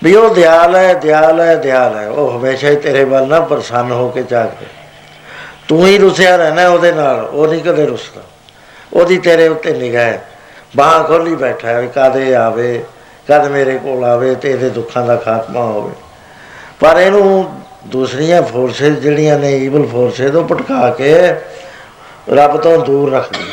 [0.04, 3.92] ਵੀ ਉਹ ਦਿਆਲ ਹੈ ਦਿਆਲ ਹੈ ਦਿਆਲ ਹੈ। ਉਹ ਹਮੇਸ਼ਾ ਹੀ ਤੇਰੇ ਵੱਲ ਨਾ ਪ੍ਰਸੰਨ
[3.92, 4.66] ਹੋ ਕੇ ਝਾਕਦੇ
[5.68, 8.22] ਤੂੰ ਹੀ ਰੁਸਿਆ ਰਹਿਣਾ ਉਹਦੇ ਨਾਲ, ਉਹ ਨਹੀਂ ਕਦੇ ਰੁਸਦਾ।
[8.92, 10.24] ਉਹਦੀ ਤੇਰੇ ਉੱਤੇ ਨਿਗਾਹ ਹੈ।
[10.76, 12.84] ਬਾਹਾਂ ਖੋਲੀ ਬੈਠਾ ਹੈ ਵੀ ਕਦੇ ਆਵੇ,
[13.28, 15.92] ਕਦ ਮੇਰੇ ਕੋਲ ਆਵੇ ਤੇ ਇਹਦੇ ਦੁੱਖਾਂ ਦਾ ਖਾਤਮਾ ਹੋਵੇ।
[16.80, 21.34] ਪਰ ਇਹਨੂੰ ਦੂਸਰੀਆਂ ਫੋਰਸਸ ਜਿਹੜੀਆਂ ਨੇ ਈਵਲ ਫੋਰਸਸ ਉਹ ਭਟਕਾ ਕੇ
[22.34, 23.44] ਰੱਬ ਤੋਂ ਦੂਰ ਰੱਖਦੀ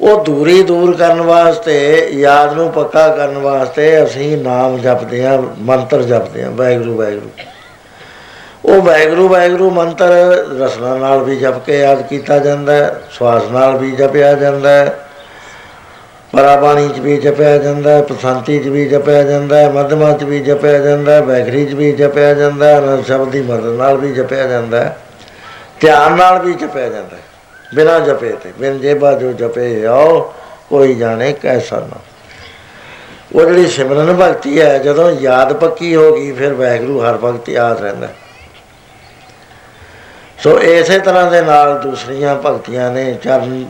[0.00, 6.02] ਉਹ ਦੂਰੀ ਦੂਰ ਕਰਨ ਵਾਸਤੇ, ਯਾਦ ਨੂੰ ਪੱਕਾ ਕਰਨ ਵਾਸਤੇ ਅਸੀਂ ਨਾਮ ਜਪਦੇ ਹਾਂ, ਮੰਤਰ
[6.02, 7.30] ਜਪਦੇ ਹਾਂ, ਵਾਹਿਗੁਰੂ ਵਾਹਿਗੁਰੂ।
[8.64, 10.08] ਉਹ ਵਾਹਿਗੁਰੂ ਵਾਹਿਗੁਰੂ ਮੰਤਰ
[10.60, 14.98] ਰਸਨਾ ਨਾਲ ਵੀ ਜਪ ਕੇ ਯਾਦ ਕੀਤਾ ਜਾਂਦਾ ਹੈ, ਸਵਾਸ ਨਾਲ ਵੀ ਜਪਿਆ ਜਾਂਦਾ ਹੈ,
[16.32, 20.40] ਪਰਾਬਾਣੀ ਚ ਵੀ ਜਪਿਆ ਜਾਂਦਾ ਹੈ, ਪਸੰਤੀ ਚ ਵੀ ਜਪਿਆ ਜਾਂਦਾ ਹੈ, ਮਧਮਾ ਚ ਵੀ
[20.40, 24.12] ਜਪਿਆ ਜਾਂਦਾ ਹੈ, ਵੈਖਰੀ ਚ ਵੀ ਜਪਿਆ ਜਾਂਦਾ ਹੈ, ਅਨੰਦ ਸ਼ਬਦ ਦੀ ਮਦਦ ਨਾਲ ਵੀ
[24.12, 24.96] ਜਪਿਆ ਜਾਂਦਾ ਹੈ,
[25.80, 27.29] ਧਿਆਨ ਨਾਲ ਵੀ ਜਪਿਆ ਜਾਂਦਾ ਹੈ।
[27.74, 30.34] ਬਿਨਾ ਜਪੇ ਤੇ, ਬਿਨ ਜੇਬਾ ਜੋ ਜਪੇ ਆਓ,
[30.68, 32.00] ਕੋਈ ਜਾਣੇ ਕੈਸਾ ਨਾ।
[33.34, 37.80] ਉਹ ਜਿਹੜੀ ਸਿਮਰਨ ਭਗਤੀ ਹੈ, ਜਦੋਂ ਯਾਦ ਪੱਕੀ ਹੋ ਗਈ, ਫਿਰ ਵੈਗਰੂ ਹਰ ਵਕਤ ਯਾਦ
[37.80, 38.08] ਰਹਿੰਦਾ
[40.42, 43.64] ਸੋ ਇਸੇ ਤਰ੍ਹਾਂ ਦੇ ਨਾਲ ਦੂਸਰੀਆਂ ਭਗਤੀਆਂ ਨੇ, ਚਰਨ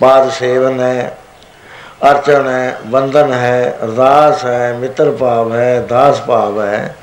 [0.00, 1.16] ਪਾਦ ਸੇਵਨ ਹੈ,
[2.10, 6.94] ਅਰਚਨ ਹੈ ਬੰਦਨ ਹੈ, ਅਰਦਾਸ ਹੈ, ਮਿੱਤਰ ਭਾਵ ਹੈ, ਦਾਸ ਭਾਵ ਹੈ।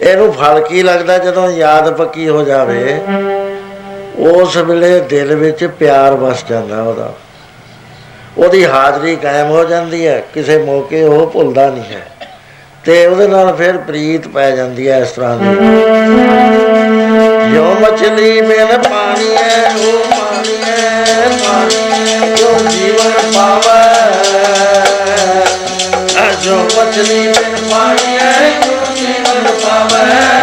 [0.00, 3.00] ਇਹਨੂੰ ਫਲ ਕੀ ਲੱਗਦਾ ਜਦੋਂ ਯਾਦ ਪੱਕੀ ਹੋ ਜਾਵੇ?
[4.18, 7.12] ਉਸ ਵੇਲੇ ਦਿਲ ਵਿੱਚ ਪਿਆਰ ਵਸ ਜਾਂਦਾ ਉਹਦਾ।
[8.38, 12.06] ਉਹਦੀ ਹਾਜ਼ਰੀ ਕਾਇਮ ਹੋ ਜਾਂਦੀ ਹੈ, ਕਿਸੇ ਮੌਕੇ ਉਹ ਭੁੱਲਦਾ ਨਹੀਂ ਹੈ।
[12.84, 15.44] ਤੇ ਉਹਦੇ ਨਾਲ ਫਿਰ ਪ੍ਰੀਤ ਪੈ ਜਾਂਦੀ ਹੈ ਇਸ ਤਰ੍ਹਾਂ ਦੀ।
[17.54, 23.76] ਜੋ ਮਛਲੀ ਬਿਨ ਪਾਣੀ ਹੈ ਉਹ ਪਾਣੀ ਹੈ ਪਾਣੀ ਜੋ ਜੀਵਨ ਪਾਵੇ।
[26.42, 30.35] ਜੋ ਮਛਲੀ ਬਿਨ ਪਾਣੀ ਹੈ ਜੋ ਜੀਵਨ ਪਾਵੇ।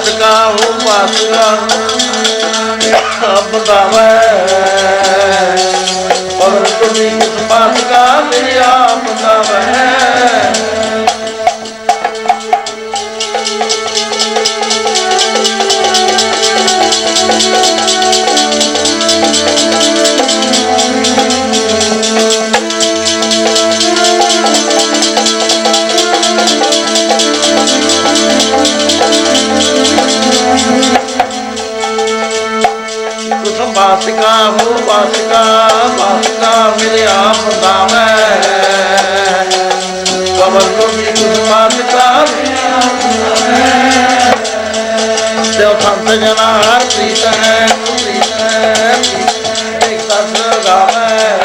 [0.00, 1.44] ਤੁਮ ਬਾਸਕਾ ਹੋ ਬਾਸਕਾ
[3.30, 4.20] ਅਬ ਤਾਵੈ
[6.30, 9.60] ਪਵਰ ਲੋਦੀ ਤੁਮ ਬਾਸਕਾ ਮੇਰੇ ਆਪ ਤਾਵੈ
[10.54, 10.69] ਤੁਮ
[34.00, 35.40] ਬਾਸਿਕਾ ਹੋ ਬਾਸਿਕਾ
[35.98, 38.06] ਬਾਸਿਕਾ ਮੇਰੇ ਆਪ ਦਾਵੈ
[40.30, 44.32] ਕਬਰ ਤੋਂ ਵੀ ਤੁਮ ਬਾਸਿਕਾ ਮੇਰੇ ਆਪ ਦਾਵੈ
[45.50, 48.94] ਦੇਵ ਸੰਤ ਜਨਾ ਹਰ ਪ੍ਰੀਤ ਹੈ ਪ੍ਰੀਤ ਹੈ
[49.84, 51.38] ਇੱਕ ਤਸ ਗਾਵੈ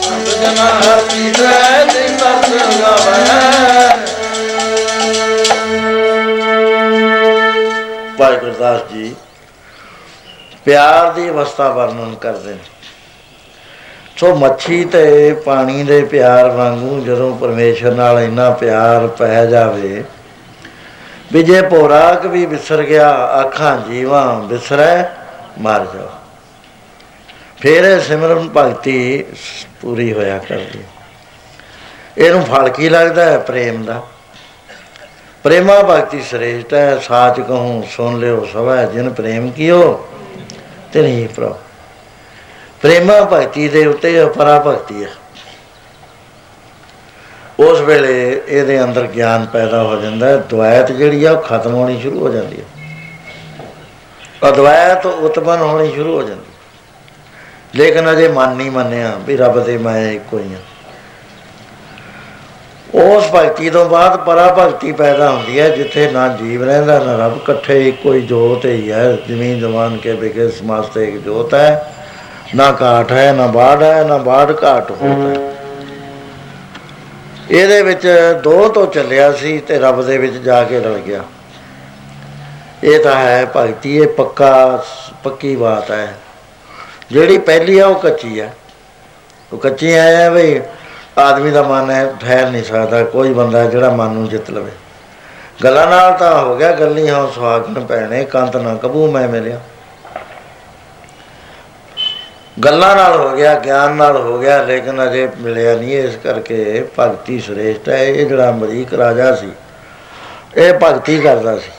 [0.00, 2.48] ਸੰਤ ਜਨਾ ਹਰ ਪ੍ਰੀਤ ਹੈ, ਇੱਕ ਤਸ
[2.80, 3.96] ਗਾਵੈ
[8.18, 8.91] ਭਾਈ ਗੁਰਦਾਸ ਜੀ
[10.66, 12.70] ਪਿਆਰ ਦੀ ਅਵਸਥਾ ਵਰਣਨ ਕਰਦੇ ਨੇ।
[14.16, 20.02] ਸੋ ਮੱਛੀ ਤੇ ਪਾਣੀ ਦੇ ਪਿਆਰ ਵਾਂਗੂ ਜਦੋਂ ਪਰਮੇਸ਼ਰ ਨਾਲ ਇੰਨਾ ਪਿਆਰ ਪੈ ਜਾਵੇ,
[21.32, 25.10] ਵੀ ਜੇ ਪੋਰਾਕ ਵੀ ਵਿਸਰ ਗਿਆ, ਆਖਾਂ ਜੀਵਾਂ ਵਿਸਰੈ,
[25.58, 26.08] ਮਰ ਜਾ
[27.60, 29.24] ਫਿਰ ਇਹ ਸਿਮਰਨ ਭਗਤੀ
[29.80, 30.82] ਪੂਰੀ ਹੋਇਆ ਕਰਦੀ
[32.18, 33.38] ਇਹਨੂੰ ਫਲ ਕੀ ਲੱਗਦਾ ਹੈ?
[33.40, 34.00] ਪ੍ਰੇਮ ਦਾ।
[35.44, 40.08] ਪ੍ਰੇਮਾ ਭਗਤੀ ਸ੍ਰੇਸ਼ਟ ਹੈ, ਸਾਚ ਕਹੂੰ ਸੁਣ ਲਿਓ ਸਭੈ ਜਿਨ ਪ੍ਰੇਮ ਕੀਓ
[40.92, 41.56] ਤੇ ਨਹੀਂ ਪ੍ਰਭ
[42.82, 45.08] ਪ੍ਰੇਮਾ ਭਗਤੀ ਦੇ ਉੱਤੇ ਅਪਰਾ ਭਗਤੀ ਹੈ
[47.60, 52.00] ਉਸ ਵੇਲੇ ਇਹਦੇ ਅੰਦਰ ਗਿਆਨ ਪੈਦਾ ਹੋ ਜਾਂਦਾ ਹੈ। ਦੁਆਇਤ ਜਿਹੜੀ ਆ, ਉਹ ਖਤਮ ਹੋਣੀ
[52.00, 52.64] ਸ਼ੁਰੂ ਹੋ ਜਾਂਦੀ ਹੈ
[54.48, 60.12] ਅਦਵੈਤ ਉਤਪਨ ਹੋਣੀ ਸ਼ੁਰੂ ਹੋ ਜਾਂਦੀ ਲੇਕਿਨ ਅਜੇ ਮਨ ਨਹੀਂ ਮੰਨਿਆ ਵੀ ਰੱਬ ਤੇ ਮੈਂ
[60.12, 60.60] ਇੱਕੋ ਹੀ ਹਾਂ
[62.94, 67.36] ਉਸ ਭਗਤੀ ਤੋਂ ਬਾਅਦ ਪਰਾ ਭਗਤੀ ਪੈਦਾ ਹੁੰਦੀ ਹੈ, ਜਿੱਥੇ ਨਾ ਜੀਵ ਰਹਿੰਦਾ, ਨਾ ਰੱਬ
[67.36, 71.94] ਇਕੱਠੇ, ਇੱਕੋ ਹੀ ਜੋਤ ਹੀ ਹੈ। ਜ਼ਮੀਨ ਜਵਾਨ ਕੇ ਬਿਕੇ ਸਮਾਸਤੇ ਇੱਕ ਜੋਤ ਹੈ।
[72.54, 75.52] ਨਾ ਘਾਟ ਹੈ, ਨਾ ਬਾੜ ਹੈ, ਨਾ ਬਾੜ ਘਾਟ ਹੁੰਦਾ ਹੈ।
[77.50, 78.08] ਇਹਦੇ ਵਿੱਚ
[78.44, 81.22] ਦੋ ਤੋਂ ਚੱਲਿਆ ਸੀ ਤੇ ਰੱਬ ਦੇ ਵਿੱਚ ਜਾ ਕੇ ਰਲ ਗਿਆ।
[82.84, 84.84] ਇਹ ਤਾਂ ਹੈ ਭਗਤੀ, ਇਹ ਪੱਕਾ,
[85.24, 86.14] ਪੱਕੀ ਬਾਤ ਹੈ।
[87.10, 88.54] ਜਿਹੜੀ ਪਹਿਲੀ ਆ, ਉਹ ਕੱਚੀ ਹੈ।
[89.52, 90.60] ਉਹ ਕੱਚੀ ਹੈ ਵੀ
[91.18, 94.70] ਆਦਮੀ ਦਾ ਮਨ ਹੈ, ਠਹਿਰ ਨਹੀਂ ਸਕਦਾ, ਕੋਈ ਬੰਦਾ ਜਿਹੜਾ ਮਨ ਨੂੰ ਜਿੱਤ ਲਵੇ।
[95.64, 99.60] ਗੱਲਾਂ ਨਾਲ ਤਾਂ ਹੋ ਗਿਆ, ਗੱਲੀ ਹਾਂ ਸੁਹਾਗਣ ਭੈਣੇ ਕੰਤ ਨਾ ਕਬੂ ਮੈਂ ਮਿਲਿਆ।
[102.64, 107.40] ਗੱਲਾਂ ਨਾਲ ਹੋ ਗਿਆ, ਗਿਆਨ ਨਾਲ ਹੋ ਗਿਆ, ਲੇਕਿਨ ਅਜੇ ਮਿਲਿਆ ਨਹੀਂ, ਇਸ ਕਰਕੇ ਭਗਤੀ
[107.40, 109.50] ਸ੍ਰੇਸ਼ਟ ਹੈ। ਇਹ ਜਿਹੜਾ ਅਮਰੀਕ ਰਾਜਾ ਸੀ,
[110.56, 111.70] ਇਹ ਭਗਤੀ ਕਰਦਾ ਸੀ।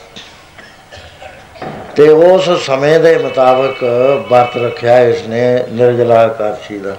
[1.96, 3.84] ਤੇ ਉਸ ਸਮੇਂ ਦੇ ਮੁਤਾਬਕ
[4.28, 6.96] ਵਰਤ ਰੱਖਿਆ ਇਸ ਨੇ ਨਿਰਜਲਾ ਇਕਾਦਸ਼ੀ ਦਾ।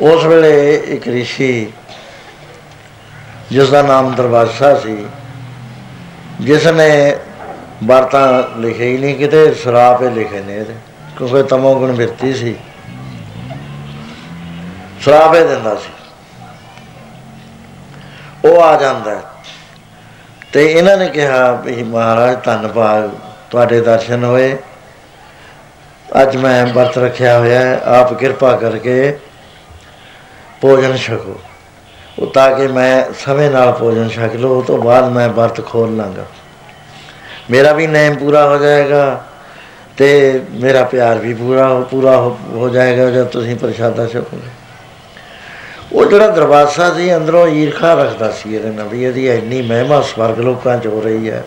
[0.00, 1.72] ਉਸ ਵੇਲੇ ਇੱਕ ਰਿਸ਼ੀ
[3.50, 5.06] ਜਿਸ ਦਾ ਨਾਮ ਦਰਵਾਜ਼ਾ ਸੀ
[6.40, 7.16] ਜਿਸ ਨੇ
[7.84, 10.74] ਵਰਤਾਂ ਲਿਖੇ ਹੀ ਨਹੀਂ ਕਿਤੇ, ਸਰਾਪੇ ਲਿਖੇ ਨੇ ਇਹਦੇ,
[11.18, 12.56] ਕਿਉਂਕਿ ਤਮੋ ਗੁਣ ਵਿਰਤੀ ਸੀ।
[15.00, 15.92] ਸਰਾਪੇ ਦਿੰਦਾ ਸੀ।
[18.48, 19.20] ਉਹ ਆ ਜਾਂਦਾ ਹੈ।
[20.52, 23.10] ਤੇ ਇਹਨਾਂ ਨੇ ਕਿਹਾ ਵੀ ਮਹਾਰਾਜ ਧੰਨਵਾਦ
[23.50, 24.56] ਤੁਹਾਡੇ ਦਰਸ਼ਨ ਹੋਏ।
[26.22, 29.18] ਅੱਜ ਮੈਂ ਵਰਤ ਰੱਖਿਆ ਹੋਇਆ ਹੈ, ਆਪ ਕਿਰਪਾ ਕਰਕੇ
[30.66, 31.38] ਭੋਜਨ ਛਕੋ।
[32.18, 35.96] ਉਹ ਤਾਂ ਕਿ ਮੈਂ ਸਮੇਂ ਨਾਲ ਭੋਜਨ ਛਕ ਲਓ ਉਹ ਤੋਂ ਬਾਅਦ ਮੈਂ ਵਰਤ ਖੋਲ
[35.96, 36.24] ਲਾਂਗਾ।
[37.50, 39.24] ਮੇਰਾ ਵੀ ਨੇਮ ਪੂਰਾ ਹੋ ਜਾਏਗਾ
[39.96, 40.08] ਤੇ
[40.52, 44.50] ਮੇਰਾ ਪਿਆਰ ਵੀ ਪੂਰਾ ਹੋ ਪੂਰਾ ਹੋ ਹੋ ਜਾਏਗਾ ਜਦ ਤੁਸੀਂ ਪ੍ਰਸ਼ਾਦਾ ਛਕੋਗੇ।
[45.92, 50.40] ਉਹ ਜਿਹੜਾ ਦਰਵਾਜ਼ਾ ਸੀ, ਅੰਦਰੋਂ ਈਰਖਾ ਰੱਖਦਾ ਸੀ ਇਹਦੇ ਨਾਲ ਵੀ ਇਹਦੀ ਇੰਨੀ ਮਹਿਮਾ ਸਵਰਗ
[50.40, 51.44] ਲੋਕਾਂ 'ਚ ਹੋ ਰਹੀ ਹੈ।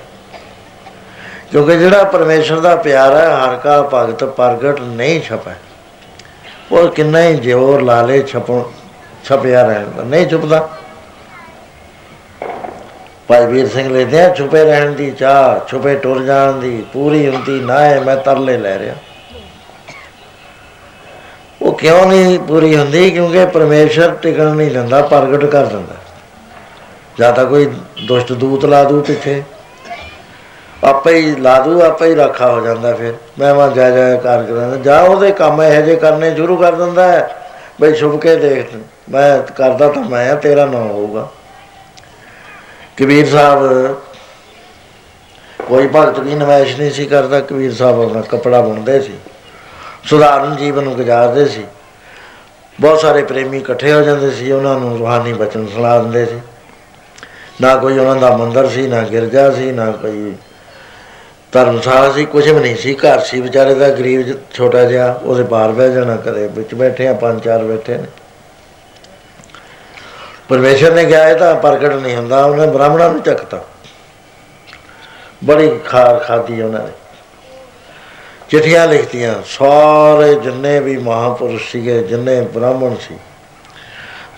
[1.51, 5.55] ਕਿਉਂਕਿ ਜਿਹੜਾ ਪਰਮੇਸ਼ਰ ਦਾ ਪਿਆਰ ਹੈ, ਹਰ ਕਾ ਭਗਤ ਪ੍ਰਗਟ ਨਹੀਂ ਛਪੈ
[6.71, 8.61] ਉਹ ਕਿੰਨਾ ਹੀ ਜ਼ੋਰ ਲਾ ਲੇ ਛਪਣ
[9.25, 10.69] ਛਪਿਆ ਰਹਿੰਦਾ ਨਹੀਂ ਛੁਪਦਾ
[13.27, 17.59] ਭਾਈ ਵੀਰ ਸਿੰਘ ਲੈਦੇ ਆ ਛੁਪੇ ਰਹਿਣ ਦੀ ਚਾਹ ਛੁਪੇ ਟੁਰ ਜਾਣ ਦੀ, ਪੂਰੀ ਹੁੰਦੀ
[17.59, 18.95] ਨਾ ਹੈ, ਮੈਂ ਤਰਲੇ ਲੈ ਰਿਹਾ।
[21.61, 23.11] ਉਹ ਕਿਉਂ ਨਹੀਂ ਪੂਰੀ ਹੁੰਦੀ?
[23.11, 25.95] ਕਿਉਂਕਿ ਪਰਮੇਸ਼ਰ ਟਿਕਣ ਨਹੀਂ ਦਿੰਦਾ, ਪ੍ਰਗਟ ਕਰ ਦਿੰਦਾ।
[27.19, 27.71] ਜਾਂ ਤਾਂ ਕੋਈ
[28.07, 29.43] ਦੁਸ਼ਟ ਦੂਤ ਲਾ ਦੂ ਪਿੱਛੇ।
[30.83, 34.43] ਆਪੇ ਹੀ ਲਾ ਦੂ, ਆਪੇ ਹੀ ਰੱਖਾ ਹੋ ਜਾਂਦਾ ਫਿਰ। ਮੈਂ ਮਾ ਜਾ ਜਾ ਕਰ
[34.43, 37.35] ਕਰਾਂ ਜਾਂ ਉਹਦੇ ਕੰਮ ਇਹੋ ਜਿਹੇ ਕਰਨੇ ਸ਼ੁਰੂ ਕਰ ਦਿੰਦਾ ਹੈ।
[37.81, 38.76] ਬਈ ਛੁਪ ਕੇ ਦੇਖ
[39.10, 41.30] ਮੈਂ ਕਰਦਾ ਤਾਂ ਮੈਂ ਆ, ਤੇਰਾ ਨਾਮ ਹੋਊਗਾ।
[42.97, 43.69] ਕਬੀਰ ਸਾਹਿਬ,
[45.68, 49.14] ਕੋਈ ਭਗਤ ਦੀ ਨਮਾਇਸ਼ ਨਹੀਂ ਸੀ ਕਰਦਾ। ਕਬੀਰ ਸਾਹਿਬ ਆਪਣਾ ਕੱਪੜਾ ਬੁਣਦੇ ਸੀ।
[50.06, 51.65] ਸੁਧਾਰਨ ਜੀਵਨ ਨੂੰ ਗੁਜ਼ਾਰਦੇ ਸੀ।
[52.81, 56.41] ਬਹੁਤ ਸਾਰੇ ਪ੍ਰੇਮੀ ਇਕੱਠੇ ਹੋ ਜਾਂਦੇ ਸੀ। ਉਹਨਾਂ ਨੂੰ ਰੂਹਾਨੀ ਬਚਨ ਸੁਣਾ ਦਿੰਦੇ ਸੀ।
[57.61, 60.35] ਨਾ ਕੋਈ ਉਹਨਾਂ ਦਾ ਮੰਦਰ ਸੀ, ਨਾ ਗਿਰਜਾ ਸੀ, ਨਾ ਕੋਈ
[61.51, 65.43] ਧਰਮਸ਼ਾਲਾ ਸੀ ਕੁਝ ਵੀ ਨਹੀਂ ਸੀ, ਘਰ ਸੀ, ਵਿਚਾਰੇ ਦਾ ਗਰੀਬ ਜਿਹਾ ਛੋਟਾ ਜਿਹਾ, ਉਹਦੇ
[65.43, 68.07] ਬਾਹਰ ਬਹਿ ਜਾਣਾ ਕਦੇ ਵਿੱਚ ਬੈਠੇ ਆ, ਪੰਜ ਚਾਰ ਬੈਠੇ ਨੇ।
[70.49, 73.63] ਪਰਮੇਸ਼ਰ ਨੇ ਕਿਹਾ, ਇਹ ਤਾਂ ਪ੍ਰਗਟ ਨਹੀਂ ਹੁੰਦਾ, ਉਹਨੇ ਬ੍ਰਾਹਮਣਾਂ ਨੂੰ ਚੱਕਤਾ।
[75.43, 76.91] ਬੜੀ ਖਾਰ ਖਾਦੀ ਉਹਨਾਂ ਨੇ।
[78.49, 83.17] ਚਿੱਠੀਆਂ ਲਿਖਤੀਆਂ, ਸਾਰੇ ਜਿੰਨੇ ਵੀ ਮਹਾਪੁਰਸ਼ ਸੀਗੇ, ਜਿੰਨੇ ਬ੍ਰਾਹਮਣ ਸੀ,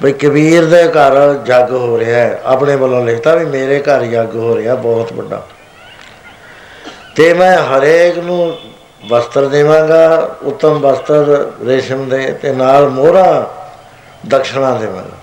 [0.03, 4.35] ਬਈ ਕਬੀਰ ਦੇ ਘਰ ਜੱਗ ਹੋ ਰਿਹਾ ਹੈ, ਆਪਣੇ ਵੱਲੋਂ ਲਿਖਤਾ ਵੀ ਮੇਰੇ ਘਰ ਜੱਗ
[4.35, 5.47] ਹੋ ਰਿਹਾ, ਬਹੁਤ ਵੱਡਾ।
[7.15, 8.57] ਤੇ ਮੈਂ ਹਰੇਕ ਨੂੰ
[9.09, 13.53] ਵਸਤਰ ਦੇਵਾਂਗਾ, ਉੱਤਮ ਵਸਤਰ ਰੇਸ਼ਮ ਦੇ ਤੇ ਨਾਲ ਮੋਹਰਾ
[14.27, 15.17] ਦਕਸ਼ਣਾ ਦੇਵਾਂਗਾ।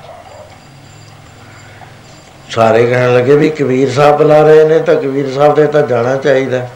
[2.51, 6.17] ਸਾਰੇ ਕਹਿਣ ਲੱਗੇ ਵੀ ਕਬੀਰ ਸਾਹਿਬ ਬੁਲਾ ਰਹੇ ਨੇ ਤਾਂ ਕਬੀਰ ਸਾਹਿਬ ਦੇ ਤਾਂ ਜਾਣਾ
[6.17, 6.69] ਚਾਹੀਦਾ।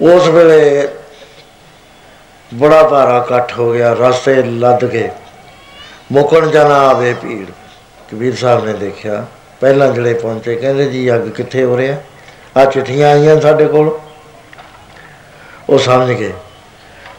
[0.00, 0.88] ਉਸ ਵੇਲੇ
[2.54, 5.10] ਬੜਾ ਭਾਰਾ ਇਕੱਠ ਹੋ ਗਿਆ, ਰਸਤੇ ਲੱਦ ਕੇ।
[6.12, 7.46] ਮੁਕਣ ਜਾਣਾ ਆਵੇ ਭੀੜ।
[8.10, 9.24] ਕਬੀਰ ਸਾਹਿਬ ਨੇ ਦੇਖਿਆ,
[9.60, 11.96] ਪਹਿਲਾਂ ਜਿਹੜੇ ਪਹੁੰਚੇ, ਕਹਿੰਦੇ ਜੀ ਅੱਗ ਕਿੱਥੇ ਹੋ ਰਿਹਾ?
[12.56, 13.98] ਆ ਚਿੱਠੀਆਂ ਆਈਆਂ ਸਾਡੇ ਕੋਲ।
[15.70, 16.32] ਉਹ ਸਮਝ ਗਏ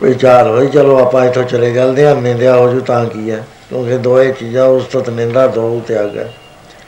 [0.03, 3.47] ਵੀ ਚਾਰ ਹੋਈ, ਚਲੋ ਆਪਾਂ ਇੱਥੋਂ ਚਲੇ ਜਾਂਦੇ ਹਾਂ, ਨਿੰਦਿਆ ਹੋ ਜੂ ਤਾਂ ਕੀ ਹੈ?
[3.69, 6.33] ਕਿਉਂਕਿ ਦੋਏ ਚੀਜ਼ਾਂ ਉਸਤਤ ਨਿੰਦਾ ਦੋ ਤਿਆਗ ਹੈ।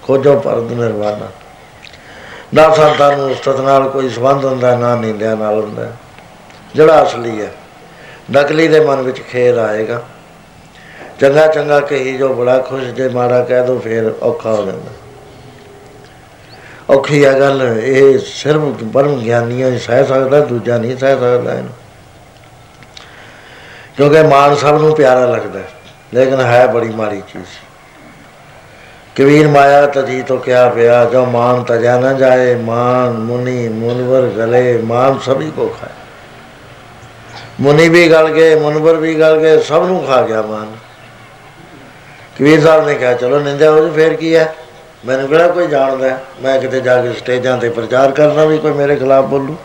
[0.03, 1.27] ਖੋਜੋ ਪਰਦ ਨਿਰਵਾਣਾ।
[2.53, 5.91] ਨਾ ਸੰਤਾਂ ਨੂੰ ਉਸਤਤ ਨਾਲ ਕੋਈ ਸੰਬੰਧ ਹੁੰਦਾ, ਨਾ ਨਿੰਦਿਆ ਨਾਲ ਹੁੰਦਾ।
[6.75, 7.51] ਜਿਹੜਾ ਅਸਲੀ ਹੈ,
[8.31, 10.01] ਨਕਲੀ ਦੇ ਮਨ ਵਿੱਚ ਖੇਰ ਆਏਗਾ।
[11.19, 14.91] ਚੰਗਾ ਚੰਗਾ ਕਹੀ ਜੋ ਬੜਾ ਖੁਸ਼, ਜੇ ਮਾੜਾ ਕਹਿ ਦੋ, ਫੇਰ ਔਖਾ ਹੋ ਜਾਂਦਾ।
[16.89, 21.73] ਔਖੀ ਆ ਗੱਲ ਇਹ ਸਿਰਫ ਪਰਮ ਗਿਆਨੀਆਂ ਹੀ ਸਹਿ ਸਕਦਾ ਦੂਜਾ ਨਹੀਂ ਸਹਿ ਸਕਦਾ ਇਹਨੂੰ।
[23.97, 25.69] ਕਿਉਂਕਿ ਮਾਨ ਸਭ ਨੂੰ ਪਿਆਰਾ ਲੱਗਦਾ ਹੈ,
[26.13, 27.57] ਲੇਕਿਨ ਹੈ ਬੜੀ ਮਾੜੀ ਚੀਜ਼।
[29.15, 34.77] ਕਬੀਰ ਮਾਇਆ ਤਜੀ ਤੋਂ ਕਿਆ ਪਿਆ ਜੋ ਮਾਨ ਤਜਾ ਨਾ ਜਾਏ ਮਾਨ ਮੁਨੀ ਮੁਨਵਰ ਗਲੇ
[34.77, 35.89] ਮਾਨ ਸਭੀ ਕੋ ਖਾਏ।
[37.59, 40.75] ਮੁਨੀ ਵੀ ਗਲ ਗਏ ਮੁਨਵਰ ਵੀ ਗਲ ਗਏ ਸਭ ਨੂੰ ਖਾ ਗਿਆ ਮਾਨ।
[42.37, 44.53] ਕਬੀਰ ਸਾਹਿਬ ਨੇ ਕਿਹਾ ਚਲੋ ਨਿੰਦਿਆ ਹੋ ਜੀ ਫੇਰ ਕੀ ਹੈ?
[45.05, 46.23] ਮੈਨੂੰ ਕਿਹੜਾ ਕੋਈ ਜਾਣਦਾ ਹੈ?
[46.41, 49.55] ਮੈਂ ਕਿਤੇ ਜਾ ਕੇ ਸਟੇਜਾਂ ਤੇ ਪ੍ਰਚਾਰ ਕਰਨਾ ਵੀ ਕੋਈ ਮੇਰੇ ਖਿਲਾਫ ਬੋਲੂ।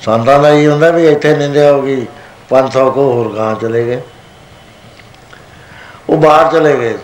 [0.00, 2.06] ਸੰਤਾਂ ਦਾ ਹੀ ਹੁੰਦਾ ਵੀ ਇੱਥੇ ਨਿੰਦਿਆ ਹੋ ਗਈ
[2.48, 4.00] 500 ਕੋ ਹੋਰ ਗਾਂ ਚਲੇ ਗਏ।
[6.10, 6.98] ਉਹ ਬਾਹਰ ਚਲੇ ਗਏ।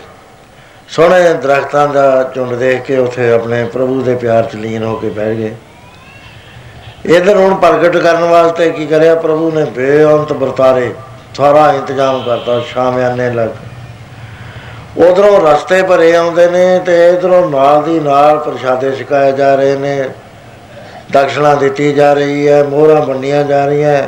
[0.89, 5.09] ਸੋਹਣੇ ਦਰਖਤਾਂ ਦਾ ਝੁੰਡ ਦੇਖ ਕੇ ਉੱਥੇ ਆਪਣੇ ਪ੍ਰਭੂ ਦੇ ਪਿਆਰ ਚ ਲੀਨ ਹੋ ਕੇ
[5.09, 5.55] ਬਹਿ ਗਏ।
[7.05, 9.15] ਇਧਰ ਹੁਣ ਪ੍ਰਗਟ ਕਰਨ ਵਾਸਤੇ ਕੀ ਕਰਿਆ?
[9.15, 10.93] ਪ੍ਰਭੂ ਨੇ ਬੇਅੰਤ ਵਰਤਾਰੇ,
[11.33, 13.49] ਸਾਰਾ ਇੰਤਜ਼ਾਮ ਕਰਤਾ ਸ਼ਾਮਿਆਨੇ ਲੱਗ।
[14.97, 20.09] ਉਧਰੋਂ ਰਸਤੇ ਭਰੇ ਆਉਂਦੇ ਨੇ ਤੇ ਇਧਰੋਂ ਨਾਲ ਦੀ ਨਾਲ ਪ੍ਰਸ਼ਾਦੇ ਛਕਾਏ ਜਾ ਰਹੇ ਨੇ।
[21.11, 24.03] ਦਕਸ਼ਣਾ ਦਿੱਤੀ ਜਾ ਰਹੀ ਹੈ, ਮੋਹਰਾਂ ਬੰਨੀਆਂ ਜਾ ਰਹੀਆਂ।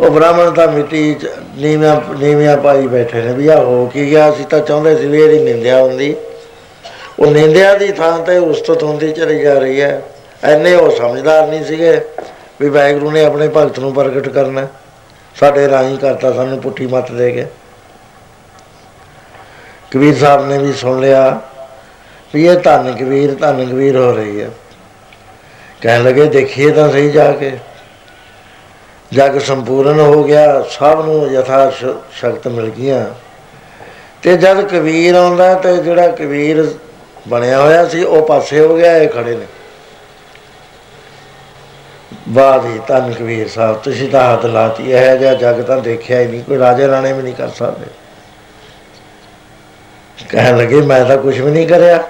[0.00, 4.30] ਉਹ ਬ੍ਰਾਹਮਣ ਤਾਂ ਮਿੱਟੀ ਚ ਨੀਵਿਆਂ ਨੀਵਿਆਂ ਪਾਈ ਬੈਠੇ ਨੇ ਵੀ ਆ ਹੋ ਕੀ ਗਿਆ,
[4.30, 6.14] ਅਸੀਂ ਤਾਂ ਚਾਹੁੰਦੇ ਸੀ ਵੀ ਇਹਦੀ ਨਿੰਦਿਆ ਹੁੰਦੀ।
[7.18, 10.02] ਉਹ ਨਿੰਦਿਆ ਦੀ ਥਾਂ ਤੇ ਉਸਤਤ ਹੁੰਦੀ ਚਲੀ ਜਾ ਰਹੀ ਹੈ।
[10.44, 12.00] ਐਨੇ ਉਹ ਸਮਝਦਾਰ ਨਹੀਂ ਸੀਗੇ
[12.60, 14.66] ਵੀ ਵਾਹਿਗੁਰੂ ਨੇ ਆਪਣੇ ਭਗਤ ਨੂੰ ਪ੍ਰਗਟ ਕਰਨਾ।
[15.36, 17.46] ਸਾਡੇ ਰਾਹੀਂ ਕਰਤਾ, ਸਾਨੂੰ ਪੁੱਠੀ ਮੱਤ ਦੇ ਕੇ।
[19.90, 21.40] ਕਬੀਰ ਸਾਹਿਬ ਨੇ ਵੀ ਸੁਣ ਲਿਆ
[22.34, 24.50] ਵੀ ਇਹ ਧੰਨ ਕਬੀਰ ਧੰਨ ਕਬੀਰ ਹੋ ਰਹੀ ਹੈ।
[25.80, 27.58] ਕਹਿਣ ਲੱਗੇ, ਦੇਖੀਏ ਤਾਂ ਸਹੀ ਜਾ ਕੇ।
[29.12, 33.06] ਜਗ ਸੰਪੂਰਨ ਹੋ ਗਿਆ, ਸਭ ਨੂੰ ਯਥਾ ਸ਼- ਸ਼ਕਤ ਮਿਲ ਗਈਆਂ।
[34.22, 36.74] ਤੇ ਜਦ ਕਬੀਰ ਆਉਂਦਾ ਤੇ ਜਿਹੜਾ ਕਬੀਰ
[37.28, 39.46] ਬਣਿਆ ਹੋਇਆ ਸੀ, ਉਹ ਪਾਸੇ ਹੋ ਗਿਆ, ਇਹ ਖੜੇ ਨੇ।
[42.28, 46.26] ਬਾਦ ਹੀ ਧੰਨ ਕਬੀਰ ਸਾਹਿਬ, ਤੁਸੀਂ ਤਾਂ ਹੱਥ ਲਾਤੀ, ਇਹ ਜਿਹਾ ਜਗ ਤਾਂ ਦੇਖਿਆ ਹੀ
[46.26, 48.05] ਨਹੀਂ, ਕੋਈ ਰਾਜੇ ਰਾਣੇ ਵੀ ਨਹੀਂ ਕਰ ਸਕਦੇ।
[50.30, 52.02] ਕਹਿਣ ਲੱਗੇ ਮੈਂ ਤਾਂ ਕੁਝ ਵੀ ਨਹੀਂ ਕਰਿਆ।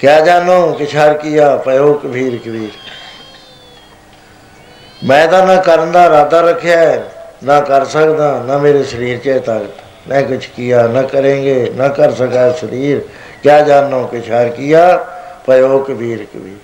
[0.00, 2.70] ਕਿਆ ਜਾਣੋ ਕਿਛਾਰ ਕੀਆ ਪਇਓ ਕਬੀਰ ਕਬੀਰ
[5.04, 7.02] ਮੈਂ ਤਾਂ ਨਾ ਕਰਨ ਦਾ ਇਰਾਦਾ ਰੱਖਿਆ ਹੈ,
[7.44, 11.88] ਨਾ ਕਰ ਸਕਦਾ ਨਾ ਮੇਰੇ ਸਰੀਰ 'ਚ ਹੈ ਤਾਕਤ। ਮੈਂ ਕੁਛ ਕੀਆ ਨਾ ਕरेंगे ਨਾ
[11.88, 13.00] ਕਰ ਸਕਾ ਸਰੀਰ।
[13.42, 14.96] ਕਿਆ ਜਾਣੋ ਕਿਛਾਰ ਕੀਆ
[15.46, 16.56] ਪਇਓ ਕਬੀਰ ਕਬੀਰ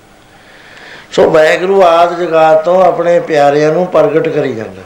[1.13, 4.83] ਸੋ ਵੈਗਰੂ ਆਦ ਜਗਾਤ ਤੋਂ ਆਪਣੇ ਪਿਆਰਿਆਂ ਨੂੰ ਪ੍ਰਗਟ ਕਰੀ ਜਾਂਦਾ।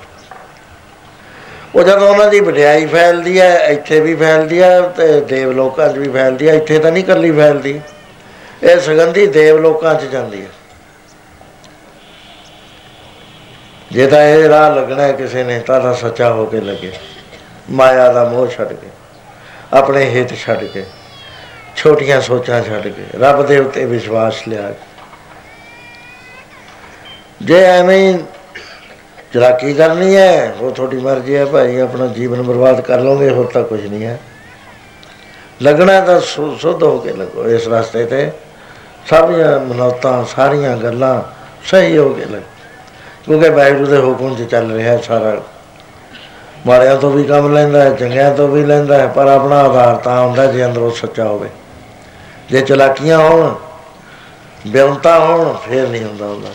[1.76, 5.98] ਉਹ ਜਦੋਂ ਉਹਨਾਂ ਦੀ ਵਡਿਆਈ ਫੈਲਦੀ ਹੈ, ਇੱਥੇ ਵੀ ਫੈਲਦੀ ਹੈ ਤੇ ਦੇਵ ਲੋਕਾਂ 'ਚ
[5.98, 7.80] ਵੀ ਫੈਲਦੀ ਹੈ, ਇੱਥੇ ਤਾਂ ਨਹੀਂ ਇਕੱਲੀ ਫੈਲਦੀ।
[8.62, 10.48] ਇਹ ਸੁਗੰਧੀ ਦੇਵ ਲੋਕਾਂ 'ਚ ਜਾਂਦੀ ਹੈ।
[13.92, 16.92] ਜੇ ਤਾਂ ਇਹ ਰਾਹ ਲੱਗਣਾ ਹੈ ਕਿਸੇ ਨੇ, ਤਾਂ ਤਾਂ ਸੱਚਾ ਹੋ ਕੇ ਲੱਗੇ।
[17.70, 18.88] ਮਾਇਆ ਦਾ ਮੋਹ ਛੱਡ ਕੇ,
[19.72, 20.84] ਆਪਣੇ ਹਿੱਤ ਛੱਡ ਕੇ,
[21.76, 24.84] ਛੋਟੀਆਂ ਸੋਚਾਂ ਛੱਡ ਕੇ, ਰੱਬ ਦੇ ਉੱਤੇ ਵਿਸ਼ਵਾਸ ਲਿਆ ਕੇ।
[27.42, 28.18] ਜੇ ਐਵੇਂ ਹੀ
[29.34, 33.62] ਚਲਾਕੀ ਕਰਨੀ ਹੈ, ਉਹ ਤੁਹਾਡੀ ਮਰਜ਼ੀ ਹੈ ਭਾਈ, ਆਪਣਾ ਜੀਵਨ ਬਰਬਾਦ ਕਰ ਲਓਗੇ, ਹੋਰ ਤਾਂ
[33.62, 34.20] ਕੁਝ ਨਹੀਂ ਹੈ।
[35.62, 38.30] ਲੱਗਣਾ ਤਾਂ ਸੁ- ਸੁੱਧ ਹੋ ਕੇ ਲੱਗੋ ਇਸ ਰਸਤੇ ਤੇ।
[39.06, 41.22] ਸਾਰੀਆਂ ਮਨੌਤਾਂ, ਸਾਰੀਆਂ ਗੱਲਾਂ
[41.64, 42.42] ਸਹੀ ਹੋ ਕੇ ਲੱਗ
[43.24, 45.42] ਕਿਉਂਕਿ ਵਾਹਿਗੁਰੂ ਦੇ ਹੁਕਮ 'ਚ ਚੱਲ ਰਿਹਾ ਹੈ ਸਾਰਾ।
[46.66, 50.26] ਮਾੜਿਆਂ ਤੋਂ ਵੀ ਕੰਮ ਲੈਂਦਾ ਹੈ, ਚੰਗਿਆਂ ਤੋਂ ਵੀ ਲੈਂਦਾ ਹੈ, ਪਰ ਆਪਣਾ ਆਧਾਰ ਤਾਂ
[50.26, 51.48] ਹੁੰਦਾ ਜੇ ਅੰਦਰੋਂ ਸੱਚਾ ਹੋਵੇ।
[52.50, 53.54] ਜੇ ਚਲਾਕੀਆਂ ਹੋਣ,
[54.66, 56.48] ਬਿਉਂਤਾ ਹੋਣ, ਫੇਰ ਨਹੀਂ ਹੁੰਦਾ ਹੁੰਦਾ।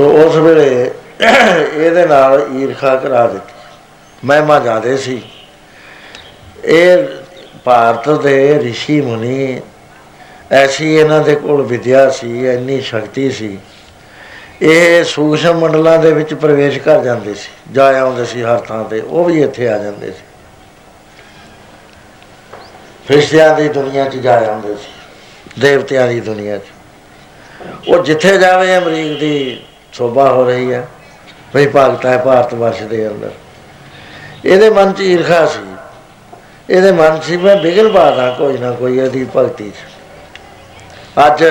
[0.00, 0.90] ਜੋ ਉਸ ਵੇਲੇ
[1.22, 5.20] ਇਹਦੇ ਨਾਲ ਈਰਖਾ ਕਰਾ ਦਿੱਤੀ। ਮਹਿਮਾ ਜ਼ਿਆਦੇ ਸੀ।
[6.64, 7.04] ਇਹ
[7.64, 9.60] ਭਾਰਤ ਦੇ ઋષਿ ਮੁਨੀ
[10.52, 13.58] ਐਸੀ ਇਹਨਾਂ ਦੇ ਕੋਲ ਵਿਦਿਆ ਸੀ, ਇੰਨੀ ਸ਼ਕਤੀ ਸੀ।
[14.62, 19.00] ਇਹ ਸੂਖਸ਼ਮ ਮੰਡਲਾਂ ਦੇ ਵਿੱਚ ਪ੍ਰਵੇਸ਼ ਕਰ ਜਾਂਦੇ ਸੀ, ਜਾ ਆਉਂਦੇ ਸੀ ਹਰ ਥਾਂ ਤੇ,
[19.00, 20.22] ਉਹ ਵੀ ਇੱਥੇ ਆ ਜਾਂਦੇ ਸੀ।
[23.08, 24.92] ਫਰਿਸ਼ਤਿਆਂ ਦੀ ਦੁਨੀਆ 'ਚ ਜਾ ਆਉਂਦੇ ਸੀ,
[25.58, 30.88] ਦੇਵਤਿਆਂ ਦੀ ਦੁਨੀਆ 'ਚ। ਉਹ ਜਿੱਥੇ ਜਾਵੇ ਅਮਰੀਕ ਦੀ ਸੋਭਾ ਹੋ ਰਹੀ ਹੈ।
[31.54, 33.30] ਭਈ ਭਗਤ ਹੈ ਭਾਰਤ ਵਰਸ਼ ਦੇ ਅੰਦਰ।
[34.44, 35.74] ਇਹਦੇ ਮਨ 'ਚ ਈਰਖਾ ਸੀ।
[36.70, 39.74] ਇਹਦੇ ਮਨ 'ਚ ਸੀ ਮੈਂ ਬਿਗਲ ਬਾਦਾ ਕੋਈ ਨਾ ਕੋਈ ਇਹਦੀ ਭਗਤੀ 'ਚ।
[41.26, 41.44] ਅੱਜ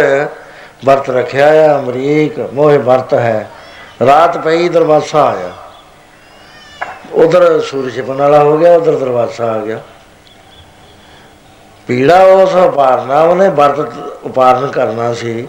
[0.85, 3.49] ਵਰਤ ਰੱਖਿਆ ਆ, ਅਮਰੀਕ ਮੋਹ ਵਰਤ ਹੈ।
[4.05, 5.51] ਰਾਤ ਪਈ ਦਰਵਾਜ਼ਾ ਆਇਆ
[7.13, 9.79] ਉਧਰ ਸੂਰਜ ਛਿਪਣ ਵਾਲਾ ਹੋ ਗਿਆ, ਉਧਰ ਦਰਵਾਜ਼ਾ ਆ ਗਿਆ।
[11.87, 13.93] ਪੀੜਾ ਉਸ ਉਪਾਰਨਾ, ਉਹਨੇ ਵਰਤ
[14.23, 15.47] ਉਪਾਰਨ ਕਰਨਾ ਸੀ।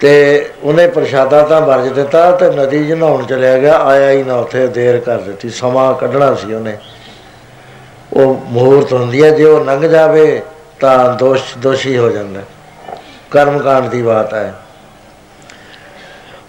[0.00, 4.34] ਤੇ ਉਹਨੇ ਪ੍ਰਸ਼ਾਦਾ ਤਾਂ ਵਰਜ ਦਿੱਤਾ ਤੇ ਨਦੀ 'ਚ ਨਹਾਉਣ ਚਲਿਆ ਗਿਆ, ਆਇਆ ਹੀ ਨਾ
[4.34, 6.78] ਉੱਥੇ, ਦੇਰ ਕਰ ਦਿੱਤੀ, ਸਮਾਂ ਕੱਢਣਾ ਸੀ ਉਹਨੇ।
[8.12, 10.42] ਉਹ ਮਹੂਰਤ ਹੁੰਦੀ ਹੈ, ਜੇ ਉਹ ਲੰਘ ਜਾਵੇ
[10.80, 12.40] ਤਾਂ ਦੋਸ਼ ਦੋਸ਼ੀ ਹੋ ਜਾਂਦਾ।
[13.30, 14.54] ਕਰਮ ਕਾਂਡ ਦੀ ਬਾਤ ਹੈ।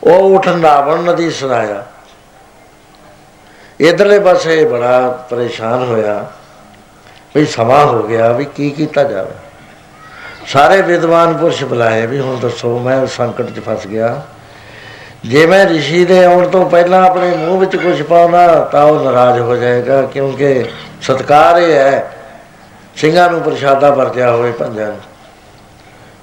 [0.03, 1.85] ਉਹ ਉਠ ਨਾਵਣ ਨਦੀ ਸੁਣਾਇਆ।
[3.79, 6.25] ਇਧਰਲੇ ਪਾਸੇ ਬੜਾ ਪਰੇਸ਼ਾਨ ਹੋਇਆ
[7.35, 9.48] ਵੀ ਸਮਾਂ ਹੋ ਗਿਆ ਵੀ ਕੀ ਕੀਤਾ ਜਾਵੇ।
[10.49, 14.21] ਸਾਰੇ ਵਿਦਵਾਨ ਪੁਰਸ਼ ਬੁਲਾਏ ਵੀ ਹੁਣ ਦੱਸੋ, ਮੈਂ ਸੰਕਟ 'ਚ ਫਸ ਗਿਆ।
[15.25, 19.39] ਜੇ ਮੈਂ ઋષਿ ਦੇ ਆਉਣ ਤੋਂ ਪਹਿਲਾਂ ਆਪਣੇ ਮੂੰਹ ਵਿੱਚ ਕੁਝ ਪਾਉਣਾ ਤਾਂ ਉਹ ਨਾਰਾਜ਼
[19.39, 20.65] ਹੋ ਜਾਏਗਾ, ਕਿਉਂਕਿ
[21.01, 22.11] ਸਤਕਾਰ ਇਹ ਹੈ,
[22.95, 24.97] ਸਿੰਘਾਂ ਨੂੰ ਪ੍ਰਸ਼ਾਦਾ ਵਰਤਿਆ ਹੋਵੇ ਪੰਜਾਂ ਨੂੰ।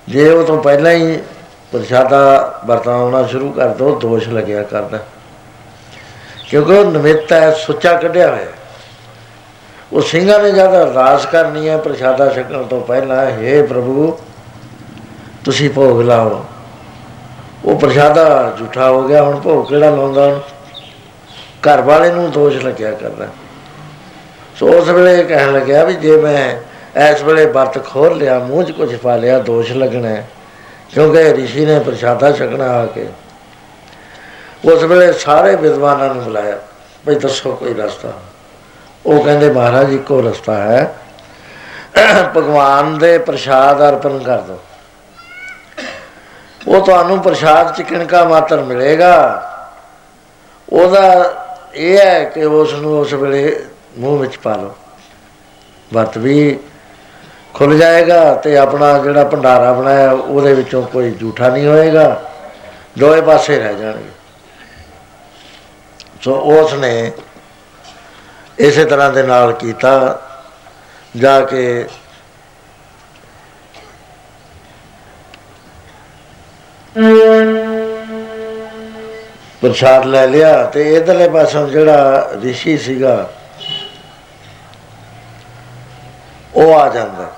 [0.08, 1.16] ਜੇ ਉਹ ਤੋਂ ਪਹਿਲਾਂ ਹੀ
[1.72, 4.98] ਪ੍ਰਸ਼ਾਦਾ ਵਰਤਾਉਣਾ ਸ਼ੁਰੂ ਕਰ ਦੋ, ਦੋਸ਼ ਲੱਗਿਆ ਕਰਦਾ।
[6.50, 8.55] ਕਿਉਂਕਿ ਉਹ ਨਿਮਿਤ ਹੈ, ਸੁੱਚਾ ਕੱਢਿਆ ਹੋਇਆ
[9.92, 14.18] ਉਹ ਸਿੰਘਾਂ ਨੇ ਜਦ ਅਰਦਾਸ ਕਰਨੀ ਹੈ ਪ੍ਰਸ਼ਾਦਾ ਛਕਣ ਤੋਂ ਪਹਿਲਾਂ हे ਪ੍ਰਭੂ,
[15.44, 16.44] ਤੁਸੀਂ ਭੋਗ ਲਾਓ
[17.64, 20.40] ਉਹ ਪ੍ਰਸ਼ਾਦਾ ਝੂਠਾ ਹੋ ਗਿਆ, ਹੁਣ ਭੋਗ ਕਿਹੜਾ ਲਾਉਂਦਾ ਉਹਨੂੰ?
[21.68, 23.28] ਘਰ ਵਾਲੇ ਨੂੰ ਦੋਸ਼ ਲੱਗਿਆ ਕਰਦਾ
[24.56, 26.56] ਸੋ ਉਸ ਵੇਲੇ ਇਹ ਕਹਿਣ ਲੱਗਿਆ ਵੀ ਜੇ ਮੈਂ
[27.10, 30.28] ਇਸ ਵੇਲੇ ਵਰਤ ਖੋਲ ਲਿਆ, ਮੂੰਹ 'ਚ ਕੁਝ ਪਾ ਲਿਆ, ਦੋਸ਼ ਲੱਗਣਾ ਹੈ।
[30.94, 33.06] ਕਿਉਂਕਿ ਰਿਸ਼ੀ ਨੇ ਪ੍ਰਸ਼ਾਦਾ ਛਕਣਾ ਆ ਕੇ
[34.64, 36.58] ਉਸ ਵੇਲੇ ਸਾਰੇ ਵਿਦਵਾਨਾਂ ਨੂੰ ਬੁਲਾਇਆ
[37.06, 38.12] ਭਈ ਦੱਸੋ ਕੋਈ ਰਸਤਾ
[39.06, 40.94] ਉਹ ਕਹਿੰਦੇ ਮਹਾਰਾਜ ਇੱਕੋ ਰਸਤਾ ਹੈ।
[42.36, 44.58] ਭਗਵਾਨ ਦੇ ਪ੍ਰਸ਼ਾਦ ਅਰਪਣ ਕਰ ਦਿਓ।
[46.68, 49.42] ਉਹ ਤੁਹਾਨੂੰ ਪ੍ਰਸ਼ਾਦ ਚ ਕਿਣਕਾ ਮਾਤਰ ਮਿਲੇਗਾ।
[50.72, 51.32] ਉਹਦਾ
[51.74, 53.64] ਇਹ ਹੈ ਕਿ ਉਸ ਨੂੰ ਉਸ ਵੇਲੇ
[53.98, 54.74] ਮੂੰਹ ਵਿੱਚ ਪਾ ਲਓ।
[55.94, 56.58] ਵਰਤ ਵੀ
[57.54, 62.22] ਖੁੱਲ ਜਾਏਗਾ ਤੇ ਆਪਣਾ ਜਿਹੜਾ ਭੰਡਾਰਾ ਬਣਾਇਆ ਉਹਦੇ ਵਿੱਚੋਂ ਕੋਈ ਝੂਠਾ ਨਹੀਂ ਹੋਏਗਾ।
[62.98, 64.10] ਦੋਏ ਪਾਸੇ ਰਹਿ ਜਾਣਗੇ।
[66.22, 67.12] ਸੋ ਉਸ ਨੇ
[68.58, 70.22] ਇਸੇ ਤਰ੍ਹਾਂ ਦੇ ਨਾਲ ਕੀਤਾ,
[71.16, 71.86] ਜਾ ਕੇ
[79.62, 83.30] ਪ੍ਰਸ਼ਾਦ ਲੈ ਲਿਆ ਤੇ ਇਧਰਲੇ ਪਾਸੋਂ ਜਿਹੜਾ ਰਿਸ਼ੀ ਸੀਗਾ,
[86.54, 87.36] ਉਹ ਆ ਜਾਂਦਾ।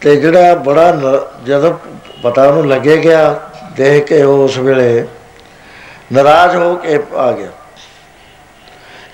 [0.00, 1.78] ਤੇ ਜਿਹੜਾ ਬੜਾ ਨ- ਜਦੋਂ
[2.22, 3.40] ਪਤਾ ਉਹਨੂੰ ਲੱਗੇ ਗਿਆ,
[3.72, 5.06] ਦੇਖ ਕੇ ਉਹ ਉਸ ਵੇਲੇ
[6.12, 7.48] ਨਾਰਾਜ਼ ਹੋ ਕੇ ਆ ਗਿਆ।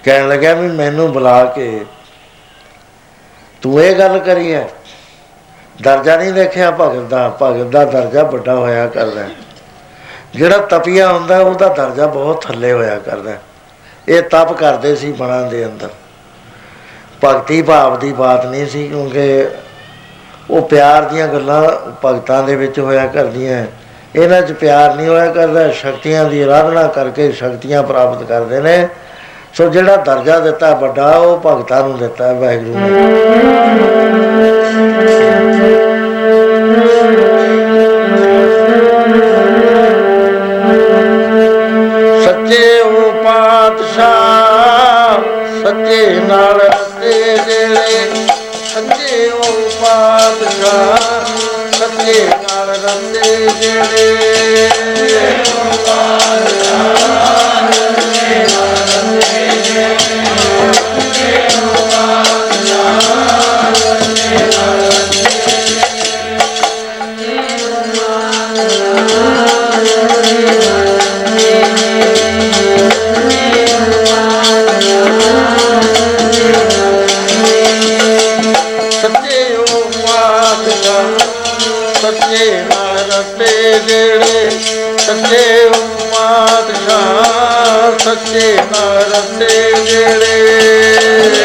[0.06, 1.84] ਕਹਿਣ ਲੱਗਾ ਵੀ ਮੈਨੂੰ ਬੁਲਾ ਕੇ
[3.62, 4.68] ਤੂੰ ਇਹ ਗੱਲ ਕਰੀ ਹੈ
[5.82, 9.30] ਦਰਜਾ ਨਹੀਂ ਦੇਖਿਆ ਭਗਤ ਦਾ ਭਗਤ ਦਾ ਦਰਜਾ ਵੱਡਾ ਹੋਇਆ ਕਰਦਾ ਹੈ।
[10.34, 13.40] ਜਿਹੜਾ ਤਪੀਆ ਹੁੰਦਾ, ਉਹਦਾ ਦਰਜਾ ਬਹੁਤ ਥੱਲੇ ਹੋਇਆ ਕਰਦਾ ਹੈ।
[14.08, 15.88] ਇਹ ਤਪ ਕਰਦੇ ਸੀ ਮਨਾਂ ਦੇ ਅੰਦਰ
[17.24, 19.48] ਭਗਤੀ ਭਾਵ ਦੀ ਬਾਤ ਨਹੀਂ ਸੀ, ਕਿਉਂਕਿ
[20.50, 21.62] ਉਹ ਪਿਆਰ ਦੀਆਂ ਗੱਲਾਂ
[22.04, 23.64] ਭਗਤਾਂ ਦੇ ਵਿੱਚ ਹੋਇਆ ਕਰਦੀਆਂ
[24.16, 28.88] ਇਹਨਾਂ 'ਚ ਪਿਆਰ ਨਹੀਂ ਹੋਇਆ ਕਰਦਾ, ਸ਼ਕਤੀਆਂ ਦੀ ਆਰਾਧਨਾ ਕਰਕੇ ਸ਼ਕਤੀਆਂ ਪ੍ਰਾਪਤ ਕਰਦੇ ਨੇ
[29.56, 32.88] ਸੋ ਜਿਹੜਾ ਦਰਜਾ ਦਿੱਤਾ, ਵੱਡਾ, ਉਹ ਭਗਤਾਂ ਨੂੰ ਦਿੱਤਾ, ਵਾਹਿਗੁਰੂ ਨੇ।
[42.24, 44.04] ਸੱਚੇ ਉਹ ਪਾਤਸ਼ਾਹ,
[45.62, 48.10] ਸੱਚੇ ਨਾਲ ਰਸਤੇ ਜਿਹੜੇ,
[48.74, 50.96] ਸੱਚੇ ਉਹ ਪਾਤਸ਼ਾਹ,
[51.72, 54.25] ਸੱਚੇ ਨਾਲ ਰਸਤੇ ਜਿਹੜੇ।
[85.06, 85.72] ਸੰਦੇਵ
[86.12, 87.00] ਮਾਤ ਕਾ
[88.04, 91.35] ਸੱਚੇ ਹਰ ਦੇ ਜਿਹੜੇ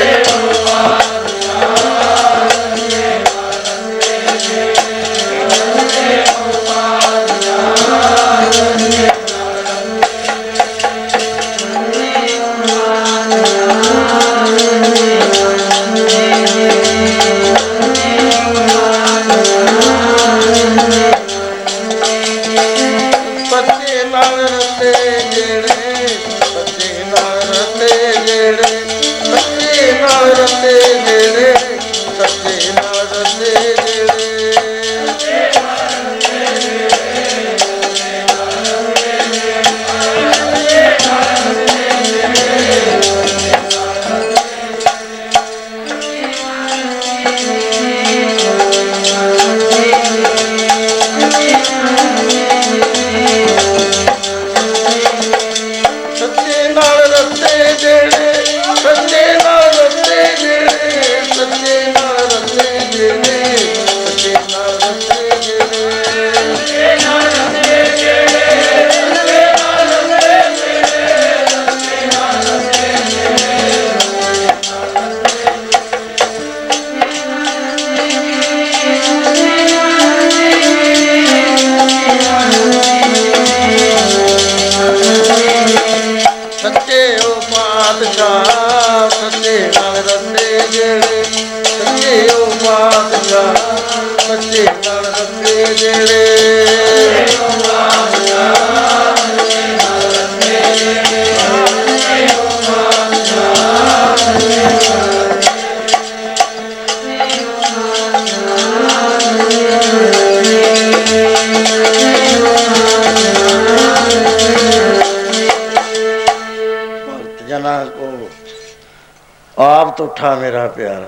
[119.58, 121.02] आप तो उठा मेरा प्यार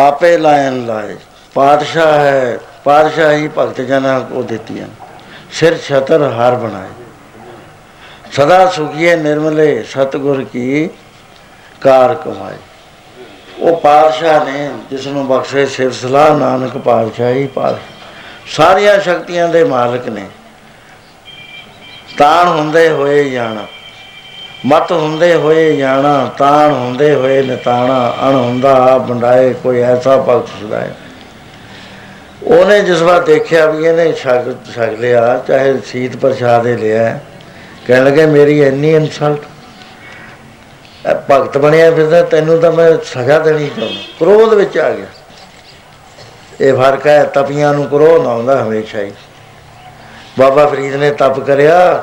[0.00, 1.16] आपे लायन लाए।
[1.54, 4.86] ਪਿਆਰ ਆਪੇ ਲਾਇਨ ਲਾਏ ਪਾਤਸ਼ਾਹ ਹੈ ਪਾਤਸ਼ਾਹੀ ਭਗਤ ਜਨਾਂ ਕੋ ਦਿੱਤੀਆਂ।
[5.52, 6.88] ਸਿਰ ਛਤਰ ਹਾਰ ਬਣਾਏ।
[8.32, 10.88] ਸਦਾ ਸੁਖੀਏ ਨਿਰਮਲੇ ਸਤਗੁਰ ਕੀ
[11.80, 12.56] ਕਾਰ ਕਮਾਈ
[13.58, 17.76] ਉਹ ਪਾਤਸ਼ਾਹ ਨੇ ਜਿਸ ਨੂੰ ਬਖਸ਼ੇ ਸਿਰ ਸਲਾਹ ਨਾਨਕ ਪਾਤਸ਼ਾਹੀ ਪਾਤ
[18.46, 20.26] ਸਾਰੀਆਂ ਸ਼ਕਤੀਆਂ ਦੇ ਮਾਲਕ ਨੇ।
[22.18, 23.66] ਤਾਣ ਹੁੰਦੇ ਹੋਏ ਜਾਣਾ।
[24.66, 30.48] ਮਤ ਹੁੰਦੇ ਹੋਏ ਜਾਣਾ, ਤਾਣ ਹੁੰਦੇ ਹੋਏ ਨਿਤਾਣਾ। ਅਣ ਹੁੰਦਾ ਆਪ ਬੰਡਾਏ ਕੋਈ ਐਸਾ ਭਗਤ
[30.48, 30.90] ਸੁਦਾਏ
[32.42, 37.18] ਉਹਨੇ ਜਿਸ ਵਾਰ ਦੇਖਿਆ ਵੀ ਇਹਨੇ ਛਕ ਛਕ ਲਿਆ, ਚਾਹੇ ਸੀਤ ਪ੍ਰਸ਼ਾਦੇ ਲਿਆ।
[37.86, 39.38] ਕਹਿਣ ਲੱਗੇ, ਮੇਰੀ ਇੰਨੀ ਇਨਸਲਟ
[41.10, 45.06] ਇਹ ਭਗਤ ਬਣਿਆ ਫਿਰਦਾ, ਤੈਨੂੰ ਤਾਂ ਮੈਂ ਸਜ਼ਾ ਦੇਣੀ ਚਾਹੁੰਦਾ। ਕ੍ਰੋਧ ਵਿੱਚ ਆ ਗਿਆ।
[46.60, 49.12] ਇਹ ਫ਼ਰਕ ਹੈ, ਤਪੀਆਂ ਨੂੰ ਕ੍ਰੋਧ ਨਾ ਆਉਂਦਾ ਹਮੇਸ਼ਾ ਹੀ।
[50.38, 52.02] ਬਾਬਾ ਫਰੀਦ ਨੇ ਤਪ ਕਰਿਆ,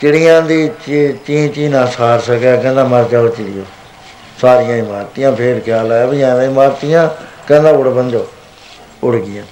[0.00, 3.62] ਚਿੜੀਆਂ ਦੀ ਚੀ, ਚੀਂ ਚੀਂ ਨਾ ਸਾਰ ਸਕਿਆ। ਕਹਿੰਦਾ, ਮਰ ਜਾਓ ਚਿੜੀਓ।
[4.40, 7.08] ਸਾਰੀਆਂ ਹੀ ਮਾਰਤੀਆਂ, ਫੇਰ ਖਿਆਲ ਆਇਆ ਵੀ ਐਵੇਂ ਮਾਰਤੀਆਂ।
[7.48, 8.26] ਕਹਿੰਦਾ, ਉੜ ਬੰਜੋ
[9.04, 9.44] ਉੜ ਗਈਆਂ।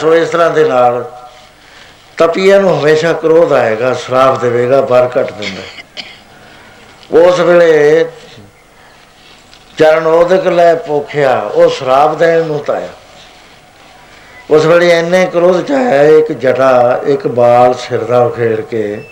[0.00, 1.04] ਸੋ ਇਸ ਤਰ੍ਹਾਂ ਦੇ ਨਾਲ
[2.18, 5.62] ਤਪੀਆਂ ਨੂੰ ਹਮੇਸ਼ਾ ਕ੍ਰੋਧ ਆਏਗਾ ਸ਼ਰਾਪ ਦੇਵੇਗਾ ਪਰ ਘਟ ਦਿੰਦਾ।
[7.20, 8.04] ਉਸ ਵੇਲੇ
[9.78, 12.88] ਚਰਨ ਉਹਦਕ ਲੈ ਪੋਖਿਆ, ਉਹ ਸ਼ਰਾਪ ਦੇਣ ਨੂੰ ਤਾਇਆ
[14.50, 19.02] ਉਸ ਵੇਲੇ ਇੰਨੇ ਕ੍ਰੋਧ ਚ ਆਇਆ, ਇੱਕ ਜਟਾ, ਇੱਕ ਬਾਲ ਸਿਰ ਦਾ ਉਖੇੜ ਕੇ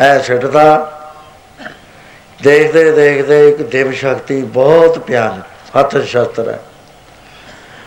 [0.00, 0.96] ਐ ਸਿੱਟਦਾ।
[2.42, 5.40] ਦੇਖਦੇ ਦੇਖਦੇ ਇੱਕ ਦਿਵ ਸ਼ਕਤੀ ਬਹੁਤ ਪਿਆਰ
[5.78, 6.58] ਹੱਥ ਸ਼ਸਤਰ ਹੈ।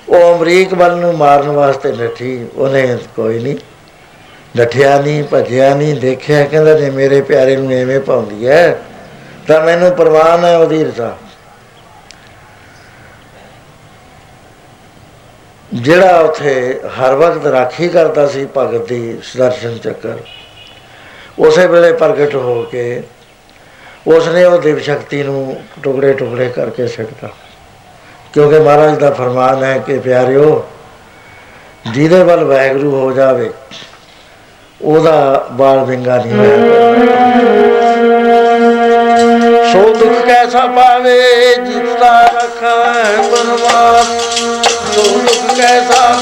[0.07, 3.57] ਉਹ ਅਮਰੀਕ ਵੱਲ ਨੂੰ ਮਾਰਨ ਵਾਸਤੇ ਨੱਠੀ, ਉਹਨੇ ਕੋਈ ਨਹੀਂ,
[4.57, 8.79] ਨੱਠਿਆ ਨਹੀਂ, ਭੱਜਿਆ ਨਹੀਂ, ਦੇਖਿਆ, ਕਹਿੰਦਾ ਜੇ ਮੇਰੇ ਪਿਆਰੇ ਨੂੰ ਐਵੇਂ ਪਾਉਂਦੀ ਹੈ
[9.47, 11.15] ਤਾਂ ਮੈਨੂੰ ਪ੍ਰਵਾਨ ਹੈ ਉਹਦੀ ਰਜ਼ਾ।
[15.69, 20.17] ਜਿਹੜਾ ਉਥੇ ਹਰ ਵਕਤ ਰਾਖੀ ਕਰਦਾ ਸੀ ਭਗਤ ਦੀ ਸੁਦਰਸ਼ਨ ਚੱਕਰ,
[21.39, 23.01] ਉਸੇ ਵੇਲੇ ਪ੍ਰਗਟ ਹੋ ਕੇ
[24.07, 27.29] ਉਸਨੇ ਉਹ ਦਿਵ ਸ਼ਕਤੀ ਨੂੰ ਟੁਕੜੇ ਟੁਕੜੇ ਕਰਕੇ ਸਿੱਟਦਾ
[28.33, 30.65] ਕਿਉਂਕਿ ਮਹਾਰਾਜ ਦਾ ਫਰਮਾਨ ਹੈ ਕਿ ਪਿਆਰਿਓ,
[31.91, 33.51] ਜਿਹਦੇ ਵੱਲ ਵੈਗਰੂ ਹੋ ਜਾਵੇ,
[34.81, 36.57] ਉਹਦਾ ਬਾਲ ਵਿੰਗਾ ਨਹੀਂ ਹੋਇਆ।
[39.73, 41.19] ਸੋ ਦੁੱਖ ਕੈਸਾ ਪਾਵੇ
[41.55, 44.03] ਜਿਸਦਾ ਰਖੈ ਪਰਮਾਤਮਾ
[44.95, 46.13] ਸੋ ਦੁੱਖ ਕੈਸਾ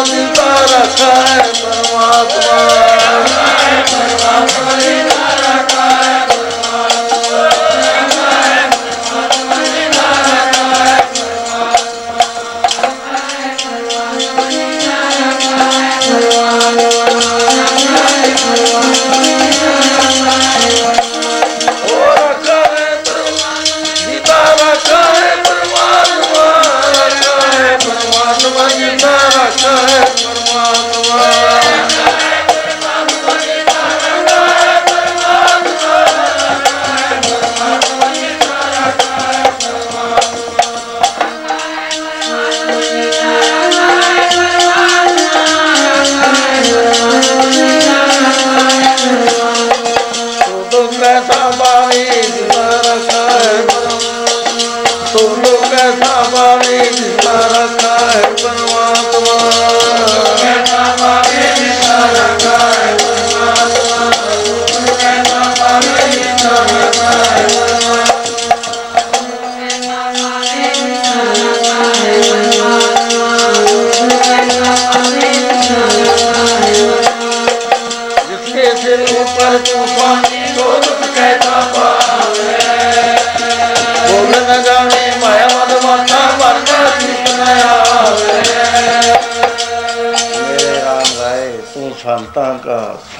[0.00, 0.49] thousand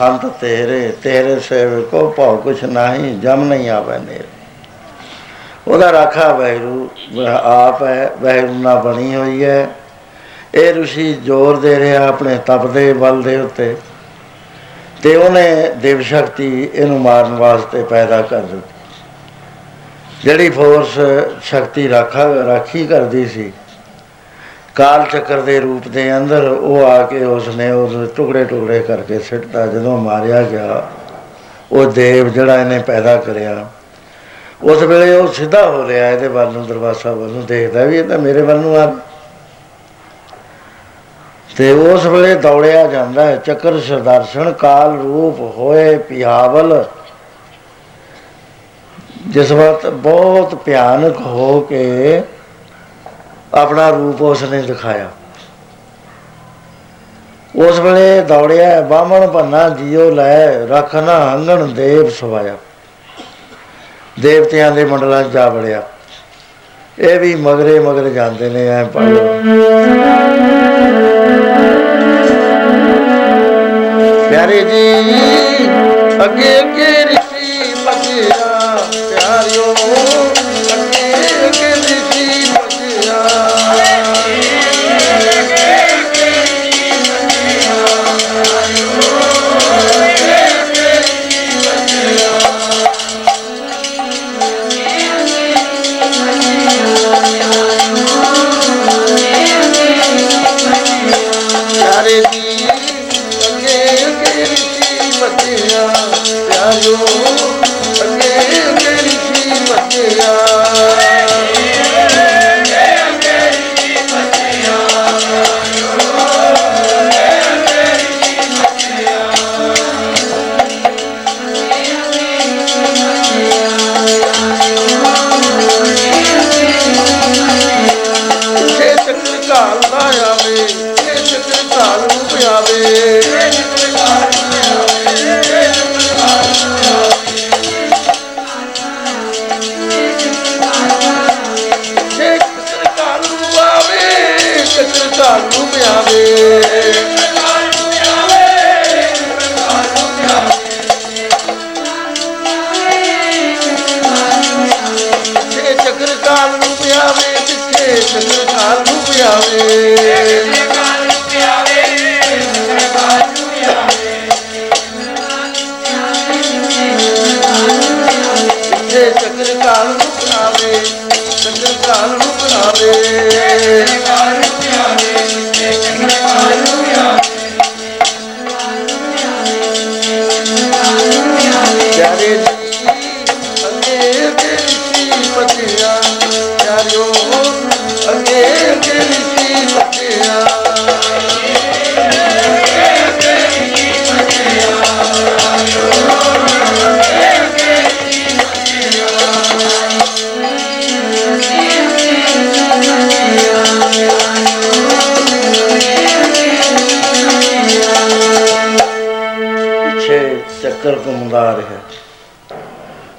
[0.01, 4.25] ਸੰਤ ਤੇਰੇ ਤੇਰੇ ਸੇਵ ਕੋ ਭਉ ਕੁਛ ਨਹੀਂ, ਜਮ ਨਹੀਂ ਆਵੇ ਨੇਰ
[5.69, 6.89] ਉਹਦਾ ਰਾਖਾ ਵੈਰੂ
[7.43, 9.69] ਆਪ ਹੈ, ਵੈਰੂ ਨਾ ਬਣੀ ਹੋਈ ਹੈ।
[10.55, 13.77] ਇਹ ઋષਿ ਜ਼ੋਰ ਦੇ ਰਿਹਾ ਆਪਣੇ ਤਪ ਦੇ ਬਲ ਦੇ ਉੱਤੇ।
[15.03, 18.75] ਤੇ ਉਹਨੇ ਦੇਵ ਸ਼ਕਤੀ ਇਹਨੂੰ ਮਾਰਨ ਵਾਸਤੇ ਪੈਦਾ ਕਰ ਦਿੱਤੀ।
[20.25, 20.99] ਜਿਹੜੀ ਫੋਰਸ
[21.43, 23.53] ਸ਼ਕਤੀ ਰਾਖਾ, ਰਾਖੀ ਕਰਦੀ ਸੀ
[24.77, 29.19] ਕਾਲ ਚੱਕਰ ਦੇ ਰੂਪ ਦੇ ਅੰਦਰ ਉਹ ਆ ਕੇ ਉਸ ਨੇ ਉਸ ਟੁਕੜੇ ਟੁਕੜੇ ਕਰਕੇ
[29.19, 30.83] ਸਿੱਟਦਾ, ਜਦੋਂ ਮਾਰਿਆ ਗਿਆ,
[31.73, 33.67] ਉਹ ਦੇਵ ਜਿਹੜਾ ਇਹਨੇ ਪੈਦਾ ਕਰਿਆ,
[34.63, 38.05] ਉਸ ਵੇਲੇ ਉਹ ਸਿੱਧਾ ਹੋ ਰਿਹਾ ਇਹਦੇ ਵੱਲ ਨੂੰ, ਦਰਵਾਜ਼ਾ ਵੱਲ ਨੂੰ ਦੇਖਦਾ ਵੀ ਇਹ
[38.05, 38.93] ਤਾਂ ਮੇਰੇ ਵੱਲ ਨੂੰ ਆ।
[41.51, 46.85] ਤੇ ਉਸ ਵੇਲੇ ਦੌੜਿਆ ਜਾਂਦਾ ਹੈ, ਚੱਕਰ ਸਰਦਰਸ਼ਨ ਕਾਲ ਰੂਪ ਹੋਏ ਪਿਆਵਲ,
[49.27, 52.23] ਜਿਸ ਵਕਤ ਬਹੁਤ ਭਿਆਨਕ ਹੋ ਕੇ
[53.55, 55.09] ਆਪਣਾ ਰੂਪ ਉਸ ਨੇ ਦਿਖਾਇਆ।
[57.57, 62.57] ਉਸ ਵੇਲੇ ਦੌੜਿਆ, ਬਾਹਮਣ ਭੰਨਾ ਜਿਉ ਲੈ ਰਖਨਾ ਹੰਗਣ ਦੇਵ ਸਵਾਇਆ।
[64.21, 65.83] ਦੇਵਤਿਆਂ ਦੇ ਮੰਡਲਾਂ 'ਚ ਜਾ ਵੜਿਆ।
[66.99, 69.07] ਇਹ ਵੀ ਮਗਰੇ ਮਗਰ ਜਾਂਦੇ ਨੇ, ਐ ਪੜ੍ਹ
[74.31, 74.95] ਪਿਆਰੇ ਜੀ,
[76.25, 76.90] ਅੱਗੇ ਅੱਗੇ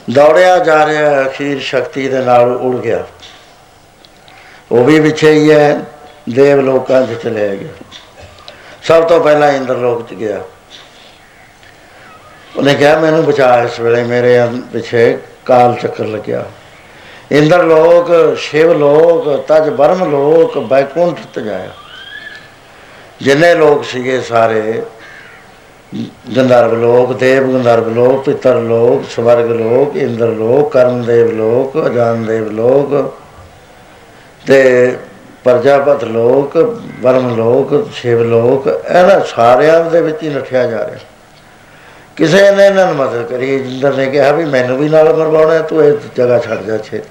[0.10, 3.06] ਦੌੜਿਆ ਜਾ ਰਿਹਾ, ਅਖੀਰ ਸ਼ਕਤੀ ਦੇ ਨਾਲ ਉੜ ਗਿਆ।
[4.72, 5.86] ਉਹ ਵੀ ਪਿੱਛੇ ਹੀ ਹੈ,
[6.30, 7.70] ਦੇਵ ਲੋਕਾਂ 'ਚ ਚਲੇ ਗਿਆ।
[8.84, 10.42] ਸਭ ਤੋਂ ਪਹਿਲਾਂ ਇੰਦਰ ਲੋਕ 'ਚ ਗਿਆ।
[12.58, 16.46] ਉਹਨੇ ਕਿਹਾ, ਮੈਨੂੰ ਬਚਾ ਇਸ ਵੇਲੇ, ਮੇਰੇ ਅੰਨ ਪਿੱਛੇ ਕਾਲ ਚੱਕਰ ਲੱਗਿਆ।
[17.32, 21.70] ਇੰਦਰ ਲੋਕ, ਸ਼ਿਵ ਲੋਕ, ਤਜ ਬਰਮ ਲੋਕ, ਬੈਕੁੰਠ ਤੇ ਜਾਇਆ।
[23.22, 24.82] ਜਿੰਨੇ ਲੋਕ ਸੀਗੇ ਸਾਰੇ
[26.36, 33.14] ਗੰਧਰਵ ਲੋਕ ਦੇਵ ਗੰਧਰਵ ਲੋਕ ਪਿਤਰ ਲੋਕ ਸਵਰਗ ਲੋਕ ਇੰਦਰ ਲੋਕ ਕਰਮਦੇਵ ਲੋਕ ਅਜਾਨਦੇਵ ਲੋਕ
[34.48, 34.98] ਤੇ
[35.44, 36.58] ਪ੍ਰਜਾਪਤ ਲੋਕ
[37.02, 40.98] ਵਰਮ ਲੋਕ ਸ਼ਿਵ ਲੋਕ ਇਹਨਾਂ ਸਾਰਿਆਂ ਦੇ ਵਿੱਚ ਹੀ ਨੱਠਿਆ ਜਾ ਰਿਹਾ।
[42.18, 45.62] ਕਿਸੇ ਨੇ ਇਹਨਾਂ ਨੂੰ ਮਦਦ ਕਰੀ ਜਿੰਦਰ ਨੇ ਕਿਹਾ ਵੀ ਮੈਨੂੰ ਵੀ ਨਾਲ ਮਰਵਾਉਣਾ ਹੈ,
[45.62, 47.02] ਤੂੰ ਇਹ ਜਗ੍ਹਾ ਛੱਡ ਜਾ ਛੇ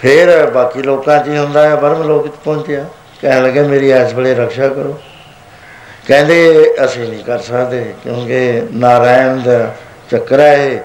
[0.00, 2.84] ਫਿਰ ਬਾਕੀ ਲੋਕਾਂ 'ਚ ਹੀ ਹੁੰਦਾ ਹੈ ਵਰਮ ਲੋਕ 'ਚ ਪਹੁੰਚਿਆ।
[3.20, 4.98] ਕਹਿਣ ਲੱਗੇ ਮੇਰੀ ਇਸ ਵੇਲੇ ਰੱਖਿਆ ਕਰੋ।
[6.06, 9.74] ਕਹਿੰਦੇ ਅਸੀਂ ਨਹੀਂ ਕਰ ਸਕਦੇ, ਕਿਉਂਕਿ ਨਾਰਾਇਣ ਦਾ
[10.10, 10.78] ਚੱਕਰ ਹੈ ਇਹ।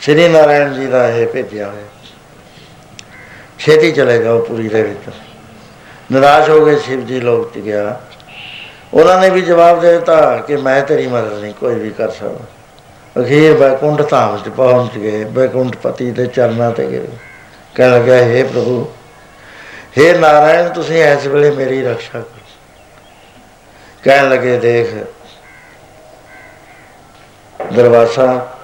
[0.00, 1.82] ਸ੍ਰੀ ਨਾਰਾਇਣ ਜੀ ਦਾ ਇਹ ਭੇਜਿਆ ਹੋਇਆ।
[3.58, 5.14] ਛੇਤੀ ਚਲੇ ਜਾਓ ਪੂਰੀ ਦੇ ਵਿੱਚ।
[6.12, 8.00] ਨਿਰਾਸ਼ ਹੋ ਗਏ ਸ਼ਿਵ ਜੀ ਲੋਕ ਚ ਗਿਆ।
[8.94, 13.22] ਉਹਨਾਂ ਨੇ ਵੀ ਜਵਾਬ ਦੇ ਦਿੱਤਾ ਕਿ ਮੈਂ ਤੇਰੀ ਮਦਦ ਨਹੀਂ, ਕੋਈ ਵੀ ਕਰ ਸਕਦਾ।
[13.22, 17.06] ਅਖੀਰ ਬੈਕੁੰਠ ਧਾਮ ਚ ਪਹੁੰਚ ਗਏ। ਬੈਕੁੰਠ ਪਤੀ ਦੇ ਚਰਨਾਂ ਤੇ ਗਏ।
[17.74, 18.92] ਕਹਿਣ ਲੱਗਾ हे ਪ੍ਰਭੂ
[19.98, 22.33] हे ਨਾਰਾਇਣ, ਤੁਸੀਂ ਇਸ ਵੇਲੇ ਮੇਰੀ ਰੱਖਿਆ ਕਰੋ
[24.04, 24.94] ਕਹਿਣ ਲੱਗੇ, ਦੇਖ,
[27.72, 28.54] ਦਰਵਾਜ਼ਾ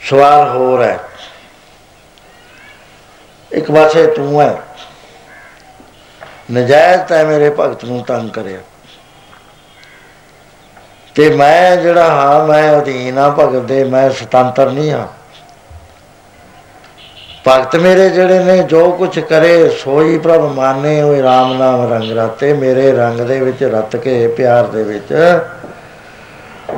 [0.00, 0.98] ਸਵਾਲ ਹੋ। ਰਿਹਾ
[3.52, 4.62] ਇੱਕ ਪਾਸੇ ਤੂੰ ਹੈ।
[6.52, 8.58] ਨਜਾਇਜ਼ ਤਾਂ ਮੇਰੇ ਭਗਤ ਨੂੰ ਤੰਗ ਕਰਿਆ।
[11.14, 15.08] ਤੇ ਮੈਂ ਜਿਹੜਾ ਹਾਂ, ਮੈਂ ਅਧੀਨ ਆ ਭਗਤ ਦੇ, ਮੈਂ ਸੁਤੰਤਰ ਨਹੀਂ ਹਾਂ।
[17.46, 22.52] ਭਗਤ ਮੇਰੇ ਜਿਹੜੇ ਨੇ, ਜੋ ਕੁਝ ਕਰੇ, ਸੋਈ ਪ੍ਰਭ ਮਾਨੇ ਹੋਏ RAM ਨਾਮ ਰੰਗ ਰਾਤੇ,
[22.52, 25.12] ਮੇਰੇ ਰੰਗ ਦੇ ਵਿੱਚ ਰਤ ਕੇ, ਪਿਆਰ ਦੇ ਵਿੱਚ।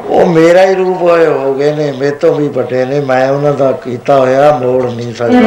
[0.07, 3.53] ਉਹ ਮੇਰਾ ਹੀ ਰੂਪ ਹੋਏ ਹੋ ਗਏ ਨੇ, ਮੇਰੇ ਤੋਂ ਵੀ ਵੱਡੇ ਨੇ, ਮੈਂ ਉਹਨਾਂ
[3.53, 5.39] ਦਾ ਕੀਤਾ ਹੋਇਆ, ਮੋੜ ਨਹੀਂ ਸਕਦਾ।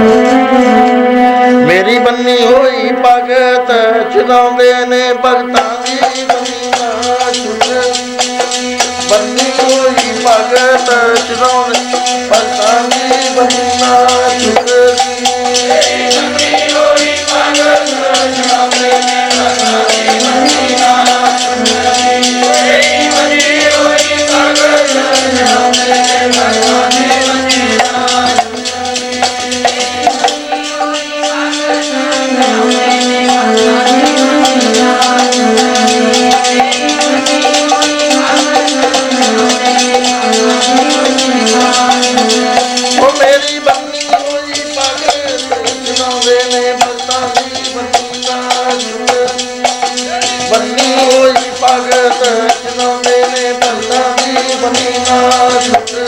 [1.67, 3.71] ਮੇਰੀ ਬੰਨੀ ਹੋਈ ਭਗਤ
[4.13, 7.67] ਚਲਾਉਂਦੇ ਨੇ ਭਗਤਾਂ ਦੀ ਬੰਨੀ ਨਾ ਛੁੱਟ
[9.11, 10.89] ਬੰਨੀ ਹੋਈ ਭਗਤ
[11.27, 11.79] ਚਲਾਉਂਦੇ
[12.31, 14.60] ਭਗਤਾਂ ਦੀ ਬੰਨੀ ਨਾ
[43.61, 45.53] ਬੰਨੀ ਹੋਈ ਭਗਤ
[45.85, 48.39] ਚਲਾਉਂਦੇ ਨੇ ਭਗਤਾਂ ਦੀ ਬੰਨੀ ਨਾ
[48.79, 49.11] ਛੁੱਟ
[50.51, 52.23] ਬੰਨੀ ਹੋਈ ਭਗਤ
[52.63, 56.00] ਚਲਾਉਂਦੇ ਨੇ ਭਗਤਾਂ ਦੀ ਬੰਨੀ ਨਾ ਛੁੱਟ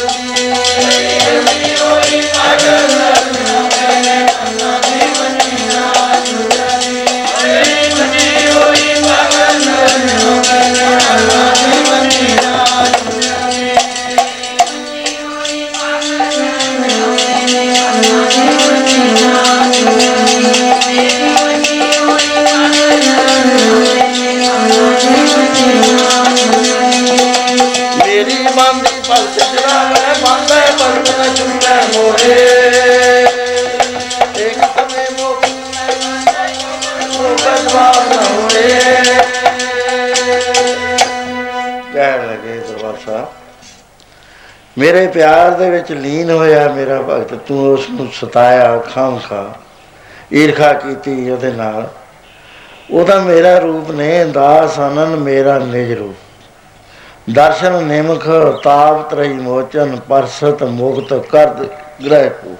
[31.33, 32.33] ਭਗਤ ਚੁੰਮੇ ਮੋਰੇ
[34.39, 35.45] ਇੱਕ ਸਮੇਂ ਮੋਖ
[37.11, 38.67] ਮੋਖ ਜਵਾਬ ਨਾ ਹੋਏ
[41.93, 43.27] ਕਹਿਣ ਲੱਗੇ ਦਰਬਾਰ ਸਾਹਿਬ,
[44.77, 49.43] ਮੇਰੇ ਪਿਆਰ ਦੇ ਵਿੱਚ ਲੀਨ ਹੋਇਆ ਮੇਰਾ ਭਗਤ, ਤੂੰ ਉਸ ਨੂੰ ਸਤਾਇਆ ਖਾਮਖਾ
[50.33, 51.89] ਈਰਖਾ ਕੀਤੀ ਉਹਦੇ ਨਾਲ।
[52.91, 56.22] ਉਹਦਾ ਮੇਰਾ ਰੂਪ ਨੇ ਦਾਸ ਅਨਨ ਮੇਰਾ ਨਿਜ ਰੂਪ।
[57.29, 58.27] ਦਰਸ਼ਨ ਨਿਮਖ
[58.63, 61.65] ਤਾਪ ਤਰਈ ਮੋਚਨ ਪਰਸਤ ਮੁਕਤ ਕਰਦ
[62.05, 62.55] ਗ੍ਰਹਿ ਪੂ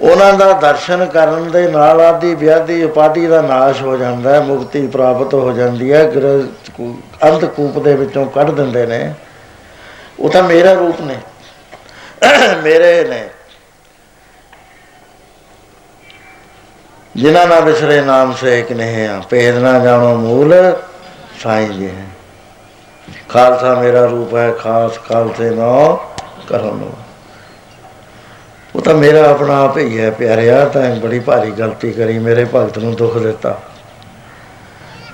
[0.00, 4.86] ਉਹਨਾਂ ਦਾ ਦਰਸ਼ਨ ਕਰਨ ਦੇ ਨਾਲ ਆਦੀ ਵਿਆਦੀ ਉਪਾਧੀ ਦਾ ਨਾਸ਼ ਹੋ ਜਾਂਦਾ ਹੈ, ਮੁਕਤੀ
[4.86, 6.42] ਪ੍ਰਾਪਤ ਹੋ ਜਾਂਦੀ ਹੈ, ਗ੍ਰਹਿ
[6.76, 9.14] ਕੂ- ਅੰਧਕੂਪ ਦੇ ਵਿੱਚੋਂ ਕੱਢ ਦਿੰਦੇ ਨੇ।
[10.20, 11.16] ਉਹ ਤਾਂ ਮੇਰਾ ਰੂਪ ਨੇ,
[12.62, 13.28] ਮੇਰੇ ਨੇ।
[17.16, 20.76] ਜਿਨ੍ਹਾਂ ਨਾ ਵਿਸਰੇ ਨਾਮ ਸੇ ਇੱਕ ਨਹੀਂ ਆ ਭੇਦ ਨਾ ਜਾਣੋ ਮੂਲ,
[21.42, 22.03] ਸਾਈਂ ਜੀ ਹੈ
[23.28, 26.00] ਖਾਲਸਾ ਮੇਰਾ ਰੂਪ ਹੈ, ਖਾਸ ਖਾਲਸੇ ਨੋ
[26.48, 26.92] ਕਰੋ ਨੋ।
[28.74, 32.78] ਉਹ ਤਾਂ ਮੇਰਾ ਆਪਣਾ ਆਪ ਹੀ ਹੈ ਪਿਆਰਿਆ, ਤਾਂ ਬੜੀ ਭਾਰੀ ਗਲਤੀ ਕਰੀ, ਮੇਰੇ ਭਗਤ
[32.78, 33.58] ਨੂੰ ਦੁੱਖ ਦਿੱਤਾ।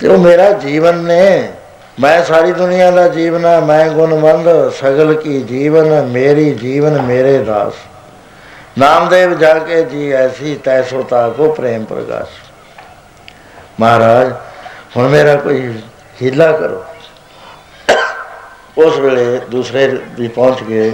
[0.01, 1.53] ਤੇ ਉਹ ਮੇਰਾ ਜੀਵਨ ਨੇ,
[2.01, 7.73] ਮੈਂ ਸਾਰੀ ਦੁਨੀਆ ਦਾ ਜੀਵਨ ਹੈ ਮੈਂ ਗੁਣਵੰਦ, ਸਗਲ ਕੀ ਜੀਵਨ, ਮੇਰੀ ਜੀਵਨ ਮੇਰੇ ਦਾਸ।
[8.79, 12.31] ਨਾਮਦੇਵ ਜਾ ਕੇ ਜੀ ਐਸੀ ਤੈਸੋ ਤਾਕੋ ਪ੍ਰੇਮ ਪ੍ਰਕਾਸ਼
[13.81, 14.33] ਮਹਾਰਾਜ,
[14.97, 15.75] ਹੁਣ ਮੇਰਾ ਕੋਈ
[16.23, 16.85] ਹੀਲਾ ਕਰੋ।
[18.79, 20.93] ਉਸ ਵੇਲੇ ਦੂਸਰੇ ਵੀ ਪਹੁੰਚ ਗਏ।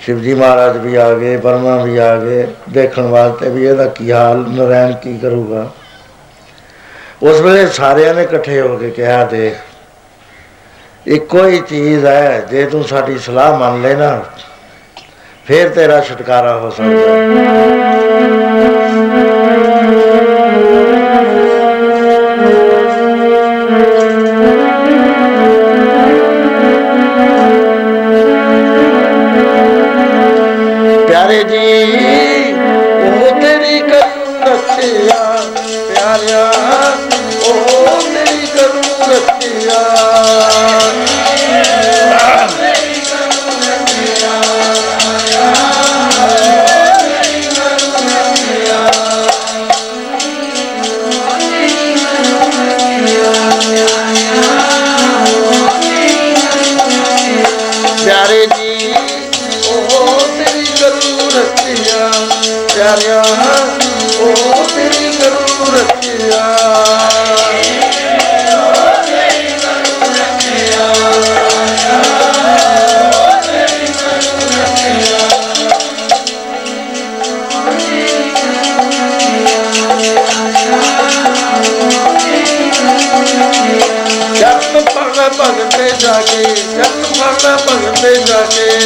[0.00, 4.44] ਸ਼ਿਵਜੀ ਮਹਾਰਾਜ ਵੀ ਆ ਗਏ ਬਰਮਾ ਵੀ ਆ ਗਏ। ਦੇਖਣ ਵਾਸਤੇ ਵੀ ਇਹਦਾ ਕੀ ਹਾਲ,
[4.48, 5.68] ਨਰੈਣ ਕੀ ਕਰੂਗਾ।
[7.22, 9.54] ਉਸ ਵੇਲੇ ਸਾਰਿਆਂ ਨੇ ਇਕੱਠੇ ਹੋ ਕੇ ਕਿਹਾ, ਦੇਖ,
[11.06, 14.24] ਇੱਕੋ ਹੀ ਚੀਜ਼ ਹੈ, ਜੇ ਤੂੰ ਸਾਡੀ ਸਲਾਹ ਮੰਨ ਲੈਣਾ
[15.46, 17.24] ਫਿਰ ਤੇਰਾ ਛੁਟਕਾਰਾ ਹੋ ਸਕਦਾ ਹੈ।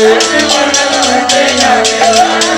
[0.00, 2.57] ਜਾ ਕੇ ਜਪ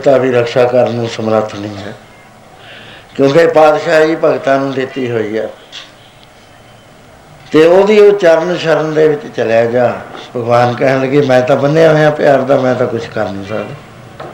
[0.00, 1.94] ਕੋਈ ਦੇਵਤਾ ਵੀ ਰੱਖਿਆ ਕਰਨ ਨੂੰ ਸਮਰੱਥ ਨਹੀਂ ਹੈ।
[3.16, 5.48] ਕਿਉਂਕਿ ਪਾਤਸ਼ਾਹੀ ਭਗਤਾਂ ਨੂੰ ਦਿੱਤੀ ਹੋਈ ਹੈ
[7.52, 9.96] ਤੇ ਉਹਦੀ ਉਹ ਚਰਨ ਸ਼ਰਨ ਦੇ ਵਿੱਚ ਚਲਿਆ ਜਾ।
[10.36, 14.26] ਭਗਵਾਨ ਕਹਿਣ ਲੱਗੇ, ਮੈਂ ਤਾਂ ਬੰਨਿਆ ਹੋਇਆ, ਪਿਆਰ ਦਾ ਮੈਂ ਤਾਂ ਕੁਝ ਕਰ ਨਹੀਂ ਸਕਦਾ।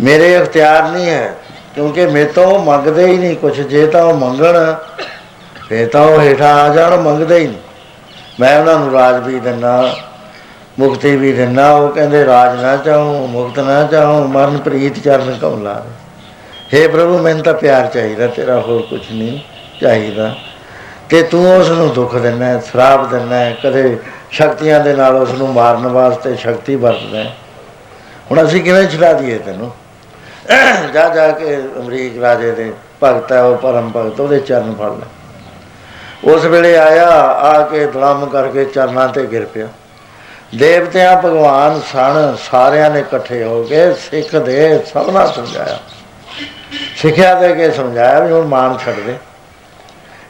[0.00, 1.34] ਮੇਰੇ ਇਖਤਿਆਰ ਨਹੀਂ ਹੈ,
[1.74, 4.74] ਕਿਉਂਕਿ ਮੇਰੇ ਤੋਂ ਉਹ ਮੰਗਦੇ ਹੀ ਨਹੀਂ ਕੁਝ ਜੇ ਤਾਂ ਉਹ ਮੰਗਣ,
[5.68, 7.58] ਫੇਰ ਤਾਂ ਉਹ ਹੇਠਾਂ ਆ ਜਾਣ ਮੰਗਦੇ ਹੀ ਨਹੀਂ।
[8.40, 9.96] ਮੈਂ ਉਹਨਾਂ ਨੂੰ ਰਾਜ ਵੀ ਦਿੰਦਾ
[10.78, 15.56] ਮੁਕਤੀ ਵੀ ਦਿੰਦਾ ਉਹ ਕਹਿੰਦੇ ਰਾਜ ਨਾ ਚਾਹੂੰ ਮੁਕਤ ਨਾ ਚਾਹੂੰ ਮਰਨ ਪ੍ਰੀਤ ਚਰਨ ਕਉ
[15.56, 15.90] ਲਾਵੇ
[16.74, 19.40] ਹੇ ਪ੍ਰਭੂ ਮੈਨੂੰ ਤਾਂ ਪਿਆਰ ਚਾਹੀਦਾ ਤੇਰਾ ਹੋਰ ਕੁਝ ਨਹੀਂ
[19.80, 20.36] ਚਾਹੀਦਾ।
[21.08, 23.98] ਤੇ ਤੂੰ ਉਸ ਨੂੰ ਦੁੱਖ ਦਿੰਦਾ ਹੈ, ਸ਼ਰਾਪ ਦਿੰਦਾ ਹੈ, ਕਦੇ
[24.30, 27.36] ਸ਼ਕਤੀਆਂ ਦੇ ਨਾਲ ਉਸ ਨੂੰ ਮਾਰਨ ਵਾਸਤੇ ਸ਼ਕਤੀ ਵਰਤਦਾ। ਹੈ।
[28.30, 29.72] ਹੁਣ ਅਸੀਂ ਕਿਵੇਂ ਛਡਾ ਦਈਏ ਤੈਨੂੰ?
[30.94, 32.72] ਜਾ ਜਾ ਕੇ ਅਮਰੀਕ ਰਾਜੇ ਦੇ
[33.04, 35.06] ਭਗਤ ਹੈ ਉਹ ਪਰਮ ਭਗਤ ਉਹਦੇ ਚਰਨ ਫੜ ਲੈ।
[36.32, 39.68] ਉਸ ਵੇਲੇ ਆਇਆ ਆ ਕੇ ਧੜਮ ਕਰਕੇ ਚਰਨਾਂ ਤੇ ਗਿਰ ਪਿਆ।
[40.54, 45.78] ਦੇਵਤਿਆਂ ਭਗਵਾਨ ਸਣ, ਸਾਰਿਆਂ ਨੇ ਇਕੱਠੇ ਹੋ ਕੇ ਸਿੱਖ ਦੇ ਸਭਨਾ ਸਮਝਾਇਆ।
[46.96, 49.16] ਸਿੱਖਿਆ ਦੇ ਕੇ ਸਮਝਾਇਆ ਵੀ ਹੁਣ ਮਾਨ ਛੱਡ ਦੇ।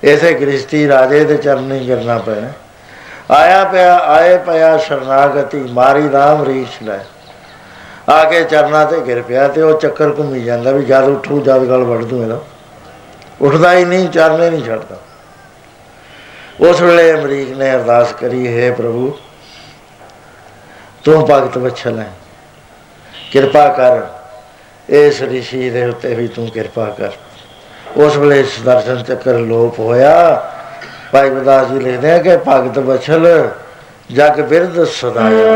[0.03, 2.49] ਇਸੇ ਗ੍ਰਸਤੀ ਰਾਜੇ ਦੇ ਚਰਨੀ ਗਿਰਨਾ ਪੈਣਾ।
[3.35, 6.99] ਆਇਆ ਪਿਆ, ਆਏ ਪਿਆ ਸ਼ਰਨਾਗਤੀ, ਮਾਰੀ ਰਾਮ ਰੀਛ ਲੈ।
[8.09, 11.59] ਆ ਕੇ ਚਰਨਾਂ ਤੇ ਗਿਰ ਪਿਆ ਤੇ ਉਹ ਚੱਕਰ ਘੁੰਮੀ ਜਾਂਦਾ ਵੀ ਜਦ ਉੱਠੂ, ਜਦ
[11.59, 12.41] ਗਲ ਵੜ ਦੂੰ ਇਹਦਾ।
[13.41, 14.97] ਉੱਠਦਾ ਹੀ ਨਹੀਂ, ਚਰਨੇ ਨਹੀਂ ਛੱਡਦਾ।
[16.61, 19.19] ਉਸ ਵੇਲੇ ਅਮਰੀਕ ਨੇ ਅਰਦਾਸ ਕਰੀ, ਹੈ ਪ੍ਰਭੂ
[21.07, 22.13] ਤੂੰ ਭਗਤ ਵਛਲ ਹੈ।
[23.33, 24.01] ਕਿਰਪਾ ਕਰ,
[24.89, 27.11] ਇਸ ਰਿਸ਼ੀ ਦੇ ਉੱਤੇ ਵੀ ਤੂੰ ਕਿਰਪਾ ਕਰ।
[27.97, 30.15] ਉਸ ਵੇਲੇ ਦਰਸ਼ਨ ਚੱਕਰ ਲੋਪ ਹੋਇਆ।
[31.13, 33.49] ਭਾਈ ਗੁਰਦਾਸ ਜੀ ਲਿਖਦੇ ਆ ਕਿ ਭਗਤ ਵਛਲ
[34.13, 35.55] ਜਗ ਬਿਰਧ ਸਦਾਇਆ।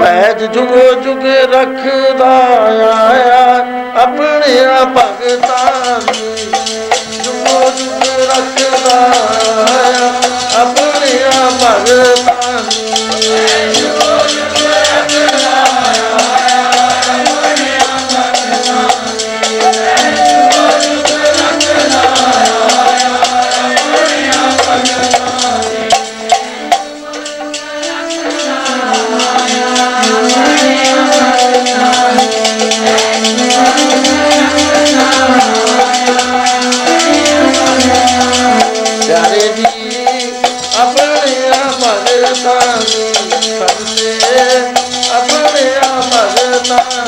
[0.00, 2.32] ਪੈਜ ਜੁਗੋ ਜੁਗ ਰੱਖਦਾ
[2.64, 3.07] ਆਇਆ
[45.12, 45.62] ਆਪਣੇ
[46.12, 47.07] ਭਗਤਾਂ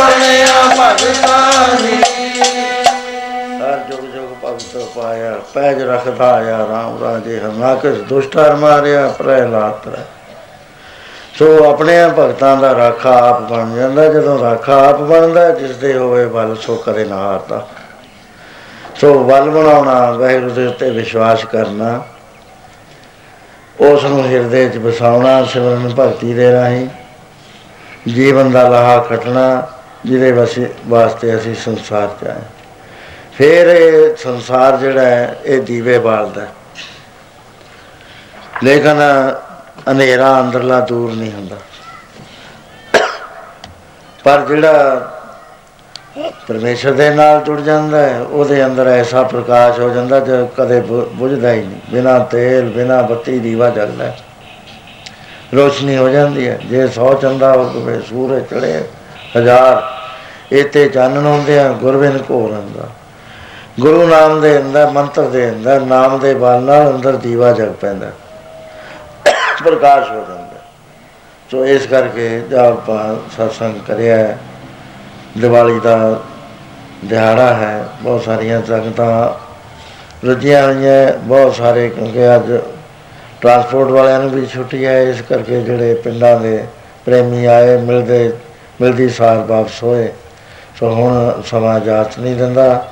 [0.00, 0.44] ਆਪਣੇ
[0.78, 1.96] ਭਗਤਾਂ ਦੀ
[3.62, 9.72] ਹਰ ਜੁਗ ਜੁਗ ਭਗਤ ਪਾਇਆ, ਪੈਜ ਰੱਖਦਾ ਆਇਆ ਰਾਮ ਰਾਜੇ, ਹਰਨਾਕਸ ਦੁਸ਼ਟ ਹਰ ਮਾਰਿਆ, ਪ੍ਰਹਿਲਾਦ
[9.74, 10.04] ਤ੍ਰੈ।
[11.38, 16.26] ਸੋ ਆਪਣੇ ਭਗਤਾਂ ਦਾ ਰਾਖਾ ਆਪ ਬਣ ਜਾਂਦਾ, ਜਦੋਂ ਰਾਖਾ ਆਪ ਬਣਦਾ ਜਿਸ ਦੇ ਹੋਵੇ
[16.26, 17.66] ਬਲ, ਸੋ ਕਰੇ ਨਾ ਹਾਰਦਾ
[19.00, 22.02] ਸੋ ਬਲ ਬਣਾਉਣਾ, ਵਾਹਿਗੁਰੂ ਦੇ ਉੱਤੇ ਵਿਸ਼ਵਾਸ ਕਰਨਾ,
[23.80, 26.88] ਉਸ ਨੂੰ ਹਿਰਦੇ 'ਚ ਵਸਾਉਣਾ, ਸਿਮਰਨ ਭਗਤੀ ਦੇ ਰਾਹੀਂ,
[28.08, 29.66] ਜੀਵਨ ਦਾ ਲਾਹਾ ਖਟਣਾ
[30.06, 32.42] ਜਿਹਦੇ ਵਸੇ ਵਾਸਤੇ ਅਸੀਂ ਸੰਸਾਰ 'ਚ ਆਏ।
[33.38, 36.48] ਫਿਰ ਇਹ ਸੰਸਾਰ ਜਿਹੜਾ ਹੈ, ਇਹ ਦੀਵੇ ਬਾਲਦਾ ਹੈ।
[38.64, 38.96] ਲੇਕਿਨ
[39.90, 41.56] ਹਨੇਰਾ ਅੰਦਰਲਾ ਦੂਰ ਨਹੀਂ ਹੁੰਦਾ।
[44.24, 45.06] ਪਰ ਜਿਹੜਾ
[46.48, 51.08] ਪਰਮੇਸ਼ਰ ਦੇ ਨਾਲ ਜੁੜ ਜਾਂਦਾ ਹੈ, ਉਹਦੇ ਅੰਦਰ ਐਸਾ ਪ੍ਰਕਾਸ਼ ਹੋ ਜਾਂਦਾ ਜੋ ਕਦੇ ਬੁ-
[51.14, 54.18] ਬੁਝਦਾ ਹੀ ਨਹੀਂ। ਬਿਨਾ ਤੇਲ, ਬਿਨਾ ਬੱਤੀ, ਦੀਵਾ ਜਲਦਾ ਹੈ।
[55.56, 58.84] ਰੋਸ਼ਨੀ ਹੋ ਜਾਂਦੀ ਹੈ। ਜੇ 100 ਚੰਦਾ ਹੋਵੇ ਸੂਰਜ ਚੜੇ
[59.36, 59.82] ਹਜ਼ਾਰ।
[60.52, 62.88] ਇਤੇ ਚਾਨਣ ਹੁੰਦੇ ਆ ਗੁਰਬਿਨ ਘੋਰ ਅੰਦਾ
[63.80, 68.10] ਗੁਰੂ ਨਾਮ ਦੇ ਅੰਦਰ ਮੰਤਰ ਦੇ ਅੰਦਰ ਨਾਮ ਦੇ ਬਲ ਨਾਲ ਅੰਦਰ ਦੀਵਾ ਜਗ ਪੈਂਦਾ।
[69.64, 70.60] ਪ੍ਰਕਾਸ਼ ਹੋ ਜਾਂਦਾ।
[71.50, 74.38] ਸੋ ਇਸ ਕਰਕੇ ਜਦ ਆਪਾਂ ਸਤਸੰਗ ਕਰਿਆ ਹੈ,
[75.38, 76.20] ਦੀਵਾਲੀ ਦਾ
[77.04, 79.28] ਦਿਹਾੜਾ ਹੈ। ਬਹੁਤ ਸਾਰੀਆਂ ਸੰਗਤਾਂ
[80.26, 82.52] ਰੁੱਝੀਆਂ ਹੋਈਆਂ ਬਹੁਤ ਸਾਰੇ ਕਿਉਂਕਿ ਅੱਜ
[83.40, 86.64] ਟਰਾਂਸਪੋਰਟ ਵਾਲਿਆਂ ਨੂੰ ਵੀ ਛੁੱਟੀ ਹੈ। ਇਸ ਕਰਕੇ ਜਿਹੜੇ ਪਿੰਡਾਂ ਦੇ
[87.04, 88.32] ਪ੍ਰੇਮੀ ਆਏ ਮਿਲਦੇ
[88.80, 90.08] ਮਿਲਦੀ, ਸਾਰ ਵਾਪਸ ਹੋਏ
[90.80, 92.88] ਸੋ ਹੁਣ ਸਮਾਂ ਜਾਤ ਨਹੀਂ ਦਿੰਦਾ।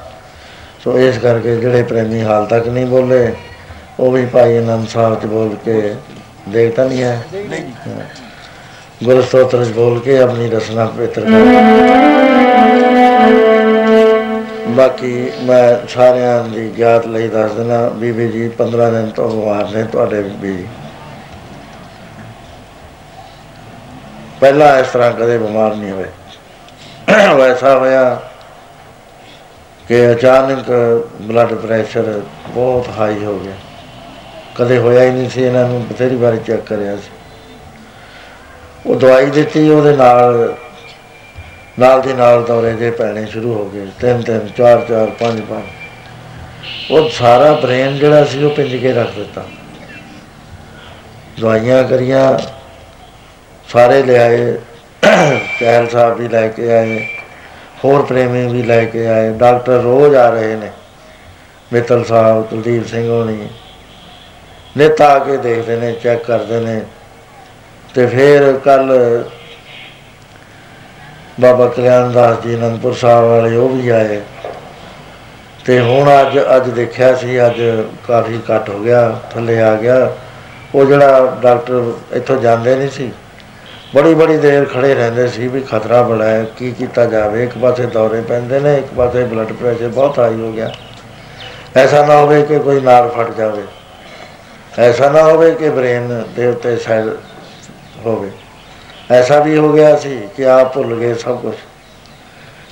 [0.85, 3.33] ਸੋ ਇਸ ਕਰਕੇ ਜਿਹੜੇ ਪ੍ਰੇਮੀ ਹਾਲ ਤੱਕ ਨਹੀਂ ਬੋਲੇ,
[4.01, 5.95] ਉਹ ਵੀ ਭਾਈ ਅਨੰਦ ਸਾਹਿਬ ਚ ਬੋਲ ਕੇ
[6.49, 7.25] ਦੇਖਤਾ ਨਹੀਂ ਹੈ।
[7.89, 8.01] ਹਾਂ।
[9.05, 11.31] ਗੁਰੂ ਸਤੋਤਰ ਚ ਬੋਲ ਕੇ ਆਪਣੀ ਰਸਨਾ ਪਵਿੱਤਰ ਕਰ।
[14.69, 19.83] ਬਾਕੀ ਮੈਂ ਸਾਰਿਆਂ ਦੀ ਗਿਆਤ ਲਈ ਦੱਸ ਦਿਨਾ ਬੀਬੀ ਜੀ 15 ਦਿਨ ਤੋਂ ਬਿਮਾਰ ਨੇ,
[19.83, 20.67] ਤੁਹਾਡੇ ਵੀ।
[24.41, 26.07] ਪਹਿਲਾਂ ਇਸ ਤਰ੍ਹਾਂ ਕਦੇ ਬਿਮਾਰ ਨਹੀਂ ਹੋਏ।
[27.35, 28.21] ਵੈਸਾ ਹੋਇਆ
[29.89, 30.71] ਕਿ ਅਚਾਨਕ
[31.21, 33.55] ਬਲੱਡ ਪ੍ਰੈਸ਼ਰ ਬਹੁਤ ਹਾਈ ਹੋ ਗਿਆ।
[34.55, 37.11] ਕਦੇ ਹੋਇਆ ਹੀ ਨਹੀਂ ਸੀ, ਇਹਨਾਂ ਨੂੰ ਬਥੇਰੀ ਵਾਰੀ ਚੈੱਕ ਕਰਿਆ ਸੀ।
[38.87, 40.55] ਉਹ ਦਵਾਈ ਦਿੱਤੀ, ਉਹਦੇ ਨਾਲ
[41.79, 45.65] ਨਾਲ ਦੀ ਨਾਲ ਦੌਰੇ ਜੇ ਪੈਣੇ ਸ਼ੁਰੂ ਹੋ ਗਏ। ਤਿੰਨ ਤਿੰਨ, ਚਾਰ ਚਾਰ, ਪੰਜ ਪੰਜ।
[46.91, 49.45] ਉਹ ਸਾਰਾ ਬ੍ਰੇਨ ਜਿਹੜਾ ਸੀ, ਉਹ ਪਿੰਜ ਕੇ ਰੱਖ ਦਿੱਤਾ।
[51.41, 52.39] ਦਵਾਈਆਂ ਕਰੀਆਂ
[53.69, 54.57] ਸਾਰੇ ਲਿਆਏ,
[55.61, 57.07] ਕਹਿਲ ਸਾਹਿਬ ਵੀ ਲੈ ਕੇ ਆਏ,
[57.85, 60.71] ਹੋਰ ਪ੍ਰੇਮੀ ਵੀ ਲੈ ਕੇ ਆਏ, ਡਾਕਟਰ ਰੋਜ਼ ਆ ਰਹੇ ਨੇ,
[61.73, 63.49] ਮਿੱਤਲ ਸਾਹਿਬ, ਕੁਲਦੀਪ ਸਿੰਘ ਹੋਣੀ।
[64.77, 66.81] ਨਿਤ ਆ ਕੇ ਦੇਖਦੇ ਨੇ, ਚੈੱਕ ਕਰਦੇ ਨੇ।
[67.95, 68.93] ਤੇ ਫਿਰ ਕੱਲ
[71.41, 74.21] ਬਾਬਾ ਕਲਿਆਣ ਦਾਸ ਜੀ ਅਨੰਦਪੁਰ ਸਾਹਿਬ ਵਾਲੇ ਉਹ ਵੀ ਆਏ।
[75.65, 77.61] ਤੇ ਹੁਣ ਅੱਜ ਅੱਜ ਦੇਖਿਆ ਸੀ, ਅੱਜ
[78.09, 80.11] ਕਾਫੀ ਘੱਟ ਹੋ ਗਿਆ, ਥੱਲੇ ਆ ਗਿਆ।
[80.75, 83.13] ਉਹ ਜਿਹੜਾ ਡਾਕਟਰ ਇੱਥੋਂ ਜਾਂਦੇ ਨਹੀਂ ਸੀ
[83.95, 87.87] ਬੜੀ ਬੜੀ ਦੇਰ ਖੜੇ ਰਹਿੰਦੇ ਸੀ ਵੀ ਖਤਰਾ ਬੜਾ ਹੈ ਕੀ ਕੀਤਾ ਜਾਵੇ। ਇੱਕ ਪਾਸੇ
[87.87, 90.73] ਦੌਰੇ ਪੈਂਦੇ ਨੇ, ਇੱਕ ਪਾਸੇ ਬਲੱਡ ਪ੍ਰੈਸ਼ਰ ਬਹੁਤ ਹਾਈ ਹੋ ਗਿਆ।
[91.77, 93.63] ਐਸਾ ਨਾ ਹੋਵੇ ਕਿ ਕੋਈ ਨਾਰ ਫਟ ਜਾਵੇ।
[94.79, 97.17] ਐਸਾ ਨਾ ਹੋਵੇ ਕਿ ਬ੍ਰੇਨ ਦੇ ਉੱਤੇ ਸੈਲ
[98.07, 98.31] ਹੋਵੇ।
[99.11, 101.55] ਐਸਾ ਵੀ ਹੋ ਗਿਆ ਸੀ ਕਿ ਆਪ ਭੁੱਲ ਗਏ ਸਭ ਕੁਝ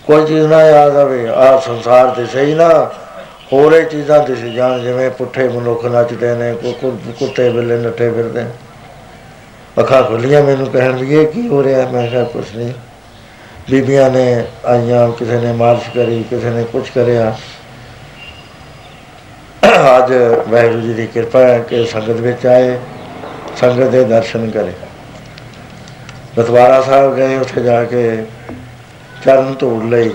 [0.06, 2.90] ਕੋਈ ਚੀਜ਼ ਨਾ ਯਾਦ ਆਵੇ ਆ ਸੰਸਾਰ ਤੇ ਸਹੀ ਨਾ।
[3.52, 8.10] ਹੋਰ ਇਹ ਚੀਜ਼ਾਂ ਦਿਸ ਜਾਣ, ਜਿਵੇਂ ਪੁੱਠੇ ਮਨੁੱਖ ਨੱਚਦੇ ਨੇ ਕੁ- ਕੁ- ਕੁੱਤੇ ਬਿੱਲੇ ਨੱਠੇ
[8.10, 8.50] ਫਿਰਦੇ। ਨੇ।
[9.80, 11.88] ਅੱਖਾਂ ਖੁੱਲੀਆਂ ਮੈਨੂੰ ਕਹਿਣ ਵੀ ਇਹ ਕੀ ਹੋ ਰਿਹਾ?
[11.88, 12.72] ਮੈਂ ਕਿਹਾ, ਕੁਛ ਨਹੀਂ।
[13.70, 17.36] ਬੀਬੀਆਂ ਨੇ ਆਈਆਂ, ਕਿਸੇ ਨੇ ਮਾਰਸ਼ ਕਰੀ, ਕਿਸੇ ਨੇ ਕੁਝ ਕਰਿਆ।
[19.98, 20.12] ਅੱਜ
[20.48, 22.78] ਵਾਹਿਗੁਰੂ ਜੀ ਦੀ ਕਿਰਪਾ ਹੈ ਕਿ ਸੰਗਤ ਵਿੱਚ ਆਏ,
[23.56, 24.72] ਸੰਗਤ ਦੇ ਦਰਸ਼ਨ ਕਰੇ।
[26.36, 28.16] ਬਤਵਾਰਾ ਸਾਹਿਬ ਗਏ ਉੱਥੇ ਜਾ ਕੇ
[29.24, 30.10] ਚਰਨ ਧੂੜ ਲਈ।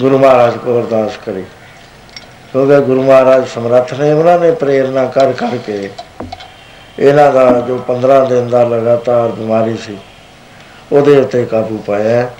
[0.00, 1.42] ਗੁਰੂ ਮਹਾਰਾਜ ਕੋ ਅਰਦਾਸ ਕਰੀ।
[2.52, 5.90] ਕਿਉਂਕਿ ਗੁਰੂ ਮਹਾਰਾਜ ਸਮਰੱਥ ਨੇ, ਉਹਨਾਂ ਨੇ ਪ੍ਰੇਰਣਾ ਕਰ ਕਰਕੇ
[6.98, 9.98] ਇਹਨਾਂ ਦਾ ਜੋ 15 ਦਿਨ ਦਾ ਲਗਾਤਾਰ ਬਿਮਾਰੀ ਸੀ,
[10.92, 12.34] ਉਹਦੇ ਉੱਤੇ ਕਾਬੂ ਪਾਇਆ ਹੈ।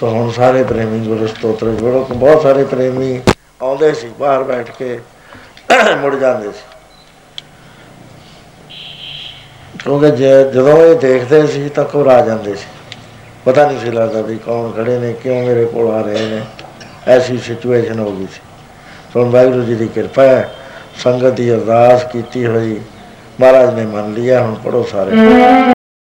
[0.00, 3.20] ਸੋ ਹੁਣ ਸਾਰੇ ਪ੍ਰੇਮੀ ਗੁਰੂ ਸਤੋਤਰ ਜੋੜੋ ਬਹੁਤ ਸਾਰੇ ਪ੍ਰੇਮੀ
[3.62, 5.00] ਆਉਂਦੇ ਸੀ, ਬਾਹਰ ਬੈਠ ਕੇ
[6.00, 6.78] ਮੁੜ ਜਾਂਦੇ ਸੀ।
[9.84, 12.66] ਕਿਉਂਕਿ ਜੇ- ਜਦੋਂ ਇਹ ਦੇਖਦੇ ਸੀ ਤਾਂ ਘਬਰਾ ਜਾਂਦੇ ਸੀ।
[13.44, 16.40] ਪਤਾ ਨਹੀਂ ਸੀ ਲੱਗਦਾ ਵੀ ਕੌਣ ਖੜੇ ਨੇ, ਕਿਉਂ ਮੇਰੇ ਕੋਲ ਆ ਰਹੇ ਨੇ।
[17.08, 18.40] ਐਸੀ ਸਿਚੁਏਸ਼ਨ ਹੋ ਗਈ ਸੀ।
[19.12, 20.54] ਸੋ ਵਾਹਿਗੁਰੂ ਜੀ ਦੀ ਕਿਰਪਾ ਹੈ,
[21.04, 22.80] ਸੰਗਤ ਦੀ ਅਰਦਾਸ ਕੀਤੀ ਹੋਈ
[23.40, 25.73] ਮਹਾਰਾਜ ਨੇ ਮੰਨ ਲਿਆ ਹੁਣ ਪੜੋ ਸਾਰੇ।